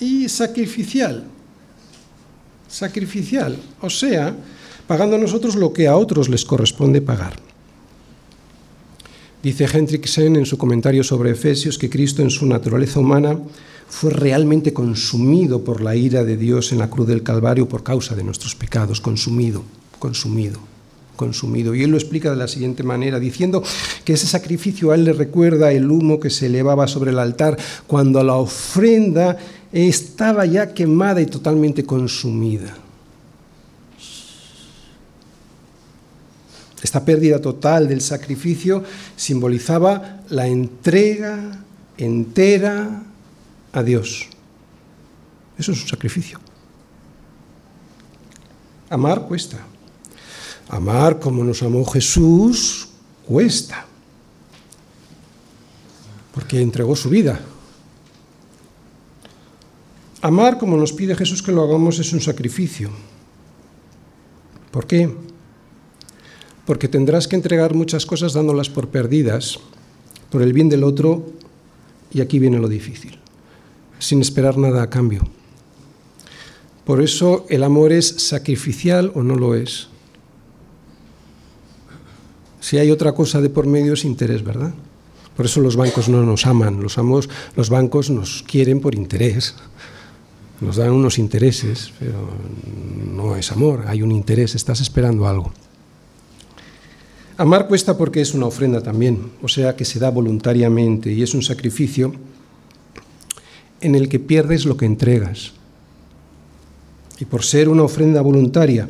y 0.00 0.28
sacrificial. 0.28 1.24
Sacrificial, 2.68 3.56
o 3.80 3.90
sea, 3.90 4.34
pagando 4.92 5.16
a 5.16 5.18
nosotros 5.18 5.56
lo 5.56 5.72
que 5.72 5.88
a 5.88 5.96
otros 5.96 6.28
les 6.28 6.44
corresponde 6.44 7.00
pagar. 7.00 7.32
Dice 9.42 9.64
Hendrickson 9.64 10.36
en 10.36 10.44
su 10.44 10.58
comentario 10.58 11.02
sobre 11.02 11.30
Efesios 11.30 11.78
que 11.78 11.88
Cristo 11.88 12.20
en 12.20 12.28
su 12.28 12.44
naturaleza 12.44 13.00
humana 13.00 13.38
fue 13.88 14.10
realmente 14.10 14.74
consumido 14.74 15.64
por 15.64 15.80
la 15.80 15.96
ira 15.96 16.24
de 16.24 16.36
Dios 16.36 16.72
en 16.72 16.78
la 16.78 16.90
cruz 16.90 17.08
del 17.08 17.22
Calvario 17.22 17.66
por 17.66 17.82
causa 17.82 18.14
de 18.14 18.22
nuestros 18.22 18.54
pecados, 18.54 19.00
consumido, 19.00 19.62
consumido, 19.98 20.60
consumido. 21.16 21.74
Y 21.74 21.84
él 21.84 21.90
lo 21.90 21.96
explica 21.96 22.28
de 22.28 22.36
la 22.36 22.46
siguiente 22.46 22.82
manera, 22.82 23.18
diciendo 23.18 23.62
que 24.04 24.12
ese 24.12 24.26
sacrificio 24.26 24.90
a 24.90 24.96
él 24.96 25.06
le 25.06 25.14
recuerda 25.14 25.72
el 25.72 25.90
humo 25.90 26.20
que 26.20 26.28
se 26.28 26.48
elevaba 26.48 26.86
sobre 26.86 27.12
el 27.12 27.18
altar 27.18 27.56
cuando 27.86 28.22
la 28.22 28.34
ofrenda 28.34 29.38
estaba 29.72 30.44
ya 30.44 30.74
quemada 30.74 31.22
y 31.22 31.26
totalmente 31.26 31.82
consumida. 31.86 32.81
Esta 36.82 37.04
pérdida 37.04 37.40
total 37.40 37.86
del 37.86 38.00
sacrificio 38.00 38.82
simbolizaba 39.16 40.22
la 40.30 40.48
entrega 40.48 41.64
entera 41.96 43.04
a 43.72 43.82
Dios. 43.82 44.28
Eso 45.56 45.72
es 45.72 45.82
un 45.82 45.88
sacrificio. 45.88 46.40
Amar 48.90 49.22
cuesta. 49.28 49.58
Amar 50.68 51.20
como 51.20 51.44
nos 51.44 51.62
amó 51.62 51.84
Jesús 51.84 52.88
cuesta. 53.26 53.86
Porque 56.34 56.60
entregó 56.60 56.96
su 56.96 57.08
vida. 57.08 57.40
Amar 60.20 60.58
como 60.58 60.76
nos 60.76 60.92
pide 60.92 61.14
Jesús 61.14 61.42
que 61.42 61.52
lo 61.52 61.62
hagamos 61.62 61.98
es 62.00 62.12
un 62.12 62.20
sacrificio. 62.20 62.90
¿Por 64.70 64.86
qué? 64.86 65.31
Porque 66.72 66.88
tendrás 66.88 67.28
que 67.28 67.36
entregar 67.36 67.74
muchas 67.74 68.06
cosas 68.06 68.32
dándolas 68.32 68.70
por 68.70 68.88
perdidas, 68.88 69.58
por 70.30 70.40
el 70.40 70.54
bien 70.54 70.70
del 70.70 70.84
otro, 70.84 71.22
y 72.10 72.22
aquí 72.22 72.38
viene 72.38 72.58
lo 72.58 72.66
difícil, 72.66 73.18
sin 73.98 74.22
esperar 74.22 74.56
nada 74.56 74.82
a 74.82 74.88
cambio. 74.88 75.20
Por 76.86 77.02
eso 77.02 77.44
el 77.50 77.62
amor 77.62 77.92
es 77.92 78.06
sacrificial 78.06 79.12
o 79.14 79.22
no 79.22 79.36
lo 79.36 79.54
es. 79.54 79.88
Si 82.60 82.78
hay 82.78 82.90
otra 82.90 83.12
cosa 83.12 83.42
de 83.42 83.50
por 83.50 83.66
medio 83.66 83.92
es 83.92 84.06
interés, 84.06 84.42
¿verdad? 84.42 84.72
Por 85.36 85.44
eso 85.44 85.60
los 85.60 85.76
bancos 85.76 86.08
no 86.08 86.22
nos 86.22 86.46
aman, 86.46 86.80
los, 86.82 86.96
amos, 86.96 87.28
los 87.54 87.68
bancos 87.68 88.08
nos 88.08 88.44
quieren 88.44 88.80
por 88.80 88.94
interés, 88.94 89.56
nos 90.62 90.76
dan 90.76 90.92
unos 90.92 91.18
intereses, 91.18 91.92
pero 91.98 92.30
no 93.14 93.36
es 93.36 93.52
amor, 93.52 93.84
hay 93.88 94.00
un 94.00 94.10
interés, 94.10 94.54
estás 94.54 94.80
esperando 94.80 95.28
algo. 95.28 95.52
Amar 97.38 97.66
cuesta 97.66 97.96
porque 97.96 98.20
es 98.20 98.34
una 98.34 98.46
ofrenda 98.46 98.82
también, 98.82 99.30
o 99.42 99.48
sea 99.48 99.74
que 99.74 99.86
se 99.86 99.98
da 99.98 100.10
voluntariamente 100.10 101.10
y 101.10 101.22
es 101.22 101.32
un 101.34 101.42
sacrificio 101.42 102.12
en 103.80 103.94
el 103.94 104.08
que 104.08 104.20
pierdes 104.20 104.66
lo 104.66 104.76
que 104.76 104.84
entregas. 104.84 105.52
Y 107.18 107.24
por 107.24 107.42
ser 107.44 107.68
una 107.68 107.84
ofrenda 107.84 108.20
voluntaria 108.20 108.88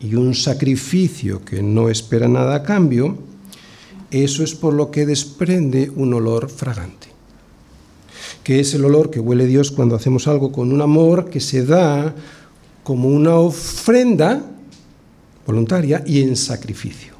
y 0.00 0.14
un 0.14 0.34
sacrificio 0.34 1.44
que 1.44 1.62
no 1.62 1.88
espera 1.88 2.26
nada 2.26 2.56
a 2.56 2.62
cambio, 2.62 3.18
eso 4.10 4.42
es 4.42 4.54
por 4.54 4.74
lo 4.74 4.90
que 4.90 5.06
desprende 5.06 5.90
un 5.94 6.12
olor 6.14 6.48
fragante, 6.48 7.08
que 8.42 8.60
es 8.60 8.74
el 8.74 8.84
olor 8.84 9.10
que 9.10 9.20
huele 9.20 9.46
Dios 9.46 9.70
cuando 9.70 9.94
hacemos 9.94 10.26
algo 10.26 10.52
con 10.52 10.72
un 10.72 10.82
amor 10.82 11.30
que 11.30 11.40
se 11.40 11.64
da 11.64 12.14
como 12.82 13.08
una 13.08 13.36
ofrenda 13.36 14.42
voluntaria 15.46 16.02
y 16.06 16.22
en 16.22 16.36
sacrificio. 16.36 17.15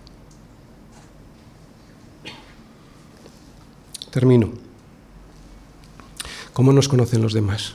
Termino. 4.16 4.48
¿Cómo 6.54 6.72
nos 6.72 6.88
conocen 6.88 7.20
los 7.20 7.34
demás? 7.34 7.74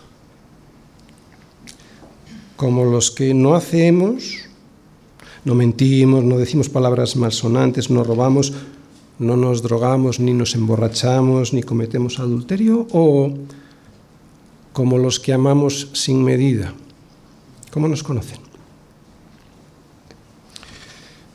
Como 2.56 2.84
los 2.84 3.12
que 3.12 3.36
no 3.36 3.54
hacemos, 3.54 4.40
no 5.46 5.54
mentimos, 5.54 6.24
no 6.24 6.40
decimos 6.40 6.68
palabras 6.68 7.16
malsonantes, 7.16 7.92
no 7.92 8.04
robamos, 8.04 8.54
no 9.20 9.38
nos 9.38 9.62
drogamos, 9.62 10.20
ni 10.20 10.34
nos 10.34 10.56
emborrachamos, 10.56 11.54
ni 11.54 11.62
cometemos 11.62 12.18
adulterio, 12.18 12.88
o 12.90 13.36
como 14.74 14.98
los 14.98 15.20
que 15.20 15.34
amamos 15.34 15.90
sin 15.94 16.24
medida. 16.24 16.74
¿Cómo 17.70 17.88
nos 17.88 18.02
conocen? 18.02 18.40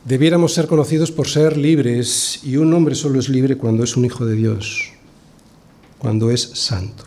Debiéramos 0.03 0.53
ser 0.53 0.67
conocidos 0.67 1.13
por 1.13 1.29
ser 1.29 1.55
libres, 1.55 2.41
y 2.43 2.57
un 2.57 2.73
hombre 2.73 2.93
solo 2.93 3.21
es 3.21 3.29
libre 3.29 3.55
cuando 3.55 3.85
es 3.85 3.95
un 3.95 4.03
hijo 4.03 4.25
de 4.25 4.35
Dios 4.35 4.96
cuando 5.97 6.31
es 6.31 6.41
santo. 6.41 7.03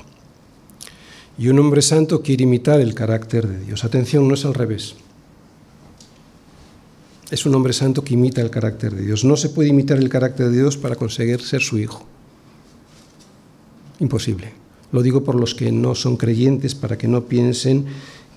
Y 1.39 1.49
un 1.49 1.59
hombre 1.59 1.83
santo 1.83 2.23
quiere 2.23 2.45
imitar 2.45 2.81
el 2.81 2.95
carácter 2.95 3.49
de 3.49 3.65
Dios. 3.65 3.85
Atención, 3.85 4.29
no 4.29 4.35
es 4.35 4.45
al 4.45 4.55
revés. 4.55 4.95
Es 7.31 7.47
un 7.47 7.55
hombre 7.55 7.73
santo 7.73 8.03
que 8.03 8.15
imita 8.15 8.41
el 8.41 8.51
carácter 8.51 8.95
de 8.95 9.07
Dios. 9.07 9.25
No 9.25 9.37
se 9.37 9.49
puede 9.49 9.69
imitar 9.69 9.99
el 9.99 10.09
carácter 10.09 10.51
de 10.51 10.59
Dios 10.59 10.77
para 10.77 10.97
conseguir 10.97 11.41
ser 11.41 11.63
su 11.63 11.79
hijo. 11.79 12.05
Imposible. 14.01 14.53
Lo 14.93 15.03
digo 15.03 15.23
por 15.23 15.37
los 15.37 15.55
que 15.55 15.71
no 15.71 15.95
son 15.95 16.17
creyentes, 16.17 16.75
para 16.75 16.99
que 16.99 17.07
no 17.07 17.27
piensen 17.27 17.87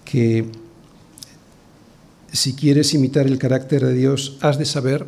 que 0.05 0.45
si 2.31 2.53
quieres 2.53 2.93
imitar 2.93 3.25
el 3.25 3.37
carácter 3.37 3.85
de 3.85 3.93
Dios, 3.93 4.37
has 4.41 4.57
de 4.57 4.65
saber 4.65 5.05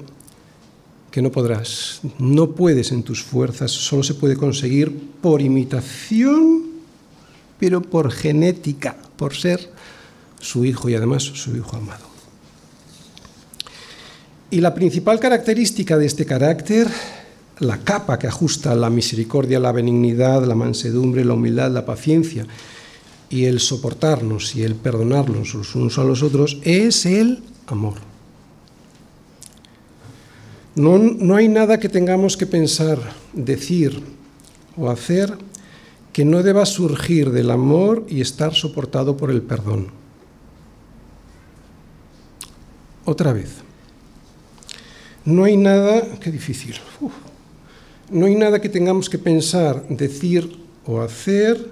que 1.16 1.22
no 1.22 1.32
podrás, 1.32 2.02
no 2.20 2.52
puedes 2.56 2.92
en 2.92 3.02
tus 3.02 3.24
fuerzas, 3.24 3.72
solo 3.72 4.04
se 4.04 4.16
puede 4.16 4.36
conseguir 4.36 4.92
por 5.22 5.42
imitación, 5.42 6.64
pero 7.58 7.82
por 7.82 8.12
genética, 8.12 8.98
por 9.16 9.34
ser 9.34 9.72
su 10.42 10.66
hijo 10.66 10.90
y 10.90 10.96
además 10.96 11.24
su 11.24 11.56
hijo 11.56 11.78
amado. 11.78 12.04
Y 14.52 14.60
la 14.60 14.74
principal 14.74 15.22
característica 15.22 15.98
de 15.98 16.06
este 16.06 16.26
carácter, 16.26 16.90
la 17.60 17.78
capa 17.78 18.20
que 18.20 18.28
ajusta 18.28 18.76
la 18.76 18.90
misericordia, 18.90 19.58
la 19.62 19.72
benignidad, 19.72 20.44
la 20.44 20.56
mansedumbre, 20.56 21.24
la 21.24 21.36
humildad, 21.36 21.72
la 21.72 21.86
paciencia 21.86 22.46
y 23.30 23.46
el 23.46 23.62
soportarnos 23.62 24.54
y 24.58 24.64
el 24.64 24.76
perdonarnos 24.76 25.54
los 25.54 25.76
unos 25.76 25.98
a 25.98 26.04
los 26.04 26.24
otros, 26.24 26.58
es 26.64 27.06
el 27.06 27.42
amor. 27.68 28.15
No, 30.76 31.36
hay 31.36 31.48
nada 31.48 31.80
que 31.80 31.88
tengamos 31.88 32.36
que 32.36 32.46
pensar, 32.46 33.00
decir 33.32 34.04
o 34.76 34.90
hacer 34.90 35.38
que 36.12 36.26
no 36.26 36.44
deba 36.44 36.66
surgir 36.66 37.32
del 37.32 37.50
amor 37.50 38.06
y 38.10 38.20
estar 38.20 38.54
soportado 38.54 39.16
por 39.16 39.32
el 39.32 39.42
perdón. 39.42 39.88
Otra 43.06 43.32
vez. 43.32 43.52
No 45.24 45.46
hay 45.46 45.56
nada, 45.56 46.20
qué 46.20 46.30
difícil, 46.30 46.76
no 48.12 48.28
hay 48.28 48.36
nada 48.36 48.62
que 48.62 48.70
tengamos 48.70 49.10
que 49.10 49.18
pensar, 49.18 49.88
decir 49.90 50.60
o 50.86 51.02
hacer 51.02 51.72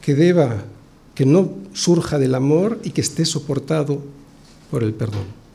que 0.00 0.14
deba, 0.14 0.64
que 1.14 1.26
no 1.26 1.50
surja 1.74 2.18
del 2.18 2.34
amor 2.34 2.80
y 2.84 2.90
que 2.90 3.02
esté 3.02 3.24
soportado 3.24 4.02
por 4.70 4.82
el 4.82 4.94
perdón. 4.94 5.45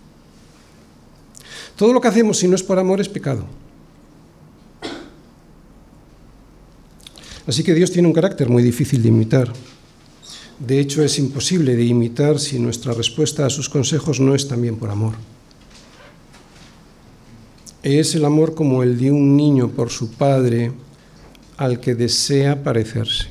Todo 1.82 1.94
lo 1.94 2.00
que 2.00 2.10
hacemos 2.10 2.38
si 2.38 2.48
no 2.48 2.54
es 2.54 2.62
por 2.62 2.78
amor 2.78 3.02
es 3.02 3.10
pecado. 3.10 3.44
Así 7.48 7.64
que 7.64 7.74
Dios 7.74 7.90
tiene 7.90 8.08
un 8.08 8.14
carácter 8.14 8.50
muy 8.50 8.62
difícil 8.62 9.02
de 9.02 9.08
imitar. 9.10 9.52
De 10.60 10.80
hecho, 10.80 11.02
es 11.02 11.18
imposible 11.18 11.76
de 11.76 11.84
imitar 11.84 12.38
si 12.38 12.60
nuestra 12.60 12.94
respuesta 12.94 13.48
a 13.48 13.50
sus 13.50 13.68
consejos 13.68 14.20
no 14.20 14.36
es 14.36 14.48
también 14.48 14.76
por 14.76 14.92
amor. 14.92 15.16
Es 17.82 18.14
el 18.14 18.26
amor 18.26 18.54
como 18.54 18.84
el 18.84 19.00
de 19.00 19.10
un 19.10 19.36
niño 19.36 19.70
por 19.70 19.90
su 19.90 20.12
padre 20.12 20.72
al 21.58 21.80
que 21.80 21.96
desea 21.96 22.62
parecerse. 22.62 23.30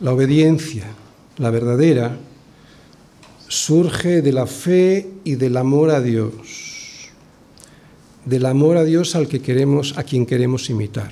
La 0.00 0.14
obediencia, 0.14 0.86
la 1.36 1.50
verdadera, 1.50 2.18
surge 3.48 4.20
de 4.20 4.32
la 4.32 4.46
fe 4.46 5.10
y 5.24 5.34
del 5.36 5.56
amor 5.56 5.90
a 5.90 6.00
Dios, 6.00 7.08
del 8.24 8.44
amor 8.46 8.76
a 8.76 8.84
Dios 8.84 9.16
al 9.16 9.26
que 9.26 9.40
queremos, 9.40 9.96
a 9.96 10.04
quien 10.04 10.26
queremos 10.26 10.68
imitar. 10.68 11.10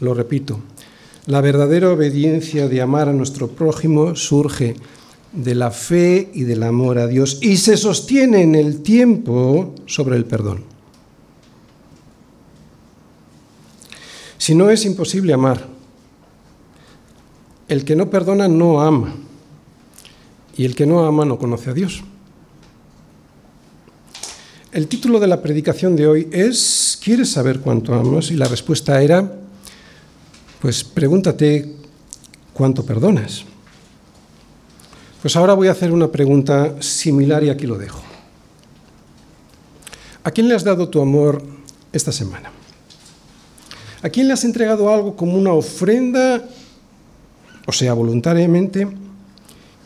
Lo 0.00 0.14
repito, 0.14 0.60
la 1.26 1.42
verdadera 1.42 1.90
obediencia 1.90 2.66
de 2.68 2.80
amar 2.80 3.10
a 3.10 3.12
nuestro 3.12 3.48
prójimo 3.48 4.16
surge 4.16 4.74
de 5.32 5.54
la 5.54 5.70
fe 5.70 6.30
y 6.32 6.42
del 6.42 6.62
amor 6.62 6.98
a 6.98 7.06
Dios 7.06 7.38
y 7.42 7.58
se 7.58 7.76
sostiene 7.76 8.40
en 8.40 8.54
el 8.54 8.82
tiempo 8.82 9.74
sobre 9.86 10.16
el 10.16 10.24
perdón. 10.24 10.64
Si 14.38 14.54
no 14.54 14.70
es 14.70 14.86
imposible 14.86 15.34
amar, 15.34 15.68
el 17.68 17.84
que 17.84 17.94
no 17.94 18.08
perdona 18.08 18.48
no 18.48 18.80
ama 18.80 19.14
y 20.60 20.66
el 20.66 20.74
que 20.74 20.84
no 20.84 21.06
ama 21.06 21.24
no 21.24 21.38
conoce 21.38 21.70
a 21.70 21.72
Dios. 21.72 22.02
El 24.72 24.88
título 24.88 25.18
de 25.18 25.26
la 25.26 25.40
predicación 25.40 25.96
de 25.96 26.06
hoy 26.06 26.28
es 26.32 27.00
¿Quieres 27.02 27.32
saber 27.32 27.60
cuánto 27.60 27.94
amas? 27.94 28.30
Y 28.30 28.36
la 28.36 28.46
respuesta 28.46 29.00
era, 29.00 29.40
pues 30.60 30.84
pregúntate 30.84 31.76
cuánto 32.52 32.84
perdonas. 32.84 33.46
Pues 35.22 35.34
ahora 35.34 35.54
voy 35.54 35.68
a 35.68 35.72
hacer 35.72 35.92
una 35.92 36.12
pregunta 36.12 36.74
similar 36.82 37.42
y 37.42 37.48
aquí 37.48 37.66
lo 37.66 37.78
dejo. 37.78 38.02
¿A 40.24 40.30
quién 40.30 40.46
le 40.46 40.54
has 40.54 40.62
dado 40.62 40.90
tu 40.90 41.00
amor 41.00 41.42
esta 41.90 42.12
semana? 42.12 42.50
¿A 44.02 44.10
quién 44.10 44.26
le 44.26 44.34
has 44.34 44.44
entregado 44.44 44.92
algo 44.92 45.16
como 45.16 45.38
una 45.38 45.54
ofrenda, 45.54 46.44
o 47.66 47.72
sea, 47.72 47.94
voluntariamente, 47.94 48.86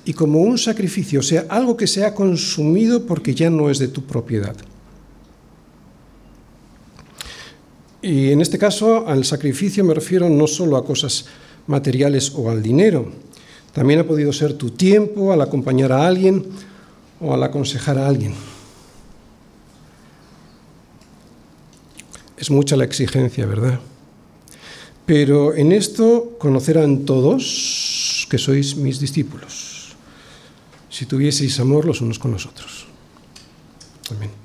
y 0.05 0.13
como 0.13 0.41
un 0.41 0.59
sacrificio, 0.59 1.21
o 1.21 1.23
sea, 1.23 1.47
algo 1.49 1.77
que 1.77 1.87
se 1.87 2.05
ha 2.05 2.15
consumido 2.15 3.07
porque 3.07 3.35
ya 3.35 3.51
no 3.51 3.71
es 3.71 3.79
de 3.79 3.89
tu 3.89 4.05
propiedad? 4.05 4.57
Y 8.03 8.31
en 8.33 8.43
este 8.43 8.59
caso, 8.59 9.09
al 9.09 9.25
sacrificio 9.25 9.83
me 9.83 9.95
refiero 9.95 10.29
no 10.29 10.47
solo 10.47 10.77
a 10.77 10.85
cosas 10.85 11.25
materiales 11.67 12.33
o 12.35 12.51
al 12.51 12.63
dinero, 12.63 13.11
también 13.73 14.01
ha 14.01 14.05
podido 14.05 14.33
ser 14.33 14.55
tu 14.55 14.71
tiempo 14.71 15.33
al 15.33 15.41
acompañar 15.41 15.91
a 15.91 16.07
alguien 16.07 16.45
o 17.21 17.33
al 17.33 17.43
aconsejar 17.43 17.99
a 17.99 18.07
alguien. 18.07 18.35
Es 22.37 22.51
mucha 22.51 22.77
la 22.77 22.85
exigencia, 22.85 23.47
¿verdad? 23.47 23.81
Pero 25.07 25.55
en 25.55 25.73
esto 25.73 26.37
conocerán 26.39 27.05
todos 27.05 28.27
que 28.31 28.39
sois 28.39 28.77
mis 28.77 29.01
discípulos, 29.01 29.64
si 30.95 31.07
tuvieseis 31.07 31.59
amor 31.59 31.87
los 31.87 32.01
unos 32.01 32.21
con 32.21 32.31
los 32.31 32.47
otros. 32.47 32.87
Amén. 34.15 34.44